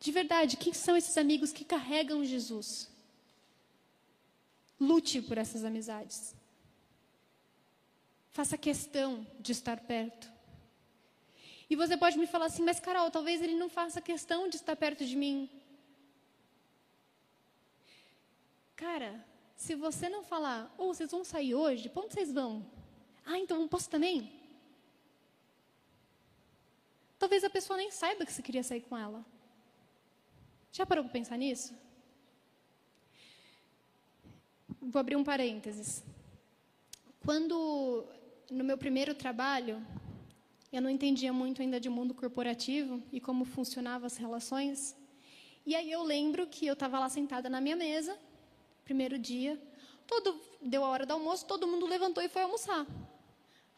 De 0.00 0.12
verdade, 0.12 0.56
quem 0.56 0.72
são 0.72 0.96
esses 0.96 1.16
amigos 1.18 1.52
que 1.52 1.64
carregam 1.64 2.24
Jesus? 2.24 2.88
Lute 4.80 5.20
por 5.20 5.38
essas 5.38 5.64
amizades. 5.64 6.34
Faça 8.30 8.56
questão 8.56 9.26
de 9.40 9.52
estar 9.52 9.80
perto. 9.80 10.30
E 11.68 11.74
você 11.74 11.96
pode 11.96 12.16
me 12.16 12.26
falar 12.26 12.46
assim, 12.46 12.62
mas 12.62 12.78
Carol, 12.78 13.10
talvez 13.10 13.42
ele 13.42 13.56
não 13.56 13.68
faça 13.68 14.00
questão 14.00 14.48
de 14.48 14.56
estar 14.56 14.76
perto 14.76 15.04
de 15.04 15.16
mim. 15.16 15.50
Cara, 18.76 19.24
se 19.56 19.74
você 19.74 20.08
não 20.08 20.22
falar, 20.22 20.72
ou 20.78 20.90
oh, 20.90 20.94
vocês 20.94 21.10
vão 21.10 21.24
sair 21.24 21.54
hoje, 21.54 21.88
para 21.88 22.02
onde 22.02 22.14
vocês 22.14 22.32
vão? 22.32 22.64
Ah, 23.26 23.36
então 23.36 23.66
posso 23.66 23.90
também? 23.90 24.32
Talvez 27.18 27.42
a 27.42 27.50
pessoa 27.50 27.76
nem 27.76 27.90
saiba 27.90 28.24
que 28.24 28.32
você 28.32 28.40
queria 28.40 28.62
sair 28.62 28.82
com 28.82 28.96
ela. 28.96 29.26
Já 30.72 30.86
parou 30.86 31.04
para 31.04 31.12
pensar 31.12 31.36
nisso? 31.36 31.74
Vou 34.80 35.00
abrir 35.00 35.16
um 35.16 35.24
parênteses. 35.24 36.04
Quando, 37.20 38.06
no 38.50 38.64
meu 38.64 38.78
primeiro 38.78 39.14
trabalho, 39.14 39.84
eu 40.72 40.80
não 40.80 40.90
entendia 40.90 41.32
muito 41.32 41.60
ainda 41.62 41.80
de 41.80 41.88
mundo 41.88 42.14
corporativo 42.14 43.02
e 43.12 43.20
como 43.20 43.44
funcionavam 43.44 44.06
as 44.06 44.16
relações. 44.16 44.96
E 45.66 45.74
aí 45.74 45.90
eu 45.90 46.02
lembro 46.02 46.46
que 46.46 46.66
eu 46.66 46.74
estava 46.74 46.98
lá 46.98 47.08
sentada 47.08 47.48
na 47.48 47.60
minha 47.60 47.76
mesa, 47.76 48.18
primeiro 48.84 49.18
dia, 49.18 49.60
todo 50.06 50.40
deu 50.62 50.84
a 50.84 50.88
hora 50.88 51.04
do 51.04 51.12
almoço, 51.12 51.46
todo 51.46 51.66
mundo 51.66 51.86
levantou 51.86 52.22
e 52.22 52.28
foi 52.28 52.42
almoçar. 52.42 52.86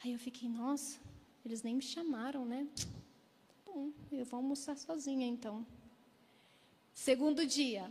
Aí 0.02 0.12
eu 0.12 0.18
fiquei, 0.18 0.48
nossa, 0.48 1.00
eles 1.44 1.62
nem 1.62 1.74
me 1.74 1.82
chamaram, 1.82 2.44
né? 2.44 2.66
Bom, 3.64 3.90
eu 4.12 4.24
vou 4.24 4.38
almoçar 4.38 4.76
sozinha 4.76 5.26
então. 5.26 5.66
Segundo 6.92 7.46
dia. 7.46 7.90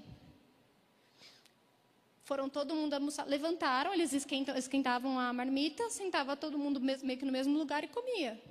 Foram 2.24 2.48
todo 2.48 2.76
mundo 2.76 2.94
almoçar. 2.94 3.26
Levantaram, 3.26 3.94
eles 3.94 4.14
esquentavam 4.14 5.20
a 5.20 5.34
marmita, 5.34 5.90
sentava 5.90 6.36
todo 6.36 6.60
mundo 6.60 6.80
meio 6.80 7.18
que 7.18 7.26
no 7.26 7.32
mesmo 7.32 7.58
lugar 7.58 7.84
e 7.84 7.88
comia. 7.88 8.42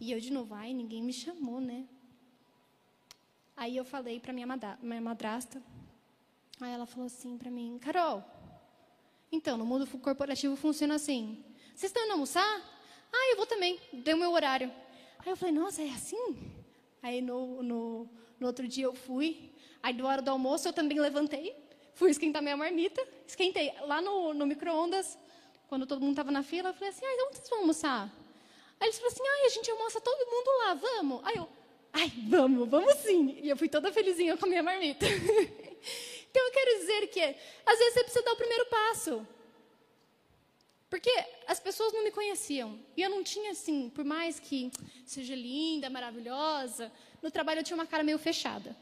E 0.00 0.10
eu 0.10 0.18
de 0.18 0.32
novo, 0.32 0.54
ai, 0.54 0.74
ninguém 0.74 1.02
me 1.02 1.12
chamou, 1.12 1.60
né? 1.60 1.86
Aí 3.56 3.76
eu 3.76 3.84
falei 3.84 4.18
para 4.18 4.32
minha 4.32 4.46
madrasta, 5.00 5.62
Aí 6.60 6.72
ela 6.72 6.86
falou 6.86 7.06
assim 7.06 7.36
para 7.36 7.50
mim, 7.50 7.76
Carol, 7.80 8.22
então, 9.32 9.56
no 9.56 9.64
mundo 9.64 9.86
corporativo 9.98 10.54
funciona 10.56 10.96
assim. 10.96 11.42
Vocês 11.74 11.88
estão 11.88 12.04
indo 12.04 12.12
almoçar? 12.12 12.44
Ah, 13.10 13.30
eu 13.30 13.36
vou 13.38 13.46
também. 13.46 13.80
Deu 13.90 14.14
meu 14.14 14.30
horário. 14.30 14.70
Aí 15.20 15.30
eu 15.30 15.36
falei, 15.36 15.54
nossa, 15.54 15.80
é 15.80 15.88
assim? 15.88 16.36
Aí 17.02 17.22
no, 17.22 17.62
no, 17.62 18.08
no 18.38 18.46
outro 18.46 18.68
dia 18.68 18.84
eu 18.84 18.94
fui. 18.94 19.50
Aí, 19.82 19.92
do 19.92 20.06
hora 20.06 20.22
do 20.22 20.30
almoço, 20.30 20.68
eu 20.68 20.72
também 20.72 20.98
levantei. 21.00 21.56
Fui 21.94 22.10
esquentar 22.10 22.42
minha 22.42 22.56
marmita. 22.56 23.02
Esquentei 23.26 23.72
lá 23.82 24.00
no, 24.00 24.32
no 24.32 24.46
micro-ondas. 24.46 25.18
Quando 25.68 25.86
todo 25.86 26.00
mundo 26.00 26.12
estava 26.12 26.30
na 26.30 26.42
fila, 26.42 26.70
eu 26.70 26.74
falei 26.74 26.90
assim, 26.90 27.04
ah, 27.04 27.26
onde 27.26 27.36
vocês 27.36 27.48
vão 27.48 27.60
almoçar? 27.60 28.10
Aí 28.78 28.88
eles 28.88 28.98
falaram 28.98 29.14
assim, 29.14 29.24
ah, 29.26 29.46
a 29.46 29.48
gente 29.48 29.70
almoça 29.70 30.00
todo 30.00 30.30
mundo 30.30 30.48
lá, 30.58 30.74
vamos. 30.74 31.20
Aí 31.24 31.36
eu, 31.36 31.48
ai, 31.92 32.12
vamos, 32.28 32.68
vamos 32.68 32.94
sim. 32.96 33.38
E 33.42 33.48
eu 33.48 33.56
fui 33.56 33.68
toda 33.68 33.92
felizinha 33.92 34.36
com 34.36 34.46
a 34.46 34.48
minha 34.48 34.62
marmita. 34.62 35.06
Então 36.32 36.46
eu 36.46 36.50
quero 36.50 36.78
dizer 36.78 37.06
que 37.08 37.20
às 37.20 37.78
vezes 37.78 37.92
você 37.92 38.04
precisa 38.04 38.24
dar 38.24 38.32
o 38.32 38.36
primeiro 38.36 38.64
passo. 38.64 39.26
Porque 40.88 41.10
as 41.46 41.60
pessoas 41.60 41.92
não 41.92 42.02
me 42.02 42.10
conheciam. 42.10 42.78
E 42.96 43.02
eu 43.02 43.10
não 43.10 43.22
tinha, 43.22 43.50
assim, 43.50 43.90
por 43.90 44.02
mais 44.02 44.40
que 44.40 44.70
seja 45.04 45.34
linda, 45.34 45.90
maravilhosa, 45.90 46.90
no 47.22 47.30
trabalho 47.30 47.60
eu 47.60 47.64
tinha 47.64 47.76
uma 47.76 47.86
cara 47.86 48.02
meio 48.02 48.18
fechada. 48.18 48.74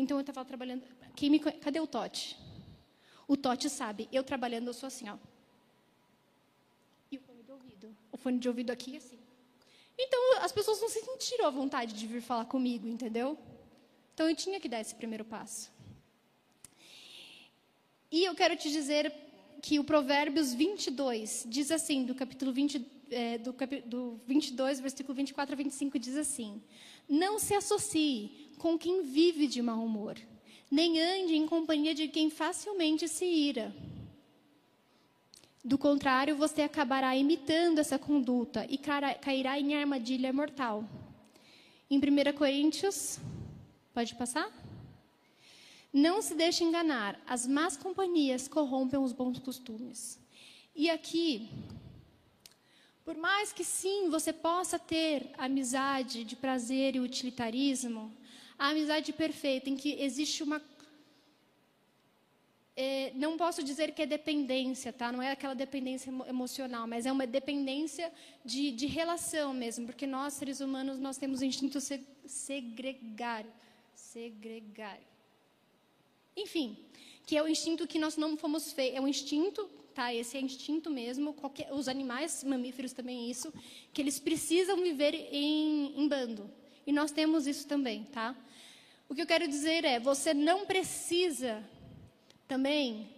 Então 0.00 0.16
eu 0.16 0.22
estava 0.22 0.44
trabalhando. 0.44 0.82
Quem 1.14 1.28
me... 1.28 1.38
Cadê 1.38 1.78
o 1.78 1.86
Tote? 1.86 2.36
O 3.28 3.36
Tote 3.36 3.68
sabe, 3.68 4.08
eu 4.10 4.24
trabalhando, 4.24 4.68
eu 4.68 4.74
sou 4.74 4.86
assim, 4.86 5.08
ó. 5.08 5.16
E 7.12 7.16
o 7.18 7.20
fone 7.20 7.42
de 7.42 7.52
ouvido. 7.52 7.96
O 8.10 8.16
fone 8.16 8.38
de 8.38 8.48
ouvido 8.48 8.70
aqui, 8.70 8.96
assim. 8.96 9.18
Então 9.98 10.38
as 10.40 10.50
pessoas 10.50 10.80
não 10.80 10.88
se 10.88 11.00
sentiram 11.00 11.46
à 11.46 11.50
vontade 11.50 11.92
de 11.92 12.06
vir 12.06 12.22
falar 12.22 12.46
comigo, 12.46 12.88
entendeu? 12.88 13.38
Então 14.14 14.28
eu 14.28 14.34
tinha 14.34 14.58
que 14.58 14.68
dar 14.68 14.80
esse 14.80 14.94
primeiro 14.94 15.24
passo. 15.24 15.70
E 18.10 18.24
eu 18.24 18.34
quero 18.34 18.56
te 18.56 18.70
dizer 18.70 19.12
que 19.60 19.78
o 19.78 19.84
Provérbios 19.84 20.54
22 20.54 21.44
diz 21.46 21.70
assim, 21.70 22.04
do 22.04 22.14
capítulo 22.14 22.52
20, 22.52 22.84
é, 23.10 23.38
do, 23.38 23.54
do 23.84 24.20
22, 24.26 24.80
versículo 24.80 25.14
24 25.14 25.52
a 25.52 25.56
25, 25.56 25.98
diz 25.98 26.16
assim: 26.16 26.62
Não 27.06 27.38
se 27.38 27.54
associe 27.54 28.49
com 28.60 28.78
quem 28.78 29.02
vive 29.02 29.46
de 29.46 29.62
mau 29.62 29.82
humor, 29.82 30.18
nem 30.70 31.00
ande 31.00 31.34
em 31.34 31.46
companhia 31.46 31.94
de 31.94 32.06
quem 32.08 32.28
facilmente 32.28 33.08
se 33.08 33.24
ira. 33.24 33.74
Do 35.64 35.78
contrário, 35.78 36.36
você 36.36 36.60
acabará 36.60 37.16
imitando 37.16 37.78
essa 37.78 37.98
conduta 37.98 38.66
e 38.68 38.76
cairá 38.76 39.58
em 39.58 39.74
armadilha 39.74 40.30
mortal. 40.30 40.84
Em 41.90 41.98
1 41.98 42.36
Coríntios, 42.36 43.18
pode 43.94 44.14
passar? 44.14 44.52
Não 45.90 46.20
se 46.20 46.34
deixe 46.34 46.62
enganar, 46.62 47.18
as 47.26 47.46
más 47.46 47.78
companhias 47.78 48.46
corrompem 48.46 49.00
os 49.00 49.12
bons 49.12 49.38
costumes. 49.38 50.18
E 50.76 50.90
aqui, 50.90 51.48
por 53.06 53.16
mais 53.16 53.54
que 53.54 53.64
sim, 53.64 54.10
você 54.10 54.34
possa 54.34 54.78
ter 54.78 55.30
amizade 55.38 56.24
de 56.24 56.36
prazer 56.36 56.94
e 56.94 57.00
utilitarismo, 57.00 58.19
a 58.60 58.68
amizade 58.68 59.10
perfeita 59.14 59.70
em 59.70 59.74
que 59.74 59.90
existe 60.02 60.42
uma 60.42 60.60
é, 62.76 63.10
não 63.14 63.36
posso 63.36 63.62
dizer 63.62 63.92
que 63.92 64.02
é 64.02 64.06
dependência, 64.06 64.92
tá? 64.92 65.10
Não 65.10 65.20
é 65.20 65.32
aquela 65.32 65.54
dependência 65.54 66.10
emocional, 66.28 66.86
mas 66.86 67.04
é 67.04 67.12
uma 67.12 67.26
dependência 67.26 68.12
de, 68.44 68.70
de 68.70 68.86
relação 68.86 69.52
mesmo, 69.52 69.86
porque 69.86 70.06
nós 70.06 70.34
seres 70.34 70.60
humanos 70.60 70.98
nós 70.98 71.16
temos 71.16 71.40
o 71.40 71.44
instinto 71.44 71.78
segregário, 72.26 73.50
segregário. 73.94 75.06
Enfim, 76.36 76.76
que 77.26 77.36
é 77.36 77.42
o 77.42 77.48
instinto 77.48 77.86
que 77.86 77.98
nós 77.98 78.16
não 78.16 78.36
fomos 78.36 78.72
feitos, 78.72 78.98
é 78.98 79.00
um 79.00 79.08
instinto, 79.08 79.68
tá? 79.94 80.14
Esse 80.14 80.36
é 80.36 80.40
instinto 80.40 80.90
mesmo, 80.90 81.32
qualquer, 81.32 81.72
os 81.72 81.88
animais 81.88 82.44
mamíferos 82.44 82.92
também 82.92 83.26
é 83.26 83.30
isso, 83.30 83.52
que 83.92 84.00
eles 84.00 84.18
precisam 84.18 84.76
viver 84.82 85.14
em, 85.14 85.98
em 85.98 86.08
bando. 86.08 86.50
E 86.86 86.92
nós 86.92 87.10
temos 87.10 87.46
isso 87.46 87.66
também, 87.66 88.04
tá? 88.04 88.34
O 89.10 89.14
que 89.14 89.22
eu 89.22 89.26
quero 89.26 89.48
dizer 89.48 89.84
é, 89.84 89.98
você 89.98 90.32
não 90.32 90.64
precisa 90.64 91.64
também 92.46 93.10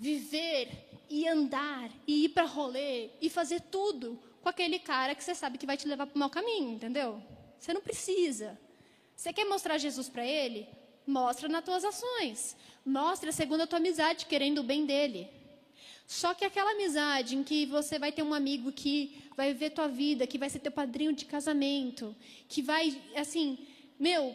viver 0.00 0.68
e 1.08 1.28
andar 1.28 1.92
e 2.08 2.24
ir 2.24 2.30
para 2.30 2.44
rolê 2.44 3.10
e 3.20 3.30
fazer 3.30 3.60
tudo 3.60 4.20
com 4.42 4.48
aquele 4.48 4.80
cara 4.80 5.14
que 5.14 5.22
você 5.22 5.32
sabe 5.32 5.58
que 5.58 5.64
vai 5.64 5.76
te 5.76 5.86
levar 5.86 6.08
para 6.08 6.16
o 6.16 6.18
mau 6.18 6.28
caminho, 6.28 6.72
entendeu? 6.72 7.22
Você 7.56 7.72
não 7.72 7.80
precisa. 7.80 8.58
Você 9.14 9.32
quer 9.32 9.44
mostrar 9.44 9.78
Jesus 9.78 10.08
para 10.08 10.26
ele? 10.26 10.66
Mostra 11.06 11.48
nas 11.48 11.64
tuas 11.64 11.84
ações. 11.84 12.56
Mostra 12.84 13.30
segundo 13.30 13.60
a 13.60 13.68
tua 13.68 13.78
amizade, 13.78 14.26
querendo 14.26 14.58
o 14.58 14.64
bem 14.64 14.84
dele. 14.84 15.28
Só 16.04 16.34
que 16.34 16.44
aquela 16.44 16.72
amizade 16.72 17.36
em 17.36 17.44
que 17.44 17.64
você 17.64 17.96
vai 17.96 18.10
ter 18.10 18.24
um 18.24 18.34
amigo 18.34 18.72
que 18.72 19.22
vai 19.36 19.54
ver 19.54 19.70
tua 19.70 19.86
vida, 19.86 20.26
que 20.26 20.36
vai 20.36 20.50
ser 20.50 20.58
teu 20.58 20.72
padrinho 20.72 21.12
de 21.12 21.26
casamento, 21.26 22.16
que 22.48 22.60
vai, 22.60 23.00
assim, 23.14 23.56
meu, 23.96 24.34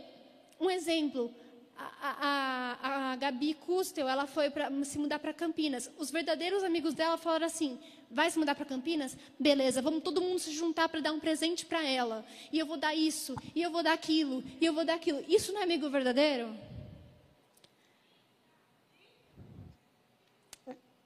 um 0.59 0.69
exemplo, 0.69 1.33
a, 1.77 2.77
a, 2.81 3.11
a 3.11 3.15
Gabi 3.17 3.53
Custel, 3.53 4.07
ela 4.07 4.25
foi 4.25 4.49
para 4.49 4.71
se 4.83 4.97
mudar 4.97 5.19
para 5.19 5.33
Campinas. 5.33 5.91
Os 5.97 6.09
verdadeiros 6.09 6.63
amigos 6.63 6.93
dela 6.93 7.17
falaram 7.17 7.45
assim: 7.45 7.79
vai 8.09 8.31
se 8.31 8.39
mudar 8.39 8.55
para 8.55 8.65
Campinas? 8.65 9.17
Beleza, 9.39 9.81
vamos 9.81 10.03
todo 10.03 10.21
mundo 10.21 10.39
se 10.39 10.53
juntar 10.53 10.87
para 10.87 11.01
dar 11.01 11.11
um 11.11 11.19
presente 11.19 11.65
para 11.65 11.85
ela. 11.85 12.25
E 12.51 12.59
eu 12.59 12.65
vou 12.65 12.77
dar 12.77 12.95
isso, 12.95 13.35
e 13.53 13.61
eu 13.61 13.71
vou 13.71 13.83
dar 13.83 13.93
aquilo, 13.93 14.43
e 14.59 14.65
eu 14.65 14.73
vou 14.73 14.85
dar 14.85 14.95
aquilo. 14.95 15.23
Isso 15.27 15.51
não 15.51 15.61
é 15.61 15.63
amigo 15.63 15.89
verdadeiro? 15.89 16.55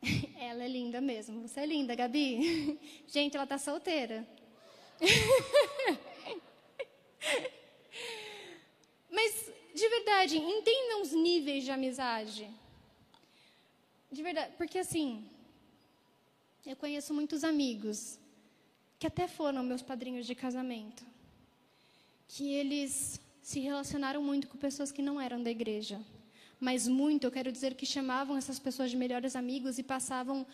Ela 0.39 0.64
é 0.64 0.68
linda 0.68 1.02
mesmo. 1.02 1.47
Você 1.47 1.62
é 1.62 1.66
linda, 1.66 1.95
Gabi. 1.95 2.80
Gente, 3.08 3.36
ela 3.36 3.43
está 3.43 3.58
solteira. 3.58 4.26
Mas 9.20 9.52
de 9.76 9.88
verdade, 9.90 10.38
entendam 10.38 11.02
os 11.02 11.12
níveis 11.12 11.66
de 11.66 11.72
amizade. 11.72 12.50
De 14.10 14.24
verdade, 14.24 14.54
porque 14.58 14.80
assim, 14.80 15.26
eu 16.66 16.76
conheço 16.76 17.14
muitos 17.14 17.44
amigos 17.44 18.18
que 18.98 19.06
até 19.06 19.28
foram 19.28 19.62
meus 19.62 19.82
padrinhos 19.82 20.26
de 20.26 20.36
casamento, 20.36 21.04
que 22.30 22.46
eles 22.54 23.20
se 23.42 23.60
relacionaram 23.60 24.24
muito 24.24 24.48
com 24.48 24.58
pessoas 24.58 24.92
que 24.92 25.02
não 25.02 25.20
eram 25.20 25.44
da 25.44 25.52
igreja, 25.52 26.00
mas 26.60 26.88
muito, 26.88 27.26
eu 27.26 27.32
quero 27.32 27.52
dizer 27.52 27.76
que 27.76 27.86
chamavam 27.86 28.38
essas 28.38 28.58
pessoas 28.58 28.90
de 28.90 28.98
melhores 28.98 29.36
amigos 29.36 29.78
e 29.78 29.84
passavam 29.84 30.46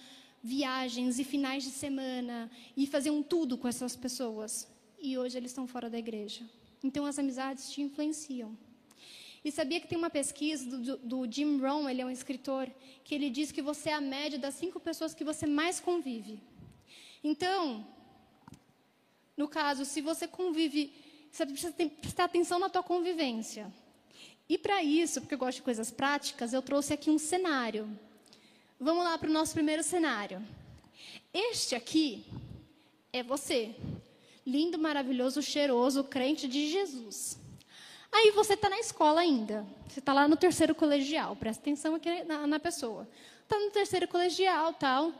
viagens 0.44 1.20
e 1.20 1.24
finais 1.24 1.64
de 1.64 1.72
semana 1.72 2.52
e 2.76 2.86
faziam 2.88 3.22
tudo 3.22 3.58
com 3.58 3.68
essas 3.68 3.96
pessoas. 3.96 4.68
E 5.00 5.18
hoje 5.18 5.38
eles 5.38 5.52
estão 5.52 5.68
fora 5.68 5.90
da 5.90 6.00
igreja. 6.00 6.44
Então 6.86 7.04
as 7.04 7.18
amizades 7.18 7.72
te 7.72 7.82
influenciam. 7.82 8.56
E 9.44 9.52
sabia 9.52 9.80
que 9.80 9.88
tem 9.88 9.98
uma 9.98 10.10
pesquisa 10.10 10.78
do, 10.78 10.98
do, 10.98 11.32
Jim 11.32 11.60
Rohn, 11.60 11.90
ele 11.90 12.02
é 12.02 12.06
um 12.06 12.12
escritor, 12.12 12.70
que 13.04 13.16
ele 13.16 13.30
diz 13.32 13.52
que 13.52 13.62
você 13.62 13.90
é 13.90 13.94
a 13.94 14.02
média 14.02 14.38
das 14.38 14.54
cinco 14.54 14.80
pessoas 14.80 15.14
que 15.14 15.24
você 15.24 15.48
mais 15.48 15.80
convive. 15.80 16.40
Então, 17.24 17.86
no 19.36 19.48
caso, 19.48 19.84
se 19.84 20.00
você 20.00 20.28
convive, 20.28 20.94
você 21.32 21.44
precisa 21.48 21.72
ter, 21.72 21.90
prestar 21.90 22.26
atenção 22.26 22.60
na 22.60 22.70
tua 22.70 22.84
convivência. 22.84 23.72
E 24.48 24.56
para 24.56 24.84
isso, 24.84 25.22
porque 25.22 25.34
eu 25.34 25.40
gosto 25.40 25.58
de 25.58 25.64
coisas 25.64 25.90
práticas, 25.90 26.54
eu 26.54 26.62
trouxe 26.62 26.94
aqui 26.94 27.10
um 27.10 27.18
cenário. 27.18 27.90
Vamos 28.80 29.04
lá 29.04 29.18
para 29.18 29.30
o 29.30 29.34
nosso 29.34 29.54
primeiro 29.56 29.82
cenário. 29.82 30.40
Este 31.34 31.74
aqui 31.74 32.24
é 33.12 33.24
você, 33.24 33.76
lindo, 34.46 34.78
maravilhoso, 34.78 35.42
cheiroso, 35.42 36.04
crente 36.04 36.48
de 36.48 36.70
Jesus. 36.70 37.40
Aí 38.12 38.32
você 38.32 38.54
está 38.54 38.70
na 38.70 38.80
escola 38.80 39.22
ainda. 39.22 39.66
Você 39.88 40.00
está 40.00 40.14
lá 40.14 40.28
no 40.28 40.38
terceiro 40.38 40.74
colegial. 40.74 41.36
Presta 41.36 41.62
atenção 41.62 41.96
aqui 41.96 42.24
na, 42.24 42.48
na 42.48 42.60
pessoa. 42.60 43.08
Está 43.44 43.60
no 43.60 43.72
terceiro 43.72 44.08
colegial, 44.08 44.74
tal. 44.74 45.12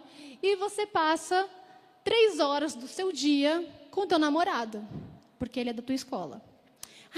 E 0.42 0.56
você 0.56 0.86
passa 0.86 1.50
três 2.04 2.40
horas 2.40 2.76
do 2.76 2.88
seu 2.88 3.12
dia 3.12 3.68
com 3.92 4.02
o 4.02 4.08
teu 4.08 4.20
namorado. 4.20 4.86
Porque 5.38 5.60
ele 5.60 5.72
é 5.72 5.74
da 5.74 5.82
tua 5.82 5.96
escola. 5.96 6.42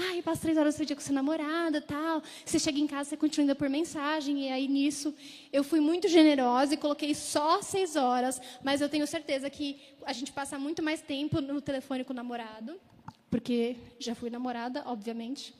Ai, 0.00 0.22
passa 0.22 0.42
três 0.42 0.56
horas 0.56 0.76
seu 0.76 0.86
dia 0.86 0.94
com 0.94 1.02
seu 1.02 1.12
namorado, 1.12 1.80
tal. 1.80 2.22
Você 2.44 2.56
chega 2.56 2.78
em 2.78 2.86
casa, 2.86 3.10
você 3.10 3.16
continua 3.16 3.56
por 3.56 3.68
mensagem. 3.68 4.46
E 4.46 4.48
aí, 4.48 4.68
nisso, 4.68 5.12
eu 5.52 5.64
fui 5.64 5.80
muito 5.80 6.06
generosa 6.06 6.74
e 6.74 6.76
coloquei 6.76 7.12
só 7.16 7.60
seis 7.60 7.96
horas. 7.96 8.40
Mas 8.62 8.80
eu 8.80 8.88
tenho 8.88 9.04
certeza 9.08 9.50
que 9.50 9.76
a 10.06 10.12
gente 10.12 10.30
passa 10.30 10.56
muito 10.56 10.84
mais 10.84 11.00
tempo 11.00 11.40
no 11.40 11.60
telefone 11.60 12.04
com 12.04 12.12
o 12.12 12.16
namorado. 12.16 12.80
Porque 13.28 13.74
já 13.98 14.14
fui 14.14 14.30
namorada, 14.30 14.84
obviamente. 14.86 15.52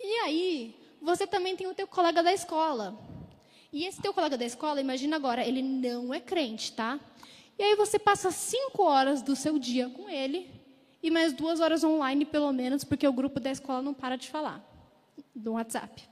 E 0.00 0.20
aí, 0.20 0.74
você 1.02 1.26
também 1.26 1.54
tem 1.54 1.66
o 1.66 1.74
teu 1.74 1.86
colega 1.86 2.22
da 2.22 2.32
escola. 2.32 2.98
E 3.70 3.84
esse 3.84 4.00
teu 4.00 4.14
colega 4.14 4.38
da 4.38 4.46
escola, 4.46 4.80
imagina 4.80 5.16
agora, 5.16 5.46
ele 5.46 5.60
não 5.60 6.14
é 6.14 6.20
crente, 6.20 6.72
tá? 6.72 6.98
E 7.58 7.62
aí 7.62 7.76
você 7.76 7.98
passa 7.98 8.30
cinco 8.30 8.84
horas 8.84 9.20
do 9.20 9.36
seu 9.36 9.58
dia 9.58 9.90
com 9.90 10.08
ele 10.08 10.63
e 11.04 11.10
mais 11.10 11.34
duas 11.34 11.60
horas 11.60 11.84
online, 11.84 12.24
pelo 12.24 12.50
menos, 12.50 12.82
porque 12.82 13.06
o 13.06 13.12
grupo 13.12 13.38
da 13.38 13.50
escola 13.50 13.82
não 13.82 13.92
para 13.92 14.16
de 14.16 14.26
falar 14.30 14.64
do 15.34 15.52
WhatsApp. 15.52 16.02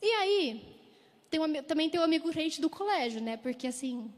E 0.00 0.06
aí, 0.06 0.78
tem 1.28 1.62
também 1.64 1.90
tem 1.90 2.00
o 2.00 2.02
amigo 2.02 2.32
crente 2.32 2.58
do 2.58 2.70
colégio, 2.70 3.20
né? 3.20 3.36
Porque 3.36 3.66
assim, 3.66 4.10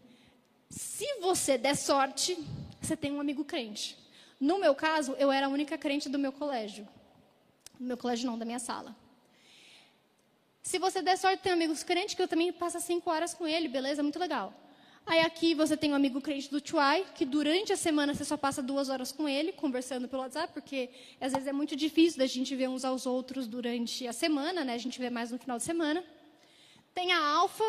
se 0.70 1.18
você 1.20 1.58
der 1.58 1.74
sorte, 1.74 2.38
você 2.80 2.96
tem 2.96 3.10
um 3.10 3.20
amigo 3.20 3.44
crente. 3.44 3.98
No 4.38 4.60
meu 4.60 4.76
caso, 4.76 5.16
eu 5.18 5.32
era 5.32 5.46
a 5.46 5.48
única 5.48 5.76
crente 5.76 6.08
do 6.08 6.20
meu 6.20 6.30
colégio. 6.30 6.86
Do 7.76 7.84
meu 7.84 7.96
colégio 7.96 8.26
não, 8.30 8.38
da 8.38 8.44
minha 8.44 8.60
sala. 8.60 8.94
Se 10.62 10.78
você 10.78 11.02
der 11.02 11.18
sorte, 11.18 11.42
tem 11.42 11.52
amigos 11.52 11.82
crentes 11.82 12.14
que 12.14 12.22
eu 12.22 12.28
também 12.28 12.52
passo 12.52 12.78
cinco 12.78 13.10
horas 13.10 13.34
com 13.34 13.44
ele, 13.44 13.66
beleza? 13.66 14.04
Muito 14.04 14.20
legal. 14.20 14.54
Aí 15.06 15.20
aqui 15.20 15.54
você 15.54 15.76
tem 15.76 15.92
um 15.92 15.94
amigo 15.94 16.20
crente 16.20 16.50
do 16.50 16.66
Chuai, 16.66 17.04
que 17.14 17.26
durante 17.26 17.72
a 17.72 17.76
semana 17.76 18.14
você 18.14 18.24
só 18.24 18.38
passa 18.38 18.62
duas 18.62 18.88
horas 18.88 19.12
com 19.12 19.28
ele, 19.28 19.52
conversando 19.52 20.08
pelo 20.08 20.22
WhatsApp, 20.22 20.52
porque 20.54 20.88
às 21.20 21.32
vezes 21.32 21.46
é 21.46 21.52
muito 21.52 21.76
difícil 21.76 22.18
da 22.18 22.26
gente 22.26 22.56
ver 22.56 22.68
uns 22.68 22.84
aos 22.84 23.04
outros 23.04 23.46
durante 23.46 24.06
a 24.06 24.12
semana, 24.14 24.64
né? 24.64 24.72
A 24.72 24.78
gente 24.78 24.98
vê 24.98 25.10
mais 25.10 25.30
no 25.30 25.38
final 25.38 25.58
de 25.58 25.64
semana. 25.64 26.02
Tem 26.94 27.12
a 27.12 27.22
Alfa 27.22 27.64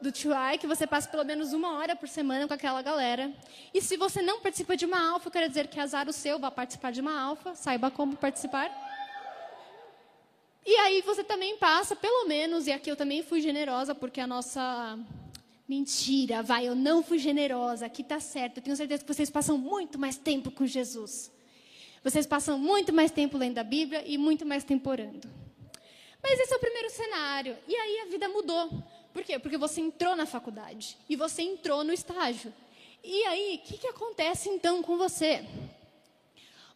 do 0.00 0.16
Chuai, 0.16 0.58
que 0.58 0.66
você 0.66 0.86
passa 0.86 1.08
pelo 1.08 1.24
menos 1.24 1.52
uma 1.52 1.78
hora 1.78 1.94
por 1.94 2.08
semana 2.08 2.48
com 2.48 2.54
aquela 2.54 2.82
galera. 2.82 3.32
E 3.72 3.80
se 3.80 3.96
você 3.96 4.20
não 4.20 4.40
participa 4.40 4.76
de 4.76 4.86
uma 4.86 5.12
Alfa, 5.12 5.28
eu 5.28 5.32
quero 5.32 5.48
dizer 5.48 5.68
que 5.68 5.78
é 5.78 5.82
azar 5.82 6.08
o 6.08 6.12
seu, 6.12 6.38
vá 6.38 6.50
participar 6.50 6.90
de 6.90 7.00
uma 7.00 7.20
Alfa, 7.20 7.54
saiba 7.54 7.92
como 7.92 8.16
participar. 8.16 8.70
E 10.66 10.74
aí 10.76 11.00
você 11.02 11.22
também 11.22 11.56
passa, 11.58 11.94
pelo 11.94 12.26
menos, 12.26 12.66
e 12.66 12.72
aqui 12.72 12.90
eu 12.90 12.96
também 12.96 13.22
fui 13.22 13.40
generosa, 13.40 13.94
porque 13.94 14.20
a 14.20 14.26
nossa 14.26 14.98
Mentira, 15.68 16.42
vai, 16.42 16.66
eu 16.66 16.74
não 16.74 17.02
fui 17.02 17.18
generosa, 17.18 17.84
aqui 17.84 18.00
está 18.00 18.18
certo. 18.18 18.56
Eu 18.56 18.62
tenho 18.62 18.76
certeza 18.76 19.04
que 19.04 19.12
vocês 19.12 19.28
passam 19.28 19.58
muito 19.58 19.98
mais 19.98 20.16
tempo 20.16 20.50
com 20.50 20.66
Jesus. 20.66 21.30
Vocês 22.02 22.26
passam 22.26 22.58
muito 22.58 22.90
mais 22.90 23.10
tempo 23.10 23.36
lendo 23.36 23.58
a 23.58 23.62
Bíblia 23.62 24.02
e 24.06 24.16
muito 24.16 24.46
mais 24.46 24.64
tempo 24.64 24.88
orando. 24.88 25.28
Mas 26.22 26.40
esse 26.40 26.54
é 26.54 26.56
o 26.56 26.60
primeiro 26.60 26.88
cenário. 26.88 27.54
E 27.68 27.76
aí 27.76 28.00
a 28.00 28.06
vida 28.06 28.30
mudou. 28.30 28.82
Por 29.12 29.22
quê? 29.22 29.38
Porque 29.38 29.58
você 29.58 29.82
entrou 29.82 30.16
na 30.16 30.24
faculdade 30.24 30.96
e 31.06 31.14
você 31.16 31.42
entrou 31.42 31.84
no 31.84 31.92
estágio. 31.92 32.50
E 33.04 33.24
aí, 33.24 33.60
o 33.62 33.66
que, 33.66 33.76
que 33.76 33.88
acontece 33.88 34.48
então 34.48 34.82
com 34.82 34.96
você? 34.96 35.44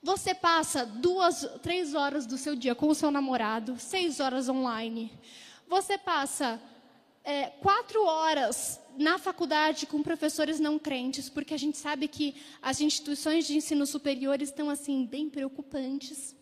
Você 0.02 0.34
passa 0.34 0.84
duas, 0.84 1.48
três 1.62 1.94
horas 1.94 2.26
do 2.26 2.36
seu 2.36 2.54
dia 2.54 2.74
com 2.74 2.88
o 2.88 2.94
seu 2.94 3.10
namorado, 3.10 3.78
seis 3.78 4.20
horas 4.20 4.50
online. 4.50 5.10
Você 5.66 5.96
passa 5.96 6.60
é, 7.24 7.46
quatro 7.46 8.04
horas 8.04 8.81
na 8.98 9.18
faculdade 9.18 9.86
com 9.86 10.02
professores 10.02 10.60
não 10.60 10.78
crentes, 10.78 11.28
porque 11.28 11.54
a 11.54 11.58
gente 11.58 11.78
sabe 11.78 12.08
que 12.08 12.34
as 12.60 12.80
instituições 12.80 13.46
de 13.46 13.56
ensino 13.56 13.86
superior 13.86 14.40
estão 14.40 14.68
assim 14.70 15.06
bem 15.06 15.28
preocupantes. 15.28 16.34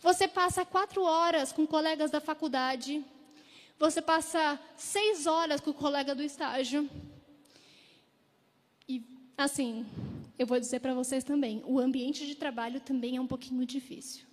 Você 0.00 0.26
passa 0.26 0.64
quatro 0.64 1.02
horas 1.02 1.52
com 1.52 1.66
colegas 1.66 2.10
da 2.10 2.20
faculdade. 2.20 3.04
Você 3.78 4.02
passa 4.02 4.60
seis 4.76 5.26
horas 5.26 5.60
com 5.60 5.70
o 5.70 5.74
colega 5.74 6.14
do 6.14 6.22
estágio. 6.22 6.88
E 8.88 9.04
assim, 9.36 9.86
eu 10.38 10.46
vou 10.46 10.58
dizer 10.58 10.80
para 10.80 10.94
vocês 10.94 11.22
também, 11.22 11.62
o 11.64 11.78
ambiente 11.78 12.26
de 12.26 12.34
trabalho 12.34 12.80
também 12.80 13.16
é 13.16 13.20
um 13.20 13.26
pouquinho 13.26 13.64
difícil. 13.64 14.24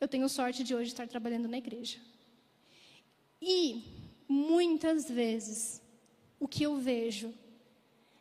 Eu 0.00 0.08
tenho 0.08 0.28
sorte 0.28 0.62
de 0.62 0.74
hoje 0.74 0.90
estar 0.90 1.08
trabalhando 1.08 1.48
na 1.48 1.58
igreja. 1.58 1.98
E 3.40 3.82
muitas 4.28 5.10
vezes 5.10 5.82
o 6.38 6.48
que 6.48 6.62
eu 6.62 6.76
vejo 6.76 7.32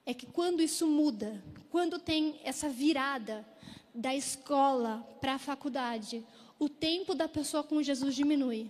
é 0.05 0.13
que 0.13 0.25
quando 0.25 0.61
isso 0.61 0.85
muda, 0.87 1.43
quando 1.69 1.99
tem 1.99 2.39
essa 2.43 2.69
virada 2.69 3.45
da 3.93 4.13
escola 4.15 5.07
para 5.21 5.35
a 5.35 5.39
faculdade, 5.39 6.25
o 6.59 6.67
tempo 6.67 7.13
da 7.13 7.27
pessoa 7.27 7.63
com 7.63 7.81
Jesus 7.81 8.15
diminui. 8.15 8.69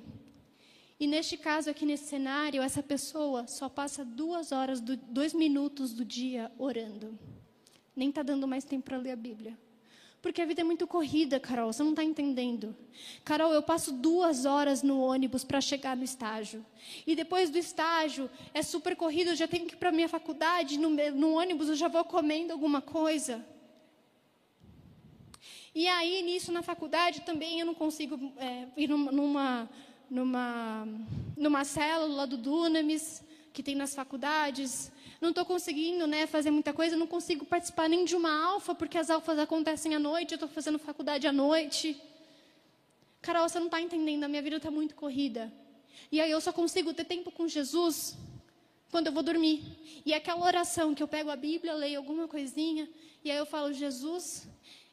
E 0.99 1.07
neste 1.07 1.37
caso, 1.37 1.69
aqui 1.69 1.85
nesse 1.85 2.05
cenário, 2.05 2.61
essa 2.61 2.81
pessoa 2.81 3.47
só 3.47 3.67
passa 3.67 4.05
duas 4.05 4.51
horas, 4.51 4.79
do, 4.79 4.95
dois 4.95 5.33
minutos 5.33 5.93
do 5.93 6.05
dia 6.05 6.51
orando. 6.57 7.17
Nem 7.95 8.09
está 8.09 8.23
dando 8.23 8.47
mais 8.47 8.63
tempo 8.63 8.85
para 8.85 8.97
ler 8.97 9.11
a 9.11 9.15
Bíblia. 9.15 9.57
Porque 10.23 10.41
a 10.41 10.45
vida 10.45 10.61
é 10.61 10.63
muito 10.63 10.87
corrida, 10.87 11.37
Carol, 11.37 11.73
você 11.73 11.83
não 11.83 11.89
está 11.89 12.01
entendendo. 12.01 12.73
Carol, 13.25 13.51
eu 13.51 13.61
passo 13.61 13.91
duas 13.91 14.45
horas 14.45 14.81
no 14.81 15.01
ônibus 15.01 15.43
para 15.43 15.59
chegar 15.59 15.97
no 15.97 16.03
estágio. 16.05 16.65
E 17.05 17.13
depois 17.13 17.49
do 17.49 17.57
estágio, 17.57 18.31
é 18.53 18.63
super 18.63 18.95
corrido, 18.95 19.31
eu 19.31 19.35
já 19.35 19.49
tenho 19.49 19.65
que 19.65 19.73
ir 19.73 19.77
para 19.77 19.89
a 19.89 19.91
minha 19.91 20.07
faculdade, 20.07 20.79
no, 20.79 20.89
no 20.89 21.33
ônibus 21.33 21.67
eu 21.67 21.75
já 21.75 21.89
vou 21.89 22.05
comendo 22.05 22.53
alguma 22.53 22.81
coisa. 22.81 23.45
E 25.75 25.89
aí, 25.89 26.21
nisso, 26.21 26.53
na 26.53 26.61
faculdade, 26.61 27.19
também 27.23 27.59
eu 27.59 27.65
não 27.65 27.75
consigo 27.75 28.31
é, 28.37 28.67
ir 28.77 28.87
numa, 28.87 29.69
numa, 30.09 30.87
numa 31.35 31.65
célula 31.65 32.25
do 32.25 32.37
Dunamis, 32.37 33.21
que 33.51 33.61
tem 33.61 33.75
nas 33.75 33.93
faculdades 33.93 34.89
não 35.23 35.29
estou 35.29 35.45
conseguindo 35.45 36.05
né, 36.05 36.27
fazer 36.27 36.51
muita 36.51 36.73
coisa, 36.73 36.97
não 36.97 37.07
consigo 37.07 37.45
participar 37.45 37.87
nem 37.87 38.03
de 38.03 38.13
uma 38.13 38.29
alfa, 38.45 38.75
porque 38.75 38.97
as 38.97 39.09
alfas 39.09 39.39
acontecem 39.39 39.95
à 39.95 39.99
noite, 39.99 40.33
eu 40.33 40.35
estou 40.35 40.49
fazendo 40.49 40.77
faculdade 40.77 41.25
à 41.25 41.31
noite. 41.31 41.99
Carol, 43.21 43.47
você 43.47 43.57
não 43.57 43.67
está 43.67 43.81
entendendo, 43.81 44.25
a 44.25 44.27
minha 44.27 44.41
vida 44.41 44.57
está 44.57 44.69
muito 44.69 44.93
corrida. 44.95 45.51
E 46.11 46.19
aí 46.19 46.29
eu 46.29 46.41
só 46.41 46.51
consigo 46.51 46.93
ter 46.93 47.05
tempo 47.05 47.31
com 47.31 47.47
Jesus 47.47 48.17
quando 48.91 49.07
eu 49.07 49.13
vou 49.13 49.23
dormir. 49.23 49.63
E 50.05 50.11
é 50.11 50.17
aquela 50.17 50.45
oração 50.45 50.93
que 50.93 51.01
eu 51.01 51.07
pego 51.07 51.29
a 51.29 51.37
Bíblia, 51.37 51.73
leio 51.73 51.97
alguma 51.97 52.27
coisinha, 52.27 52.87
e 53.23 53.31
aí 53.31 53.37
eu 53.37 53.45
falo, 53.45 53.71
Jesus, 53.71 54.45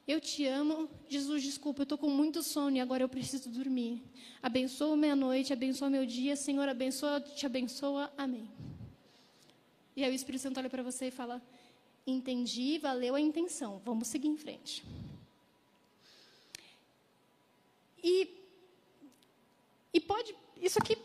eu 0.07 0.21
te 0.21 0.47
amo. 0.47 0.89
Jesus, 1.09 1.43
desculpa, 1.43 1.81
eu 1.81 1.83
estou 1.83 1.97
com 1.97 2.09
muito 2.09 2.41
sono 2.41 2.77
e 2.77 2.79
agora 2.79 3.03
eu 3.03 3.09
preciso 3.09 3.49
dormir. 3.49 4.01
Abençoa 4.41 4.95
meia-noite, 4.95 5.51
abençoa 5.51 5.89
meu 5.89 6.05
dia. 6.05 6.37
Senhor, 6.37 6.67
abençoa, 6.69 7.19
te 7.19 7.45
abençoa. 7.45 8.09
Amém. 8.17 8.49
E 9.95 10.03
aí 10.03 10.11
o 10.11 10.15
Espírito 10.15 10.41
Santo 10.41 10.59
olha 10.59 10.69
para 10.69 10.83
você 10.83 11.07
e 11.07 11.11
fala: 11.11 11.41
Entendi, 12.05 12.77
valeu 12.77 13.15
a 13.15 13.21
intenção, 13.21 13.79
vamos 13.85 14.07
seguir 14.07 14.27
em 14.27 14.37
frente. 14.37 14.83
E, 18.03 18.27
e 19.93 19.99
pode, 19.99 20.35
isso 20.57 20.79
aqui 20.79 20.97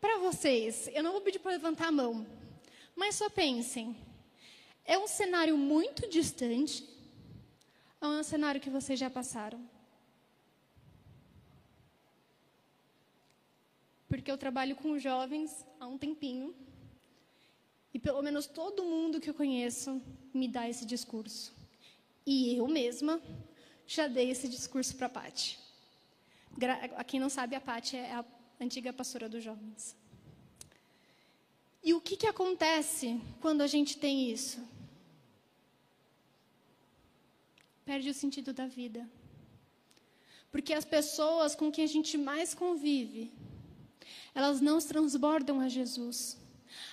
para 0.00 0.18
vocês, 0.18 0.88
eu 0.92 1.02
não 1.02 1.12
vou 1.12 1.20
pedir 1.20 1.38
para 1.38 1.52
levantar 1.52 1.88
a 1.88 1.92
mão, 1.92 2.26
mas 2.96 3.14
só 3.14 3.28
pensem: 3.30 3.96
é 4.84 4.98
um 4.98 5.06
cenário 5.06 5.56
muito 5.56 6.08
distante 6.08 6.84
ou 8.00 8.12
é 8.14 8.20
um 8.20 8.24
cenário 8.24 8.60
que 8.60 8.70
vocês 8.70 8.98
já 8.98 9.10
passaram? 9.10 9.60
Porque 14.08 14.30
eu 14.30 14.36
trabalho 14.36 14.74
com 14.74 14.98
jovens 14.98 15.64
há 15.78 15.86
um 15.86 15.96
tempinho. 15.96 16.52
E 17.92 17.98
pelo 17.98 18.22
menos 18.22 18.46
todo 18.46 18.84
mundo 18.84 19.20
que 19.20 19.28
eu 19.28 19.34
conheço 19.34 20.00
me 20.32 20.46
dá 20.46 20.68
esse 20.68 20.86
discurso. 20.86 21.52
E 22.24 22.56
eu 22.56 22.68
mesma 22.68 23.20
já 23.86 24.06
dei 24.06 24.30
esse 24.30 24.48
discurso 24.48 24.94
para 24.96 25.06
a 25.06 25.10
Pati. 25.10 25.58
A 26.96 27.04
quem 27.04 27.18
não 27.18 27.28
sabe, 27.28 27.56
a 27.56 27.60
Pati 27.60 27.96
é 27.96 28.14
a 28.14 28.24
antiga 28.60 28.92
pastora 28.92 29.28
dos 29.28 29.42
jovens. 29.42 29.96
E 31.82 31.94
o 31.94 32.00
que, 32.00 32.16
que 32.16 32.26
acontece 32.26 33.20
quando 33.40 33.62
a 33.62 33.66
gente 33.66 33.98
tem 33.98 34.30
isso? 34.30 34.62
Perde 37.84 38.10
o 38.10 38.14
sentido 38.14 38.52
da 38.52 38.66
vida. 38.66 39.08
Porque 40.52 40.72
as 40.72 40.84
pessoas 40.84 41.54
com 41.54 41.72
quem 41.72 41.84
a 41.84 41.88
gente 41.88 42.18
mais 42.18 42.54
convive, 42.54 43.32
elas 44.34 44.60
não 44.60 44.78
transbordam 44.78 45.60
a 45.60 45.68
Jesus 45.68 46.39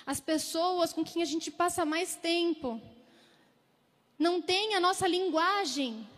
as 0.04 0.20
pessoas 0.20 0.92
com 0.92 1.04
quem 1.04 1.22
a 1.22 1.24
gente 1.24 1.50
passa 1.50 1.84
mais 1.84 2.16
tempo, 2.16 2.80
não 4.18 4.42
têm 4.42 4.74
a 4.74 4.80
nossa 4.80 5.06
linguagem, 5.06 6.08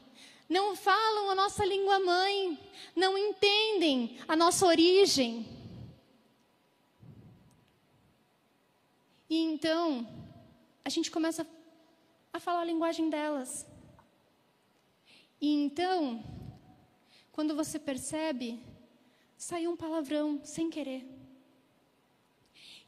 não 0.48 0.74
falam 0.74 1.30
a 1.30 1.34
nossa 1.34 1.64
língua 1.64 1.98
mãe, 2.00 2.58
não 2.96 3.16
entendem 3.16 4.18
a 4.26 4.34
nossa 4.34 4.66
origem. 4.66 5.46
E 9.28 9.38
então, 9.38 10.08
a 10.84 10.88
gente 10.88 11.10
começa 11.10 11.46
a 12.32 12.40
falar 12.40 12.62
a 12.62 12.64
linguagem 12.64 13.08
delas. 13.08 13.66
E 15.40 15.48
então, 15.54 16.22
quando 17.30 17.54
você 17.54 17.78
percebe, 17.78 18.60
saiu 19.36 19.70
um 19.70 19.76
palavrão 19.76 20.40
sem 20.44 20.68
querer. 20.68 21.19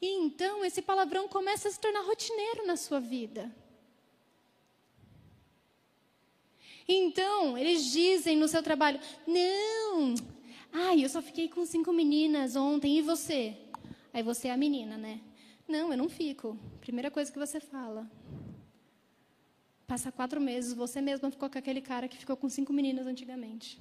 E 0.03 0.09
então 0.09 0.65
esse 0.65 0.83
palavrão 0.83 1.29
começa 1.29 1.69
a 1.69 1.71
se 1.71 1.79
tornar 1.79 2.01
rotineiro 2.01 2.67
na 2.67 2.77
sua 2.77 2.99
vida. 2.99 3.55
Então, 6.89 7.57
eles 7.57 7.85
dizem 7.93 8.37
no 8.37 8.49
seu 8.49 8.65
trabalho: 8.65 8.99
Não, 9.25 10.17
ai, 10.73 11.05
eu 11.05 11.09
só 11.09 11.23
fiquei 11.23 11.49
com 11.49 11.65
cinco 11.65 11.93
meninas 11.93 12.57
ontem, 12.57 12.99
e 12.99 13.03
você? 13.03 13.57
Aí 14.13 14.25
você 14.25 14.49
é 14.49 14.51
a 14.51 14.57
menina, 14.57 14.99
né? 14.99 15.21
Não, 15.69 15.93
eu 15.93 15.97
não 15.97 16.09
fico. 16.09 16.59
Primeira 16.81 17.09
coisa 17.09 17.31
que 17.31 17.39
você 17.39 17.61
fala. 17.61 18.11
Passa 19.87 20.11
quatro 20.11 20.41
meses, 20.41 20.73
você 20.73 21.01
mesma 21.01 21.31
ficou 21.31 21.49
com 21.49 21.59
aquele 21.59 21.81
cara 21.81 22.09
que 22.09 22.17
ficou 22.17 22.37
com 22.37 22.49
cinco 22.49 22.73
meninas 22.73 23.07
antigamente. 23.07 23.81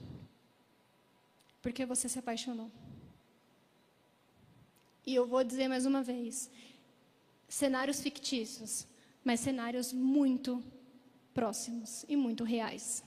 Porque 1.63 1.83
você 1.83 2.07
se 2.07 2.19
apaixonou. 2.19 2.69
E 5.05 5.15
eu 5.15 5.25
vou 5.25 5.43
dizer 5.43 5.67
mais 5.67 5.85
uma 5.85 6.03
vez: 6.03 6.49
cenários 7.47 8.01
fictícios, 8.01 8.87
mas 9.23 9.39
cenários 9.39 9.91
muito 9.91 10.63
próximos 11.33 12.05
e 12.07 12.15
muito 12.15 12.43
reais. 12.43 13.03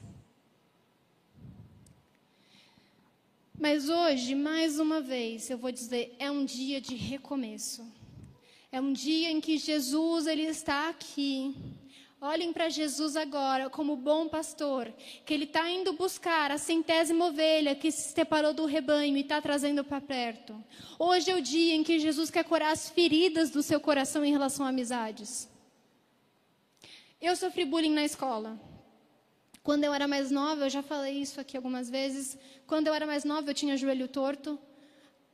Mas 3.59 3.89
hoje, 3.89 4.35
mais 4.35 4.81
uma 4.81 5.01
vez, 5.01 5.49
eu 5.49 5.57
vou 5.57 5.71
dizer, 5.71 6.15
é 6.19 6.31
um 6.31 6.45
dia 6.45 6.81
de 6.81 6.97
recomeço. 6.97 7.87
É 8.71 8.81
um 8.81 8.93
dia 8.93 9.31
em 9.31 9.41
que 9.41 9.57
Jesus 9.57 10.27
ele 10.27 10.43
está 10.43 10.89
aqui. 10.89 11.55
Olhem 12.27 12.55
para 12.55 12.71
Jesus 12.71 13.17
agora 13.17 13.69
como 13.69 13.95
bom 13.97 14.27
pastor, 14.27 14.91
que 15.27 15.35
ele 15.35 15.45
está 15.45 15.71
indo 15.71 15.93
buscar 15.93 16.51
a 16.51 16.57
centésima 16.57 17.27
ovelha 17.27 17.75
que 17.75 17.93
se 17.93 18.15
separou 18.15 18.55
do 18.55 18.65
rebanho 18.65 19.15
e 19.19 19.21
está 19.21 19.43
trazendo 19.43 19.85
para 19.85 20.01
perto. 20.01 20.57
Hoje 20.99 21.31
é 21.31 21.35
o 21.37 21.43
dia 21.43 21.75
em 21.75 21.85
que 21.85 21.99
Jesus 21.99 22.31
quer 22.31 22.43
curar 22.43 22.73
as 22.73 22.89
feridas 22.89 23.51
do 23.51 23.63
seu 23.63 23.79
coração 23.79 24.25
em 24.25 24.33
relação 24.33 24.65
a 24.65 24.71
amizades. 24.71 25.47
Eu 27.21 27.37
sofri 27.37 27.67
bullying 27.67 27.93
na 27.93 28.07
escola. 28.07 28.59
Quando 29.63 29.85
eu 29.85 29.93
era 29.93 30.09
mais 30.09 30.31
nova, 30.31 30.65
eu 30.65 30.71
já 30.71 30.83
falei 30.83 31.21
isso 31.21 31.39
aqui 31.39 31.59
algumas 31.59 31.91
vezes. 31.91 32.39
Quando 32.67 32.87
eu 32.87 32.95
era 32.95 33.05
mais 33.07 33.25
nova, 33.25 33.51
eu 33.51 33.55
tinha 33.55 33.77
joelho 33.77 34.09
torto. 34.09 34.59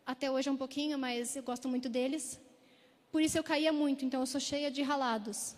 Até 0.05 0.29
hoje 0.29 0.49
é 0.49 0.53
um 0.53 0.57
pouquinho, 0.57 0.99
mas 0.99 1.37
eu 1.37 1.45
gosto 1.45 1.69
muito 1.69 1.89
deles. 1.89 2.41
Por 3.13 3.23
isso 3.23 3.39
eu 3.39 3.45
caía 3.45 3.73
muito, 3.73 4.05
então 4.05 4.19
eu 4.19 4.27
sou 4.27 4.41
cheia 4.41 4.73
de 4.73 4.83
ralados. 4.83 5.55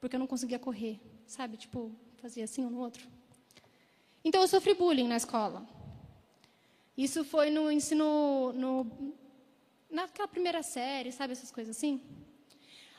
Porque 0.00 0.16
eu 0.16 0.20
não 0.20 0.26
conseguia 0.26 0.58
correr, 0.58 1.00
sabe? 1.26 1.56
Tipo, 1.56 1.92
fazia 2.16 2.44
assim 2.44 2.64
um 2.64 2.70
no 2.70 2.78
outro. 2.78 3.06
Então 4.24 4.40
eu 4.42 4.48
sofri 4.48 4.74
bullying 4.74 5.08
na 5.08 5.16
escola. 5.16 5.66
Isso 6.96 7.24
foi 7.24 7.50
no 7.50 7.70
ensino. 7.70 8.52
No, 8.52 9.14
naquela 9.90 10.28
primeira 10.28 10.62
série, 10.62 11.12
sabe? 11.12 11.32
Essas 11.32 11.50
coisas 11.50 11.76
assim. 11.76 12.00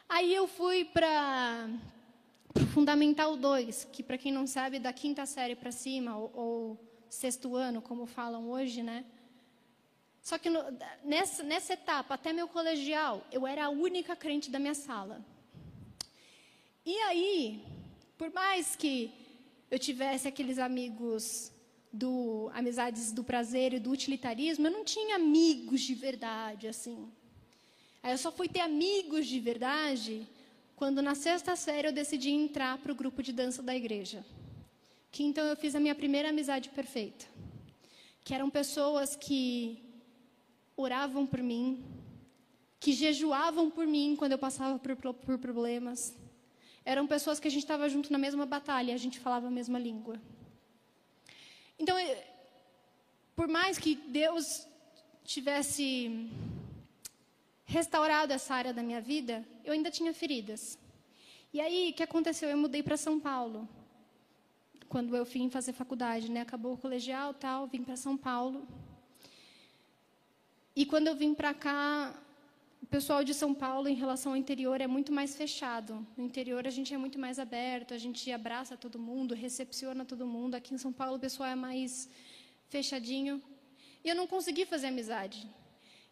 Aí 0.08 0.34
eu 0.34 0.48
fui 0.48 0.86
para 0.86 1.70
Fundamental 2.74 3.36
2, 3.36 3.86
que 3.92 4.02
para 4.02 4.18
quem 4.18 4.32
não 4.32 4.48
sabe, 4.48 4.80
da 4.80 4.94
quinta 4.94 5.26
série 5.26 5.56
para 5.56 5.72
cima, 5.72 6.18
ou, 6.18 6.32
ou, 6.34 6.80
sexto 7.10 7.56
ano, 7.56 7.82
como 7.82 8.06
falam 8.06 8.50
hoje, 8.50 8.82
né? 8.82 9.06
Só 10.22 10.38
que 10.38 10.50
no, 10.50 10.60
nessa, 11.04 11.44
nessa 11.44 11.74
etapa, 11.74 12.14
até 12.14 12.34
meu 12.34 12.48
colegial, 12.48 13.26
eu 13.32 13.46
era 13.46 13.66
a 13.66 13.70
única 13.70 14.16
crente 14.16 14.50
da 14.50 14.60
minha 14.60 14.74
sala. 14.74 15.24
E 16.88 16.98
aí, 17.00 17.62
por 18.18 18.32
mais 18.32 18.74
que 18.74 19.12
eu 19.70 19.78
tivesse 19.78 20.26
aqueles 20.26 20.58
amigos 20.58 21.52
do 21.92 22.50
amizades 22.54 23.12
do 23.12 23.26
prazer 23.26 23.74
e 23.74 23.80
do 23.80 23.92
utilitarismo, 23.92 24.66
eu 24.66 24.72
não 24.72 24.86
tinha 24.86 25.18
amigos 25.18 25.82
de 25.82 25.94
verdade 25.94 26.66
assim. 26.66 27.12
Aí 28.02 28.14
eu 28.14 28.18
só 28.18 28.32
fui 28.32 28.48
ter 28.48 28.62
amigos 28.62 29.28
de 29.28 29.38
verdade 29.38 30.26
quando 30.78 31.02
na 31.02 31.14
sexta 31.14 31.58
série 31.58 31.90
eu 31.90 31.92
decidi 31.92 32.30
entrar 32.30 32.78
para 32.78 32.94
o 32.94 32.96
grupo 32.96 33.22
de 33.22 33.34
dança 33.34 33.62
da 33.62 33.76
igreja. 33.76 34.26
Que 35.12 35.26
então 35.26 35.44
eu 35.44 35.58
fiz 35.58 35.76
a 35.76 35.82
minha 35.82 35.94
primeira 35.94 36.30
amizade 36.30 36.70
perfeita. 36.70 37.26
Que 38.24 38.34
eram 38.34 38.50
pessoas 38.50 39.14
que 39.14 39.84
oravam 40.78 41.28
por 41.28 41.44
mim, 41.44 41.84
que 42.80 42.94
jejuavam 42.94 43.70
por 43.70 43.86
mim 43.86 44.16
quando 44.18 44.32
eu 44.32 44.40
passava 44.40 44.80
por, 44.80 44.96
por 44.96 45.38
problemas. 45.38 46.16
Eram 46.94 47.06
pessoas 47.06 47.38
que 47.38 47.50
a 47.50 47.52
gente 47.52 47.64
estava 47.64 47.90
junto 47.90 48.14
na 48.14 48.18
mesma 48.18 48.46
batalha, 48.46 48.94
a 48.94 48.98
gente 49.06 49.20
falava 49.20 49.48
a 49.48 49.52
mesma 49.52 49.78
língua. 49.78 50.16
Então, 51.78 51.98
por 53.36 53.46
mais 53.46 53.78
que 53.78 53.96
Deus 53.96 54.66
tivesse 55.26 56.32
restaurado 57.66 58.32
essa 58.32 58.56
área 58.56 58.74
da 58.74 58.82
minha 58.82 59.02
vida, 59.02 59.46
eu 59.66 59.74
ainda 59.74 59.92
tinha 59.92 60.14
feridas. 60.14 60.80
E 61.54 61.60
aí, 61.60 61.90
o 61.90 61.94
que 61.94 62.04
aconteceu? 62.04 62.48
Eu 62.50 62.58
mudei 62.58 62.82
para 62.82 62.96
São 62.96 63.20
Paulo. 63.20 63.68
Quando 64.88 65.14
eu 65.14 65.26
vim 65.26 65.50
fazer 65.50 65.74
faculdade, 65.74 66.32
né? 66.32 66.40
Acabou 66.40 66.72
o 66.76 66.78
colegial, 66.78 67.34
tal, 67.34 67.68
vim 67.68 67.84
para 67.84 67.98
São 67.98 68.16
Paulo. 68.16 68.66
E 70.74 70.86
quando 70.86 71.08
eu 71.08 71.16
vim 71.18 71.34
para 71.34 71.54
cá, 71.54 72.16
o 72.82 72.86
pessoal 72.86 73.24
de 73.24 73.34
São 73.34 73.54
Paulo, 73.54 73.88
em 73.88 73.96
relação 73.96 74.32
ao 74.32 74.38
interior, 74.38 74.80
é 74.80 74.88
muito 74.88 75.12
mais 75.12 75.36
fechado. 75.36 76.06
No 76.16 76.24
interior, 76.24 76.66
a 76.66 76.70
gente 76.70 76.94
é 76.94 76.98
muito 76.98 77.20
mais 77.20 77.38
aberto, 77.40 77.94
a 77.94 77.98
gente 77.98 78.32
abraça 78.32 78.78
todo 78.78 78.98
mundo, 79.00 79.34
recepciona 79.36 80.06
todo 80.06 80.26
mundo. 80.26 80.56
Aqui 80.56 80.74
em 80.74 80.78
São 80.78 80.94
Paulo, 80.94 81.18
o 81.18 81.20
pessoal 81.20 81.50
é 81.50 81.56
mais 81.56 82.10
fechadinho. 82.70 83.42
E 84.04 84.10
eu 84.10 84.16
não 84.16 84.28
consegui 84.28 84.66
fazer 84.66 84.88
amizade. 84.88 85.50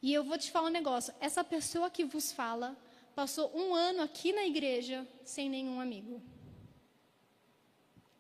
E 0.01 0.13
eu 0.13 0.23
vou 0.23 0.37
te 0.37 0.51
falar 0.51 0.67
um 0.67 0.71
negócio: 0.71 1.13
essa 1.19 1.43
pessoa 1.43 1.89
que 1.89 2.03
vos 2.03 2.31
fala 2.31 2.77
passou 3.15 3.55
um 3.55 3.73
ano 3.73 4.01
aqui 4.01 4.33
na 4.33 4.45
igreja 4.45 5.07
sem 5.23 5.49
nenhum 5.49 5.79
amigo. 5.79 6.21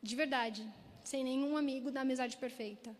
De 0.01 0.15
verdade, 0.15 0.65
sem 1.03 1.23
nenhum 1.23 1.57
amigo 1.57 1.91
da 1.91 2.01
amizade 2.01 2.37
perfeita. 2.37 2.95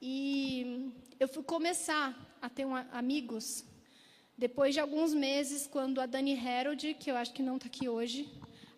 E 0.00 0.92
eu 1.18 1.28
fui 1.28 1.42
começar 1.42 2.16
a 2.40 2.48
ter 2.48 2.64
um, 2.64 2.74
amigos 2.74 3.64
depois 4.36 4.74
de 4.74 4.80
alguns 4.80 5.14
meses, 5.14 5.66
quando 5.66 6.00
a 6.00 6.06
Dani 6.06 6.36
Harold, 6.36 6.94
que 6.94 7.10
eu 7.10 7.16
acho 7.16 7.32
que 7.32 7.42
não 7.42 7.56
está 7.56 7.66
aqui 7.66 7.88
hoje, 7.88 8.28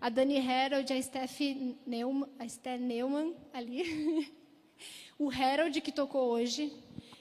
a 0.01 0.09
Dani 0.09 0.39
Harold, 0.39 0.93
a 0.93 1.03
Steph 1.03 1.41
Neumann, 1.87 2.29
a 2.39 2.49
Steph 2.49 2.81
Neumann 2.81 3.35
ali, 3.53 4.33
o 5.19 5.31
Harold 5.31 5.81
que 5.81 5.93
tocou 5.93 6.31
hoje, 6.31 6.73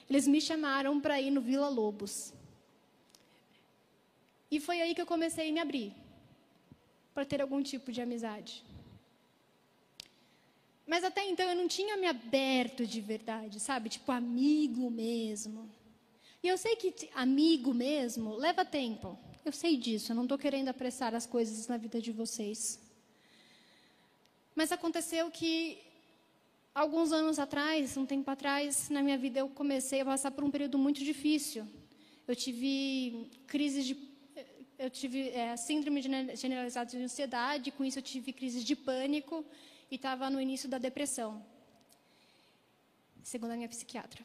eles 0.08 0.26
me 0.26 0.40
chamaram 0.40 1.00
para 1.00 1.20
ir 1.20 1.30
no 1.30 1.40
Vila 1.40 1.68
Lobos. 1.68 2.32
E 4.50 4.60
foi 4.60 4.80
aí 4.80 4.94
que 4.94 5.00
eu 5.00 5.06
comecei 5.06 5.48
a 5.48 5.52
me 5.52 5.60
abrir 5.60 5.94
para 7.14 7.24
ter 7.24 7.40
algum 7.40 7.62
tipo 7.62 7.90
de 7.90 8.02
amizade. 8.02 8.62
Mas 10.86 11.02
até 11.02 11.24
então 11.28 11.48
eu 11.48 11.56
não 11.56 11.66
tinha 11.66 11.96
me 11.96 12.06
aberto 12.06 12.86
de 12.86 13.00
verdade, 13.00 13.58
sabe? 13.58 13.88
Tipo, 13.88 14.12
amigo 14.12 14.90
mesmo. 14.90 15.70
E 16.44 16.48
eu 16.48 16.58
sei 16.58 16.76
que 16.76 17.08
amigo 17.14 17.72
mesmo 17.72 18.36
leva 18.36 18.66
tempo. 18.66 19.18
Eu 19.46 19.50
sei 19.50 19.78
disso, 19.78 20.12
eu 20.12 20.16
não 20.16 20.24
estou 20.24 20.36
querendo 20.36 20.68
apressar 20.68 21.14
as 21.14 21.24
coisas 21.24 21.66
na 21.68 21.78
vida 21.78 22.02
de 22.02 22.12
vocês. 22.12 22.78
Mas 24.54 24.70
aconteceu 24.70 25.30
que 25.30 25.78
alguns 26.74 27.12
anos 27.12 27.38
atrás, 27.38 27.96
um 27.96 28.04
tempo 28.04 28.30
atrás, 28.30 28.90
na 28.90 29.02
minha 29.02 29.16
vida 29.16 29.38
eu 29.40 29.48
comecei 29.48 30.02
a 30.02 30.04
passar 30.04 30.32
por 30.32 30.44
um 30.44 30.50
período 30.50 30.76
muito 30.76 31.02
difícil. 31.02 31.66
Eu 32.28 32.36
tive 32.36 33.30
crises 33.46 33.86
de 33.86 33.96
eu 34.78 34.90
tive 34.90 35.30
é, 35.30 35.56
síndrome 35.56 36.02
generalizada 36.34 36.90
de 36.90 36.98
ansiedade, 36.98 37.70
com 37.70 37.86
isso 37.86 38.00
eu 38.00 38.02
tive 38.02 38.34
crises 38.34 38.62
de 38.62 38.76
pânico 38.76 39.42
e 39.90 39.94
estava 39.94 40.28
no 40.28 40.38
início 40.38 40.68
da 40.68 40.76
depressão, 40.76 41.42
segundo 43.22 43.52
a 43.52 43.56
minha 43.56 43.68
psiquiatra. 43.68 44.22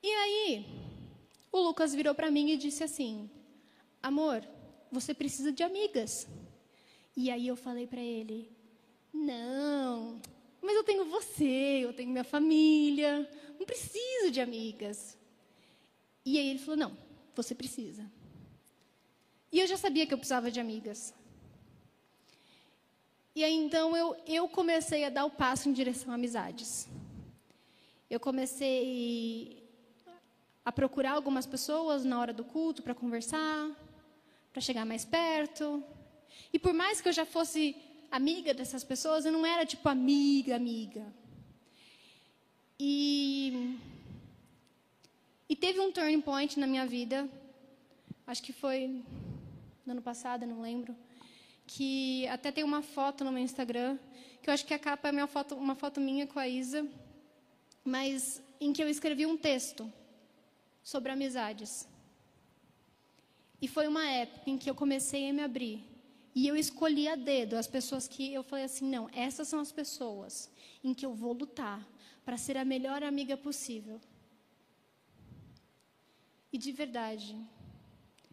E 0.00 0.08
aí, 0.08 0.93
o 1.56 1.62
Lucas 1.62 1.94
virou 1.94 2.14
para 2.14 2.30
mim 2.30 2.50
e 2.50 2.56
disse 2.56 2.82
assim: 2.82 3.30
Amor, 4.02 4.44
você 4.90 5.14
precisa 5.14 5.52
de 5.52 5.62
amigas. 5.62 6.26
E 7.16 7.30
aí 7.30 7.46
eu 7.46 7.54
falei 7.54 7.86
para 7.86 8.00
ele: 8.00 8.50
Não, 9.12 10.20
mas 10.60 10.74
eu 10.74 10.82
tenho 10.82 11.04
você, 11.04 11.80
eu 11.84 11.92
tenho 11.92 12.10
minha 12.10 12.24
família, 12.24 13.30
não 13.58 13.66
preciso 13.66 14.30
de 14.32 14.40
amigas. 14.40 15.16
E 16.24 16.38
aí 16.38 16.48
ele 16.48 16.58
falou: 16.58 16.76
não, 16.76 16.98
você 17.34 17.54
precisa. 17.54 18.10
E 19.52 19.60
eu 19.60 19.66
já 19.66 19.76
sabia 19.76 20.06
que 20.06 20.14
eu 20.14 20.18
precisava 20.18 20.50
de 20.50 20.58
amigas. 20.58 21.14
E 23.34 23.44
aí 23.44 23.54
então 23.54 23.96
eu, 23.96 24.16
eu 24.26 24.48
comecei 24.48 25.04
a 25.04 25.10
dar 25.10 25.24
o 25.24 25.30
passo 25.30 25.68
em 25.68 25.72
direção 25.72 26.10
a 26.10 26.14
amizades. 26.14 26.88
Eu 28.08 28.18
comecei 28.18 29.63
a 30.64 30.72
procurar 30.72 31.12
algumas 31.12 31.46
pessoas 31.46 32.04
na 32.04 32.18
hora 32.18 32.32
do 32.32 32.42
culto 32.42 32.82
para 32.82 32.94
conversar, 32.94 33.70
para 34.52 34.62
chegar 34.62 34.86
mais 34.86 35.04
perto. 35.04 35.84
E 36.52 36.58
por 36.58 36.72
mais 36.72 37.00
que 37.00 37.08
eu 37.08 37.12
já 37.12 37.26
fosse 37.26 37.76
amiga 38.10 38.54
dessas 38.54 38.82
pessoas, 38.82 39.26
eu 39.26 39.32
não 39.32 39.44
era 39.44 39.66
tipo 39.66 39.88
amiga, 39.88 40.56
amiga. 40.56 41.04
E, 42.78 43.78
e 45.48 45.54
teve 45.54 45.80
um 45.80 45.92
turning 45.92 46.20
point 46.20 46.58
na 46.58 46.66
minha 46.66 46.86
vida, 46.86 47.28
acho 48.26 48.42
que 48.42 48.52
foi 48.52 49.02
no 49.84 49.92
ano 49.92 50.02
passado, 50.02 50.46
não 50.46 50.60
lembro, 50.60 50.96
que 51.66 52.26
até 52.28 52.50
tem 52.50 52.64
uma 52.64 52.82
foto 52.82 53.22
no 53.22 53.30
meu 53.30 53.42
Instagram, 53.42 53.98
que 54.42 54.48
eu 54.48 54.54
acho 54.54 54.64
que 54.64 54.74
a 54.74 54.78
capa 54.78 55.08
é 55.08 55.12
minha 55.12 55.26
foto, 55.26 55.54
uma 55.54 55.74
foto 55.74 56.00
minha 56.00 56.26
com 56.26 56.38
a 56.38 56.48
Isa, 56.48 56.86
mas 57.84 58.42
em 58.60 58.72
que 58.72 58.82
eu 58.82 58.88
escrevi 58.88 59.26
um 59.26 59.36
texto 59.36 59.90
sobre 60.84 61.10
amizades. 61.10 61.88
E 63.60 63.66
foi 63.66 63.88
uma 63.88 64.06
época 64.06 64.50
em 64.50 64.58
que 64.58 64.68
eu 64.68 64.74
comecei 64.74 65.28
a 65.28 65.32
me 65.32 65.42
abrir 65.42 65.82
e 66.34 66.46
eu 66.46 66.54
escolhi 66.54 67.08
a 67.08 67.14
dedo 67.14 67.56
as 67.56 67.66
pessoas 67.66 68.06
que 68.06 68.32
eu 68.32 68.42
falei 68.42 68.66
assim: 68.66 68.86
não, 68.88 69.08
essas 69.12 69.48
são 69.48 69.58
as 69.60 69.72
pessoas 69.72 70.50
em 70.82 70.92
que 70.92 71.06
eu 71.06 71.14
vou 71.14 71.32
lutar 71.32 71.80
para 72.24 72.36
ser 72.36 72.56
a 72.56 72.64
melhor 72.64 73.02
amiga 73.02 73.36
possível. 73.36 74.00
E 76.52 76.58
de 76.58 76.70
verdade, 76.72 77.36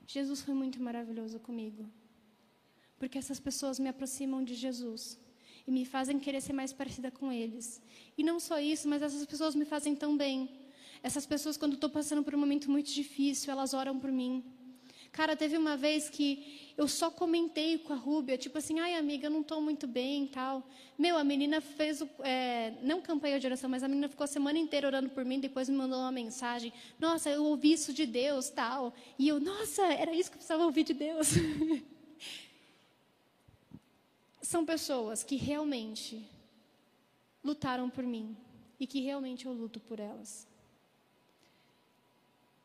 Jesus 0.06 0.42
foi 0.42 0.54
muito 0.54 0.82
maravilhoso 0.82 1.40
comigo. 1.40 1.90
Porque 3.00 3.18
essas 3.18 3.40
pessoas 3.40 3.80
me 3.80 3.90
aproximam 3.90 4.44
de 4.44 4.54
Jesus 4.54 5.20
e 5.66 5.72
me 5.72 5.86
fazem 5.86 6.20
querer 6.20 6.42
ser 6.42 6.54
mais 6.54 6.72
parecida 6.72 7.10
com 7.10 7.32
eles. 7.32 7.82
E 8.18 8.24
não 8.24 8.40
só 8.40 8.60
isso, 8.60 8.88
mas 8.88 9.02
essas 9.02 9.26
pessoas 9.26 9.56
me 9.56 9.66
fazem 9.66 9.96
tão 9.96 10.16
bem. 10.16 10.50
Essas 11.04 11.26
pessoas, 11.26 11.58
quando 11.58 11.74
estou 11.74 11.90
passando 11.90 12.24
por 12.24 12.36
um 12.36 12.38
momento 12.38 12.70
muito 12.70 12.92
difícil, 12.92 13.52
elas 13.52 13.74
oram 13.74 14.00
por 14.00 14.12
mim. 14.12 14.44
Cara, 15.12 15.36
teve 15.36 15.58
uma 15.58 15.76
vez 15.76 16.10
que 16.10 16.74
eu 16.78 16.88
só 16.88 17.12
comentei 17.12 17.78
com 17.80 17.92
a 17.92 17.98
Rúbia, 17.98 18.38
tipo 18.38 18.58
assim, 18.58 18.80
ai 18.80 18.96
amiga, 18.96 19.28
eu 19.28 19.32
não 19.32 19.42
estou 19.42 19.60
muito 19.60 19.86
bem 19.86 20.26
tal. 20.28 20.66
Meu, 20.98 21.18
a 21.18 21.24
menina 21.24 21.60
fez, 21.60 22.02
é, 22.20 22.76
não 22.82 23.02
campanha 23.02 23.38
de 23.38 23.46
oração, 23.46 23.70
mas 23.70 23.84
a 23.84 23.90
menina 23.90 24.08
ficou 24.08 24.24
a 24.24 24.28
semana 24.28 24.58
inteira 24.58 24.88
orando 24.88 25.10
por 25.10 25.26
mim, 25.26 25.40
depois 25.40 25.68
me 25.68 25.76
mandou 25.76 26.00
uma 26.00 26.14
mensagem, 26.14 26.72
nossa, 26.98 27.30
eu 27.30 27.44
ouvi 27.44 27.74
isso 27.74 27.92
de 27.92 28.06
Deus, 28.06 28.50
tal. 28.50 28.94
E 29.20 29.28
eu, 29.28 29.38
nossa, 29.40 29.84
era 29.84 30.16
isso 30.16 30.30
que 30.30 30.36
eu 30.36 30.40
precisava 30.40 30.64
ouvir 30.64 30.86
de 30.86 30.94
Deus. 30.94 31.28
São 34.42 34.66
pessoas 34.66 35.24
que 35.24 35.36
realmente 35.36 36.26
lutaram 37.44 37.90
por 37.90 38.06
mim 38.06 38.38
e 38.80 38.88
que 38.88 39.02
realmente 39.02 39.46
eu 39.46 39.52
luto 39.52 39.80
por 39.80 40.00
elas. 40.00 40.48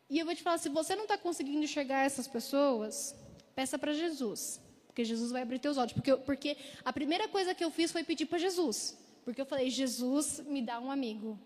E 0.09 0.19
eu 0.19 0.25
vou 0.25 0.35
te 0.35 0.43
falar, 0.43 0.59
se 0.59 0.69
você 0.69 0.95
não 0.95 1.03
está 1.03 1.19
conseguindo 1.19 1.65
enxergar 1.65 2.05
essas 2.05 2.29
pessoas, 2.29 3.15
peça 3.55 3.79
para 3.79 3.93
Jesus. 3.93 4.61
Porque 4.87 5.05
Jesus 5.05 5.31
vai 5.33 5.43
abrir 5.43 5.59
teus 5.59 5.77
olhos. 5.77 5.93
Porque, 5.93 6.17
porque 6.17 6.57
a 6.85 6.93
primeira 6.93 7.29
coisa 7.29 7.55
que 7.55 7.65
eu 7.65 7.71
fiz 7.71 7.91
foi 7.91 8.05
pedir 8.05 8.27
para 8.27 8.39
Jesus. 8.39 8.97
Porque 9.25 9.41
eu 9.41 9.47
falei, 9.47 9.69
Jesus, 9.69 10.41
me 10.41 10.63
dá 10.63 10.81
um 10.81 10.91
amigo. 10.91 11.39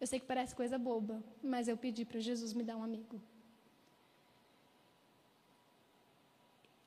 Eu 0.00 0.06
sei 0.06 0.18
que 0.18 0.26
parece 0.26 0.54
coisa 0.54 0.76
boba, 0.76 1.22
mas 1.42 1.68
eu 1.68 1.76
pedi 1.76 2.04
para 2.04 2.20
Jesus 2.20 2.52
me 2.52 2.64
dar 2.64 2.76
um 2.76 2.82
amigo. 2.82 3.20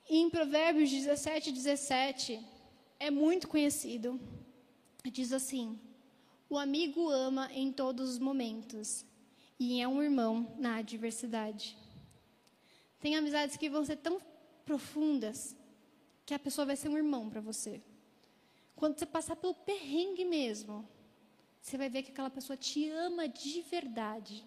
E 0.10 0.18
em 0.18 0.30
Provérbios 0.30 0.89
17, 0.89 1.51
17, 1.51 2.39
é 2.99 3.10
muito 3.10 3.47
conhecido. 3.47 4.20
Diz 5.12 5.34
assim: 5.34 5.80
O 6.49 6.58
amigo 6.58 7.10
ama 7.10 7.49
em 7.53 7.72
todos 7.72 8.10
os 8.12 8.20
momentos, 8.20 9.05
e 9.60 9.82
é 9.82 9.88
um 9.88 10.01
irmão 10.01 10.55
na 10.58 10.78
adversidade. 10.78 11.78
Tem 12.99 13.16
amizades 13.16 13.58
que 13.58 13.70
vão 13.70 13.84
ser 13.84 13.97
tão 13.97 14.22
profundas 14.66 15.55
que 16.26 16.34
a 16.34 16.39
pessoa 16.39 16.66
vai 16.66 16.76
ser 16.76 16.89
um 16.89 16.97
irmão 16.97 17.30
para 17.30 17.41
você. 17.41 17.82
Quando 18.76 18.99
você 18.99 19.05
passar 19.05 19.36
pelo 19.36 19.53
perrengue 19.53 20.26
mesmo, 20.26 20.88
você 21.62 21.78
vai 21.78 21.89
ver 21.89 22.03
que 22.03 22.12
aquela 22.12 22.30
pessoa 22.30 22.55
te 22.55 22.89
ama 22.89 23.28
de 23.28 23.62
verdade. 23.62 24.45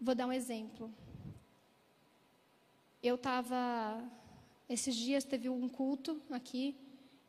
Vou 0.00 0.14
dar 0.14 0.26
um 0.26 0.32
exemplo. 0.32 0.92
Eu 3.02 3.16
estava. 3.16 4.02
Esses 4.68 4.94
dias 4.94 5.24
teve 5.24 5.48
um 5.48 5.68
culto 5.68 6.22
aqui 6.30 6.76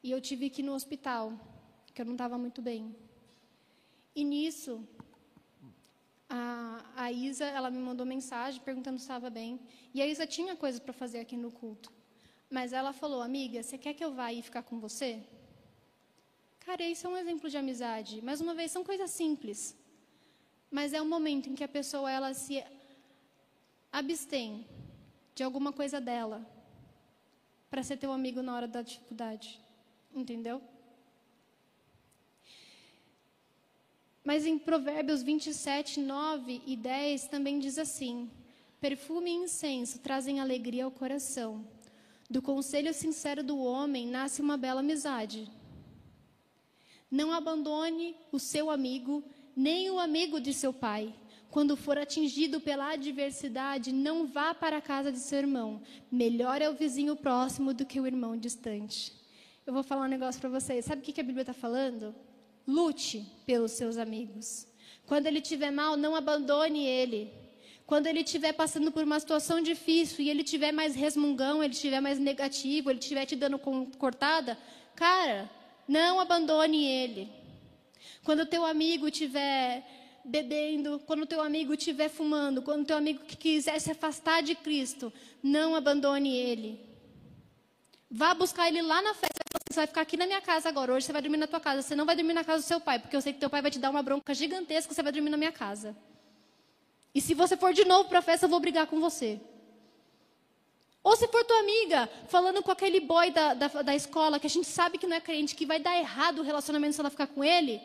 e 0.04 0.12
eu 0.12 0.22
tive 0.22 0.50
que 0.50 0.62
ir 0.62 0.66
no 0.66 0.74
hospital 0.74 1.51
que 2.02 2.04
eu 2.04 2.08
não 2.08 2.16
estava 2.16 2.36
muito 2.36 2.62
bem. 2.64 2.96
E 4.16 4.24
nisso, 4.24 4.84
a, 6.28 6.84
a 6.96 7.12
Isa, 7.12 7.46
ela 7.46 7.70
me 7.70 7.78
mandou 7.78 8.06
mensagem 8.06 8.60
perguntando 8.62 8.98
se 8.98 9.04
estava 9.04 9.30
bem. 9.30 9.60
E 9.94 10.02
a 10.02 10.08
Isa 10.08 10.26
tinha 10.26 10.56
coisas 10.56 10.80
para 10.80 10.94
fazer 10.94 11.20
aqui 11.20 11.38
no 11.38 11.52
culto. 11.52 11.92
Mas 12.50 12.74
ela 12.74 12.92
falou, 12.92 13.22
amiga, 13.22 13.62
você 13.62 13.78
quer 13.78 13.94
que 13.94 14.04
eu 14.04 14.14
vá 14.14 14.34
e 14.34 14.42
ficar 14.42 14.64
com 14.64 14.80
você? 14.80 15.22
Cara, 16.62 16.84
isso 16.84 17.06
é 17.06 17.10
um 17.12 17.18
exemplo 17.18 17.48
de 17.50 17.58
amizade. 17.58 18.20
Mais 18.24 18.42
uma 18.42 18.56
vez, 18.56 18.72
são 18.72 18.84
coisas 18.84 19.12
simples. 19.12 19.78
Mas 20.72 20.92
é 20.94 21.02
um 21.02 21.08
momento 21.08 21.50
em 21.50 21.56
que 21.56 21.64
a 21.64 21.68
pessoa 21.68 22.10
ela 22.10 22.34
se 22.34 22.64
abstém 23.92 24.66
de 25.36 25.44
alguma 25.44 25.72
coisa 25.72 26.02
dela 26.02 26.44
para 27.70 27.84
ser 27.84 27.98
teu 27.98 28.12
amigo 28.12 28.42
na 28.42 28.56
hora 28.56 28.68
da 28.68 28.82
dificuldade. 28.82 29.62
Entendeu? 30.14 30.62
Mas 34.24 34.46
em 34.46 34.58
Provérbios 34.58 35.24
27, 35.24 36.00
9 36.00 36.62
e 36.66 36.76
10 36.76 37.28
também 37.28 37.60
diz 37.60 37.78
assim: 37.78 38.30
Perfume 38.80 39.32
e 39.32 39.36
incenso 39.36 40.00
trazem 40.00 40.40
alegria 40.40 40.86
ao 40.86 40.92
coração. 40.92 41.66
Do 42.30 42.42
conselho 42.42 42.94
sincero 42.94 43.44
do 43.44 43.58
homem 43.60 44.08
nasce 44.08 44.42
uma 44.42 44.58
bela 44.58 44.80
amizade. 44.80 45.52
Não 47.10 47.34
abandone 47.34 48.16
o 48.32 48.40
seu 48.40 48.70
amigo, 48.70 49.24
nem 49.56 49.90
o 49.90 50.00
amigo 50.00 50.40
de 50.40 50.54
seu 50.54 50.72
pai. 50.72 51.14
Quando 51.50 51.76
for 51.76 51.98
atingido 51.98 52.62
pela 52.62 52.94
adversidade, 52.94 53.92
não 53.92 54.26
vá 54.26 54.54
para 54.54 54.78
a 54.78 54.82
casa 54.82 55.12
de 55.12 55.20
seu 55.20 55.40
irmão. 55.40 55.82
Melhor 56.10 56.62
é 56.62 56.70
o 56.70 56.76
vizinho 56.76 57.16
próximo 57.18 57.74
do 57.74 57.86
que 57.86 58.00
o 58.00 58.08
irmão 58.08 58.38
distante. 58.38 59.12
Eu 59.66 59.74
vou 59.74 59.84
falar 59.84 60.06
um 60.06 60.10
negócio 60.10 60.40
para 60.40 60.50
vocês. 60.50 60.86
Sabe 60.86 61.02
o 61.02 61.04
que 61.04 61.20
a 61.20 61.24
Bíblia 61.24 61.42
está 61.42 61.54
falando? 61.54 62.16
Lute 62.72 63.26
pelos 63.46 63.74
seus 63.74 63.98
amigos. 63.98 64.66
Quando 65.06 65.28
ele 65.28 65.40
estiver 65.40 65.72
mal, 65.72 65.98
não 65.98 66.16
abandone 66.16 66.86
ele. 66.86 67.22
Quando 67.86 68.08
ele 68.08 68.22
estiver 68.22 68.54
passando 68.54 68.90
por 68.94 69.04
uma 69.04 69.20
situação 69.20 69.62
difícil 69.62 70.24
e 70.24 70.30
ele 70.30 70.42
estiver 70.42 70.72
mais 70.72 70.96
resmungão, 70.96 71.62
ele 71.62 71.74
estiver 71.74 72.00
mais 72.00 72.18
negativo, 72.18 72.90
ele 72.90 73.00
estiver 73.00 73.26
te 73.26 73.36
dando 73.36 73.60
cortada, 73.98 74.58
cara, 74.96 75.50
não 75.86 76.22
abandone 76.22 76.86
ele. 76.86 77.30
Quando 78.24 78.42
o 78.44 78.46
teu 78.46 78.64
amigo 78.66 79.10
estiver 79.10 79.86
bebendo, 80.24 81.02
quando 81.06 81.24
o 81.24 81.26
teu 81.26 81.42
amigo 81.42 81.74
estiver 81.74 82.08
fumando, 82.08 82.62
quando 82.62 82.84
o 82.84 82.86
teu 82.86 82.96
amigo 82.96 83.20
quiser 83.26 83.78
se 83.80 83.92
afastar 83.92 84.42
de 84.42 84.56
Cristo, 84.56 85.12
não 85.44 85.76
abandone 85.76 86.34
ele. 86.38 86.80
Vá 88.10 88.34
buscar 88.34 88.70
ele 88.70 88.82
lá 88.82 89.02
na 89.02 89.14
festa 89.14 89.31
você 89.72 89.80
vai 89.80 89.88
ficar 89.88 90.02
aqui 90.02 90.18
na 90.18 90.26
minha 90.26 90.42
casa 90.42 90.70
agora. 90.70 90.94
Hoje 90.94 91.06
você 91.06 91.14
vai 91.14 91.22
dormir 91.22 91.38
na 91.38 91.48
tua 91.48 91.60
casa. 91.60 91.82
Você 91.82 91.96
não 91.96 92.06
vai 92.06 92.16
dormir 92.16 92.34
na 92.34 92.44
casa 92.44 92.64
do 92.64 92.68
seu 92.68 92.80
pai, 92.80 93.00
porque 93.00 93.16
eu 93.16 93.22
sei 93.22 93.34
que 93.34 93.40
teu 93.40 93.50
pai 93.50 93.62
vai 93.62 93.72
te 93.72 93.80
dar 93.80 93.90
uma 93.90 94.04
bronca 94.04 94.34
gigantesca. 94.34 94.94
Você 94.94 95.02
vai 95.02 95.12
dormir 95.12 95.30
na 95.30 95.38
minha 95.38 95.52
casa. 95.52 95.96
E 97.14 97.20
se 97.20 97.34
você 97.34 97.58
for 97.58 97.74
de 97.74 97.86
novo 97.86 98.08
para 98.10 98.20
a 98.20 98.22
festa, 98.22 98.46
eu 98.46 98.50
vou 98.50 98.60
brigar 98.60 98.88
com 98.88 99.00
você. 99.00 99.40
Ou 101.04 101.16
se 101.16 101.28
for 101.28 101.44
tua 101.44 101.60
amiga, 101.60 102.10
falando 102.28 102.62
com 102.62 102.72
aquele 102.72 103.00
boy 103.00 103.32
da, 103.32 103.54
da, 103.54 103.68
da, 103.68 103.96
escola, 103.96 104.40
que 104.40 104.48
a 104.48 104.50
gente 104.50 104.68
sabe 104.68 104.98
que 104.98 105.08
não 105.08 105.18
é 105.18 105.22
crente, 105.22 105.56
que 105.56 105.66
vai 105.66 105.80
dar 105.80 105.98
errado 105.98 106.40
o 106.40 106.44
relacionamento 106.44 106.94
se 106.94 107.02
ela 107.02 107.10
ficar 107.10 107.28
com 107.28 107.44
ele, 107.44 107.82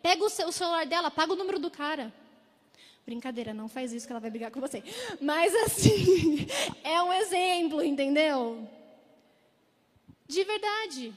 pega 0.00 0.24
o, 0.24 0.30
seu, 0.30 0.48
o 0.48 0.52
celular 0.52 0.86
dela, 0.86 1.08
apaga 1.08 1.32
o 1.32 1.36
número 1.36 1.58
do 1.58 1.70
cara. 1.70 2.12
Brincadeira, 3.04 3.52
não 3.52 3.68
faz 3.68 3.92
isso 3.92 4.06
que 4.06 4.12
ela 4.12 4.20
vai 4.20 4.30
brigar 4.30 4.52
com 4.52 4.60
você. 4.60 4.84
Mas 5.20 5.52
assim, 5.54 6.46
é 6.84 7.02
um 7.02 7.12
exemplo, 7.12 7.82
entendeu? 7.82 8.68
De 10.28 10.44
verdade. 10.44 11.12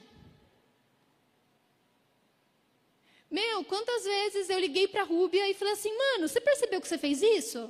Meu, 3.34 3.64
quantas 3.64 4.04
vezes 4.04 4.48
eu 4.48 4.60
liguei 4.60 4.86
para 4.86 5.02
a 5.02 5.04
Rúbia 5.04 5.50
e 5.50 5.54
falei 5.54 5.74
assim, 5.74 5.92
mano, 5.98 6.28
você 6.28 6.40
percebeu 6.40 6.80
que 6.80 6.86
você 6.86 6.96
fez 6.96 7.20
isso? 7.20 7.68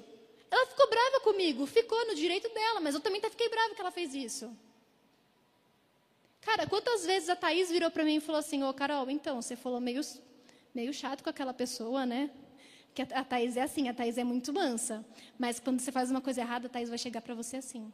Ela 0.51 0.67
ficou 0.67 0.87
brava 0.91 1.21
comigo, 1.21 1.65
ficou 1.65 2.07
no 2.07 2.15
direito 2.15 2.53
dela, 2.53 2.81
mas 2.81 2.95
eu 2.95 3.01
também 3.01 3.19
fiquei 3.23 3.49
brava 3.49 3.75
que 3.75 3.81
ela 3.81 3.91
fez 3.91 4.15
isso. 4.15 4.55
Cara, 6.43 6.67
quantas 6.67 7.07
vezes 7.07 7.31
a 7.31 7.35
Thaís 7.35 7.71
virou 7.71 7.91
para 7.91 8.05
mim 8.05 8.17
e 8.17 8.21
falou 8.21 8.41
assim, 8.41 8.63
ô 8.63 8.69
oh, 8.69 8.75
Carol, 8.75 9.09
então, 9.09 9.41
você 9.41 9.57
falou 9.57 9.81
meio, 9.81 10.03
meio 10.75 10.93
chato 10.93 11.25
com 11.25 11.31
aquela 11.31 11.55
pessoa, 11.55 12.05
né? 12.05 12.31
Que 12.93 13.01
a, 13.01 13.21
a 13.21 13.25
Thaís 13.25 13.57
é 13.57 13.63
assim, 13.63 13.89
a 13.89 13.95
Thaís 13.95 14.19
é 14.19 14.25
muito 14.25 14.53
mansa. 14.53 15.03
Mas 15.39 15.59
quando 15.59 15.81
você 15.81 15.91
faz 15.91 16.11
uma 16.11 16.21
coisa 16.21 16.43
errada, 16.43 16.67
a 16.67 16.71
Thaís 16.71 16.91
vai 16.91 16.99
chegar 16.99 17.23
para 17.23 17.35
você 17.35 17.57
assim. 17.57 17.91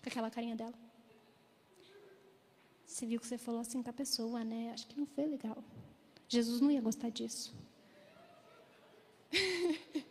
Com 0.00 0.08
aquela 0.08 0.30
carinha 0.30 0.54
dela. 0.54 0.74
Você 2.84 3.04
viu 3.06 3.18
que 3.18 3.26
você 3.26 3.36
falou 3.36 3.60
assim 3.60 3.82
com 3.82 3.90
a 3.90 3.92
pessoa, 3.92 4.44
né? 4.44 4.70
Acho 4.72 4.86
que 4.86 4.96
não 4.96 5.06
foi 5.06 5.26
legal. 5.26 5.64
Jesus 6.28 6.60
não 6.60 6.70
ia 6.70 6.80
gostar 6.80 7.10
disso. 7.10 7.54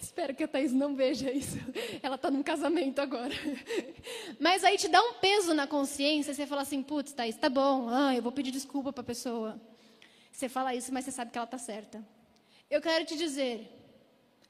Espero 0.00 0.34
que 0.34 0.44
a 0.44 0.48
Thaís 0.48 0.72
não 0.72 0.94
veja 0.94 1.30
isso. 1.30 1.56
Ela 2.02 2.16
está 2.16 2.30
num 2.30 2.42
casamento 2.42 3.00
agora. 3.00 3.34
Mas 4.38 4.62
aí 4.62 4.76
te 4.76 4.88
dá 4.88 5.02
um 5.02 5.14
peso 5.14 5.54
na 5.54 5.66
consciência. 5.66 6.34
Você 6.34 6.46
fala 6.46 6.62
assim, 6.62 6.82
putz, 6.82 7.12
Thaís, 7.12 7.36
tá 7.36 7.48
bom. 7.48 7.88
Ah, 7.88 8.14
eu 8.14 8.22
vou 8.22 8.32
pedir 8.32 8.50
desculpa 8.50 8.92
para 8.92 9.00
a 9.00 9.06
pessoa. 9.06 9.60
Você 10.30 10.48
fala 10.48 10.74
isso, 10.74 10.92
mas 10.92 11.04
você 11.04 11.12
sabe 11.12 11.30
que 11.30 11.38
ela 11.38 11.44
está 11.44 11.58
certa. 11.58 12.04
Eu 12.70 12.80
quero 12.80 13.04
te 13.04 13.16
dizer, 13.16 13.70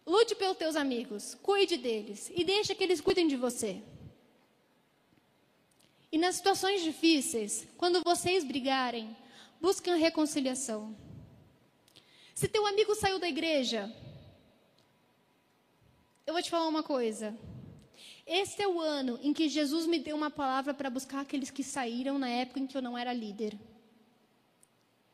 lute 0.07 0.35
pelos 0.35 0.57
teus 0.57 0.77
amigos. 0.77 1.35
Cuide 1.43 1.77
deles. 1.77 2.31
E 2.35 2.45
deixa 2.45 2.75
que 2.75 2.83
eles 2.83 3.01
cuidem 3.01 3.27
de 3.27 3.37
você. 3.37 3.83
E 6.11 6.19
nas 6.19 6.37
situações 6.37 6.83
difíceis, 6.83 7.67
quando 7.77 8.01
vocês 8.05 8.45
brigarem, 8.45 9.17
Busquem 9.65 9.95
a 9.95 9.97
reconciliação. 9.97 10.95
Se 12.35 12.47
teu 12.47 12.67
amigo 12.67 12.95
saiu 12.95 13.19
da 13.19 13.27
igreja, 13.27 13.91
eu 16.27 16.35
vou 16.35 16.43
te 16.43 16.51
falar 16.51 16.69
uma 16.69 16.83
coisa. 16.83 17.35
Este 18.27 18.61
é 18.61 18.69
o 18.69 18.79
ano 18.79 19.19
em 19.23 19.33
que 19.33 19.49
Jesus 19.49 19.87
me 19.87 19.99
deu 19.99 20.15
uma 20.15 20.31
palavra 20.31 20.75
para 20.75 20.91
buscar 20.91 21.21
aqueles 21.21 21.51
que 21.51 21.65
saíram 21.65 22.19
na 22.19 22.29
época 22.29 22.61
em 22.61 22.67
que 22.67 22.77
eu 22.77 22.83
não 22.83 22.99
era 22.99 23.11
líder. 23.15 23.59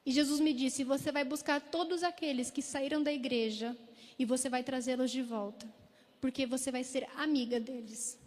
E 0.04 0.10
Jesus 0.10 0.40
me 0.40 0.52
disse: 0.52 0.82
Você 0.82 1.12
vai 1.12 1.22
buscar 1.22 1.60
todos 1.60 2.02
aqueles 2.02 2.50
que 2.50 2.60
saíram 2.60 3.04
da 3.04 3.12
igreja 3.12 3.78
e 4.18 4.24
você 4.24 4.48
vai 4.48 4.64
trazê-los 4.64 5.12
de 5.12 5.22
volta, 5.22 5.72
porque 6.20 6.44
você 6.44 6.72
vai 6.72 6.82
ser 6.82 7.08
amiga 7.14 7.60
deles. 7.60 8.18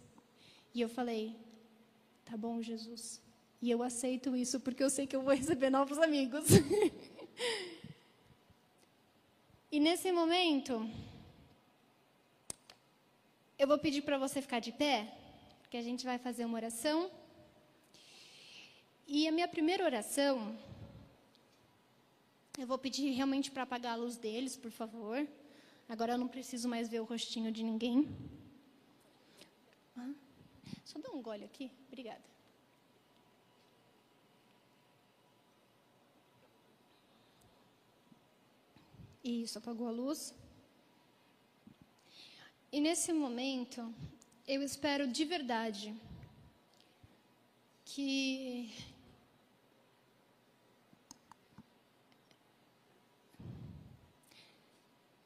E 0.74 0.80
eu 0.80 0.88
falei: 0.88 1.36
Tá 2.24 2.34
bom, 2.34 2.62
Jesus. 2.62 3.23
E 3.64 3.70
eu 3.70 3.82
aceito 3.82 4.36
isso 4.36 4.60
porque 4.60 4.84
eu 4.84 4.90
sei 4.90 5.06
que 5.06 5.16
eu 5.16 5.22
vou 5.22 5.34
receber 5.34 5.70
novos 5.70 5.96
amigos. 5.96 6.44
e 9.72 9.80
nesse 9.80 10.12
momento, 10.12 10.86
eu 13.58 13.66
vou 13.66 13.78
pedir 13.78 14.02
para 14.02 14.18
você 14.18 14.42
ficar 14.42 14.58
de 14.58 14.70
pé, 14.70 15.10
porque 15.62 15.78
a 15.78 15.82
gente 15.82 16.04
vai 16.04 16.18
fazer 16.18 16.44
uma 16.44 16.56
oração. 16.56 17.10
E 19.06 19.26
a 19.26 19.32
minha 19.32 19.48
primeira 19.48 19.82
oração, 19.82 20.54
eu 22.58 22.66
vou 22.66 22.76
pedir 22.76 23.12
realmente 23.12 23.50
para 23.50 23.62
apagar 23.62 23.94
a 23.94 23.96
luz 23.96 24.18
deles, 24.18 24.58
por 24.58 24.70
favor. 24.70 25.26
Agora 25.88 26.12
eu 26.12 26.18
não 26.18 26.28
preciso 26.28 26.68
mais 26.68 26.86
ver 26.86 27.00
o 27.00 27.04
rostinho 27.04 27.50
de 27.50 27.62
ninguém. 27.62 28.14
Só 30.84 30.98
dá 30.98 31.10
um 31.12 31.22
gole 31.22 31.46
aqui. 31.46 31.70
Obrigada. 31.88 32.33
Isso, 39.24 39.56
apagou 39.56 39.88
a 39.88 39.90
luz. 39.90 40.34
E 42.70 42.78
nesse 42.78 43.10
momento, 43.10 43.90
eu 44.46 44.62
espero 44.62 45.08
de 45.08 45.24
verdade 45.24 45.94
que 47.86 48.70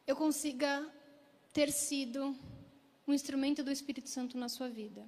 eu 0.06 0.14
consiga 0.14 0.88
ter 1.52 1.72
sido 1.72 2.36
um 3.04 3.12
instrumento 3.12 3.64
do 3.64 3.72
Espírito 3.72 4.08
Santo 4.08 4.38
na 4.38 4.48
sua 4.48 4.68
vida. 4.68 5.04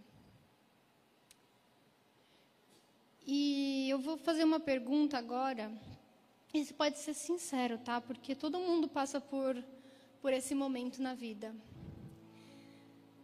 E 3.24 3.88
eu 3.88 4.00
vou 4.00 4.18
fazer 4.18 4.42
uma 4.42 4.58
pergunta 4.58 5.16
agora. 5.16 5.70
Você 6.52 6.74
pode 6.74 6.98
ser 6.98 7.14
sincero, 7.14 7.78
tá? 7.78 8.00
Porque 8.00 8.34
todo 8.34 8.58
mundo 8.58 8.88
passa 8.88 9.20
por, 9.20 9.62
por 10.20 10.32
esse 10.32 10.54
momento 10.54 11.00
na 11.00 11.14
vida. 11.14 11.54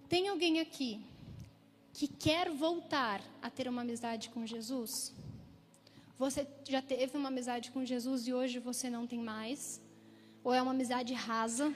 Tem 0.08 0.28
alguém 0.28 0.60
aqui 0.60 1.00
que 1.92 2.06
quer 2.06 2.50
voltar 2.50 3.20
a 3.42 3.50
ter 3.50 3.68
uma 3.68 3.82
amizade 3.82 4.30
com 4.30 4.46
Jesus? 4.46 5.12
Você 6.16 6.46
já 6.68 6.80
teve 6.80 7.16
uma 7.16 7.28
amizade 7.28 7.72
com 7.72 7.84
Jesus 7.84 8.28
e 8.28 8.32
hoje 8.32 8.60
você 8.60 8.88
não 8.88 9.06
tem 9.06 9.18
mais? 9.18 9.82
Ou 10.44 10.54
é 10.54 10.62
uma 10.62 10.70
amizade 10.70 11.12
rasa? 11.12 11.74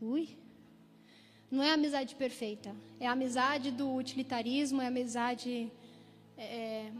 Ui. 0.00 0.36
Não 1.50 1.62
é 1.62 1.70
a 1.70 1.74
amizade 1.74 2.14
perfeita. 2.14 2.76
É 3.00 3.06
a 3.06 3.12
amizade 3.12 3.70
do 3.70 3.94
utilitarismo, 3.94 4.82
é 4.82 4.84
a 4.84 4.88
amizade 4.88 5.72
é, 6.36 6.92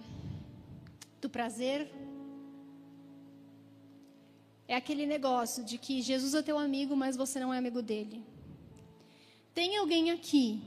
do 1.21 1.29
prazer. 1.29 1.93
É 4.69 4.77
aquele 4.77 5.07
negócio 5.07 5.65
de 5.65 5.79
que 5.79 6.03
Jesus 6.03 6.35
é 6.35 6.43
teu 6.43 6.59
amigo, 6.59 6.95
mas 6.95 7.17
você 7.17 7.41
não 7.41 7.53
é 7.55 7.57
amigo 7.57 7.81
dele. 7.81 8.23
Tem 9.55 9.79
alguém 9.79 10.11
aqui 10.11 10.63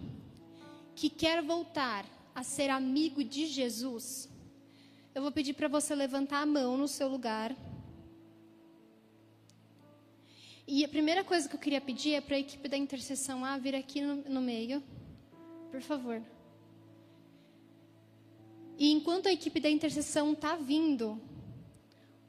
que 0.95 1.07
quer 1.07 1.43
voltar 1.43 2.03
a 2.33 2.41
ser 2.41 2.71
amigo 2.71 3.23
de 3.23 3.45
Jesus? 3.45 4.27
Eu 5.13 5.21
vou 5.21 5.31
pedir 5.31 5.53
para 5.53 5.67
você 5.67 5.93
levantar 5.93 6.41
a 6.41 6.45
mão 6.47 6.75
no 6.77 6.87
seu 6.87 7.07
lugar. 7.07 7.55
E 10.65 10.83
a 10.83 10.89
primeira 10.89 11.23
coisa 11.23 11.47
que 11.47 11.55
eu 11.55 11.59
queria 11.59 11.79
pedir 11.79 12.15
é 12.15 12.21
para 12.21 12.37
a 12.37 12.39
equipe 12.39 12.67
da 12.67 12.77
intercessão 12.77 13.45
A 13.45 13.59
vir 13.59 13.75
aqui 13.75 14.01
no, 14.01 14.15
no 14.15 14.41
meio. 14.41 14.81
Por 15.69 15.81
favor. 15.81 16.23
E 18.79 18.91
enquanto 18.91 19.27
a 19.27 19.31
equipe 19.31 19.59
da 19.59 19.69
intercessão 19.69 20.33
está 20.33 20.55
vindo, 20.55 21.21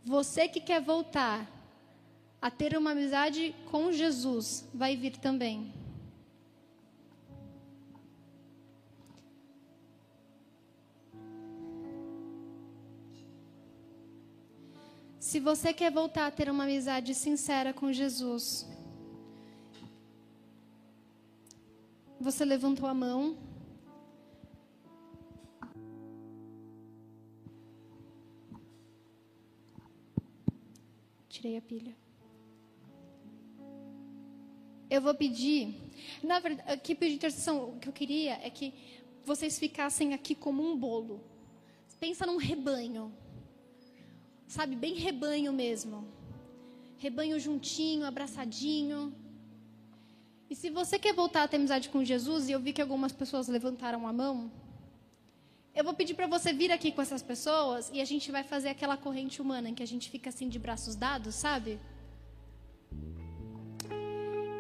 você 0.05 0.47
que 0.49 0.61
quer 0.61 0.83
voltar 0.83 1.62
a 2.43 2.51
ter 2.51 2.77
uma 2.77 2.91
amizade 2.91 3.55
com 3.71 3.93
Jesus, 3.93 4.69
vai 4.75 4.97
vir 4.97 5.17
também. 5.17 5.73
Se 15.21 15.39
você 15.39 15.73
quer 15.73 15.93
voltar 15.93 16.27
a 16.27 16.31
ter 16.33 16.51
uma 16.51 16.65
amizade 16.65 17.15
sincera 17.15 17.73
com 17.73 17.93
Jesus, 17.93 18.69
você 22.21 22.45
levantou 22.45 22.89
a 22.89 22.93
mão. 22.93 23.39
Tirei 31.29 31.57
a 31.57 31.63
pilha. 31.63 32.03
Eu 34.95 35.01
vou 35.07 35.15
pedir, 35.23 35.61
na 36.23 36.39
verdade, 36.45 36.71
aqui 36.75 36.95
pedir 36.95 37.15
intercessão, 37.15 37.57
o 37.71 37.79
que 37.81 37.89
eu 37.91 37.97
queria 38.01 38.35
é 38.47 38.51
que 38.59 38.67
vocês 39.31 39.59
ficassem 39.65 40.09
aqui 40.19 40.35
como 40.45 40.61
um 40.69 40.77
bolo. 40.85 41.17
Pensa 42.05 42.27
num 42.31 42.41
rebanho 42.51 43.05
sabe, 44.57 44.77
bem 44.77 44.95
rebanho 44.95 45.51
mesmo. 45.51 46.07
Rebanho 46.99 47.41
juntinho, 47.41 48.05
abraçadinho. 48.05 49.01
E 50.51 50.55
se 50.55 50.69
você 50.69 50.99
quer 50.99 51.15
voltar 51.15 51.43
a 51.45 51.49
ter 51.49 51.57
amizade 51.57 51.89
com 51.89 52.05
Jesus, 52.05 52.49
e 52.49 52.53
eu 52.53 52.61
vi 52.61 52.75
que 52.75 52.83
algumas 52.83 53.13
pessoas 53.13 53.49
levantaram 53.49 54.07
a 54.07 54.13
mão, 54.13 54.53
eu 55.75 55.83
vou 55.83 55.95
pedir 55.95 56.13
para 56.13 56.27
você 56.27 56.53
vir 56.53 56.71
aqui 56.71 56.93
com 56.93 57.01
essas 57.01 57.23
pessoas 57.23 57.91
e 57.95 57.99
a 58.03 58.05
gente 58.05 58.31
vai 58.31 58.45
fazer 58.45 58.69
aquela 58.69 58.97
corrente 58.99 59.41
humana 59.41 59.71
em 59.71 59.75
que 59.75 59.83
a 59.83 59.87
gente 59.87 60.11
fica 60.11 60.29
assim 60.29 60.51
de 60.51 60.59
braços 60.59 60.95
dados, 60.95 61.35
sabe? 61.35 61.81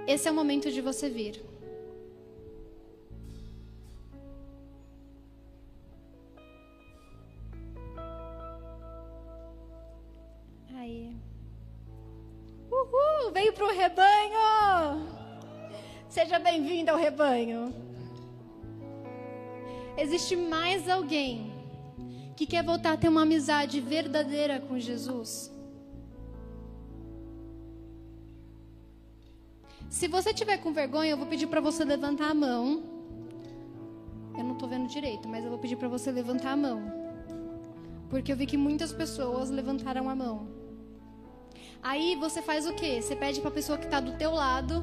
Esse 0.07 0.27
é 0.27 0.31
o 0.33 0.35
momento 0.35 0.71
de 0.71 0.81
você 0.81 1.09
vir. 1.09 1.41
Aí. 10.75 11.15
Uhul! 12.69 13.31
Veio 13.33 13.53
para 13.53 13.65
o 13.65 13.71
rebanho! 13.71 15.07
Seja 16.09 16.39
bem-vindo 16.41 16.91
ao 16.91 16.97
rebanho. 16.97 17.73
Existe 19.97 20.35
mais 20.35 20.89
alguém 20.89 21.53
que 22.37 22.45
quer 22.45 22.65
voltar 22.65 22.95
a 22.95 22.97
ter 22.97 23.09
uma 23.09 23.23
amizade 23.23 23.81
verdadeira 23.81 24.59
com 24.59 24.81
Jesus? 24.81 25.52
Se 29.93 30.09
você 30.09 30.33
tiver 30.33 30.57
com 30.57 30.73
vergonha, 30.73 31.11
eu 31.11 31.19
vou 31.19 31.27
pedir 31.27 31.47
para 31.47 31.61
você 31.61 31.85
levantar 31.85 32.31
a 32.31 32.35
mão. 32.35 32.83
Eu 34.35 34.43
não 34.43 34.55
estou 34.55 34.67
vendo 34.67 34.89
direito, 34.89 35.29
mas 35.29 35.45
eu 35.45 35.51
vou 35.51 35.59
pedir 35.59 35.77
para 35.77 35.87
você 35.87 36.11
levantar 36.11 36.53
a 36.53 36.57
mão. 36.57 36.91
Porque 38.09 38.33
eu 38.33 38.37
vi 38.37 38.47
que 38.47 38.57
muitas 38.57 38.91
pessoas 38.91 39.51
levantaram 39.51 40.09
a 40.09 40.17
mão. 40.17 40.49
Aí 41.83 42.17
você 42.17 42.41
faz 42.41 42.67
o 42.67 42.73
quê? 42.73 43.03
Você 43.03 43.15
pede 43.15 43.43
para 43.43 43.51
a 43.51 43.53
pessoa 43.53 43.77
que 43.77 43.85
está 43.85 44.01
do 44.01 44.13
teu 44.13 44.33
lado 44.33 44.83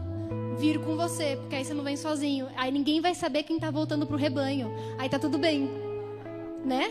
vir 0.60 0.80
com 0.80 0.95
você, 0.95 1.38
porque 1.38 1.55
aí 1.55 1.66
você 1.66 1.74
não 1.74 1.84
vem 1.84 1.97
sozinho. 1.97 2.47
Aí 2.55 2.72
ninguém 2.72 3.01
vai 3.01 3.16
saber 3.16 3.41
quem 3.41 3.55
está 3.55 3.72
voltando 3.72 4.05
pro 4.05 4.16
rebanho. 4.16 4.72
Aí 4.99 5.10
tá 5.10 5.18
tudo 5.18 5.39
bem, 5.39 5.72
né? 6.64 6.89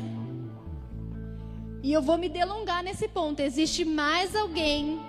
E 1.85 1.93
eu 1.93 2.03
vou 2.03 2.19
me 2.19 2.29
delongar 2.29 2.83
nesse 2.83 3.07
ponto. 3.07 3.39
Existe 3.39 3.85
mais 3.85 4.35
alguém 4.35 5.08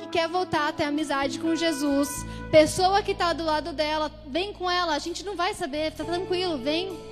que 0.00 0.08
quer 0.08 0.28
voltar 0.28 0.68
a 0.68 0.72
ter 0.72 0.84
amizade 0.84 1.38
com 1.38 1.54
Jesus. 1.54 2.08
Pessoa 2.50 3.02
que 3.02 3.12
está 3.12 3.32
do 3.32 3.44
lado 3.44 3.72
dela, 3.72 4.10
vem 4.26 4.52
com 4.52 4.70
ela. 4.70 4.94
A 4.94 4.98
gente 4.98 5.24
não 5.24 5.36
vai 5.36 5.54
saber, 5.54 5.92
tá 5.92 6.04
tranquilo, 6.04 6.58
vem. 6.58 7.09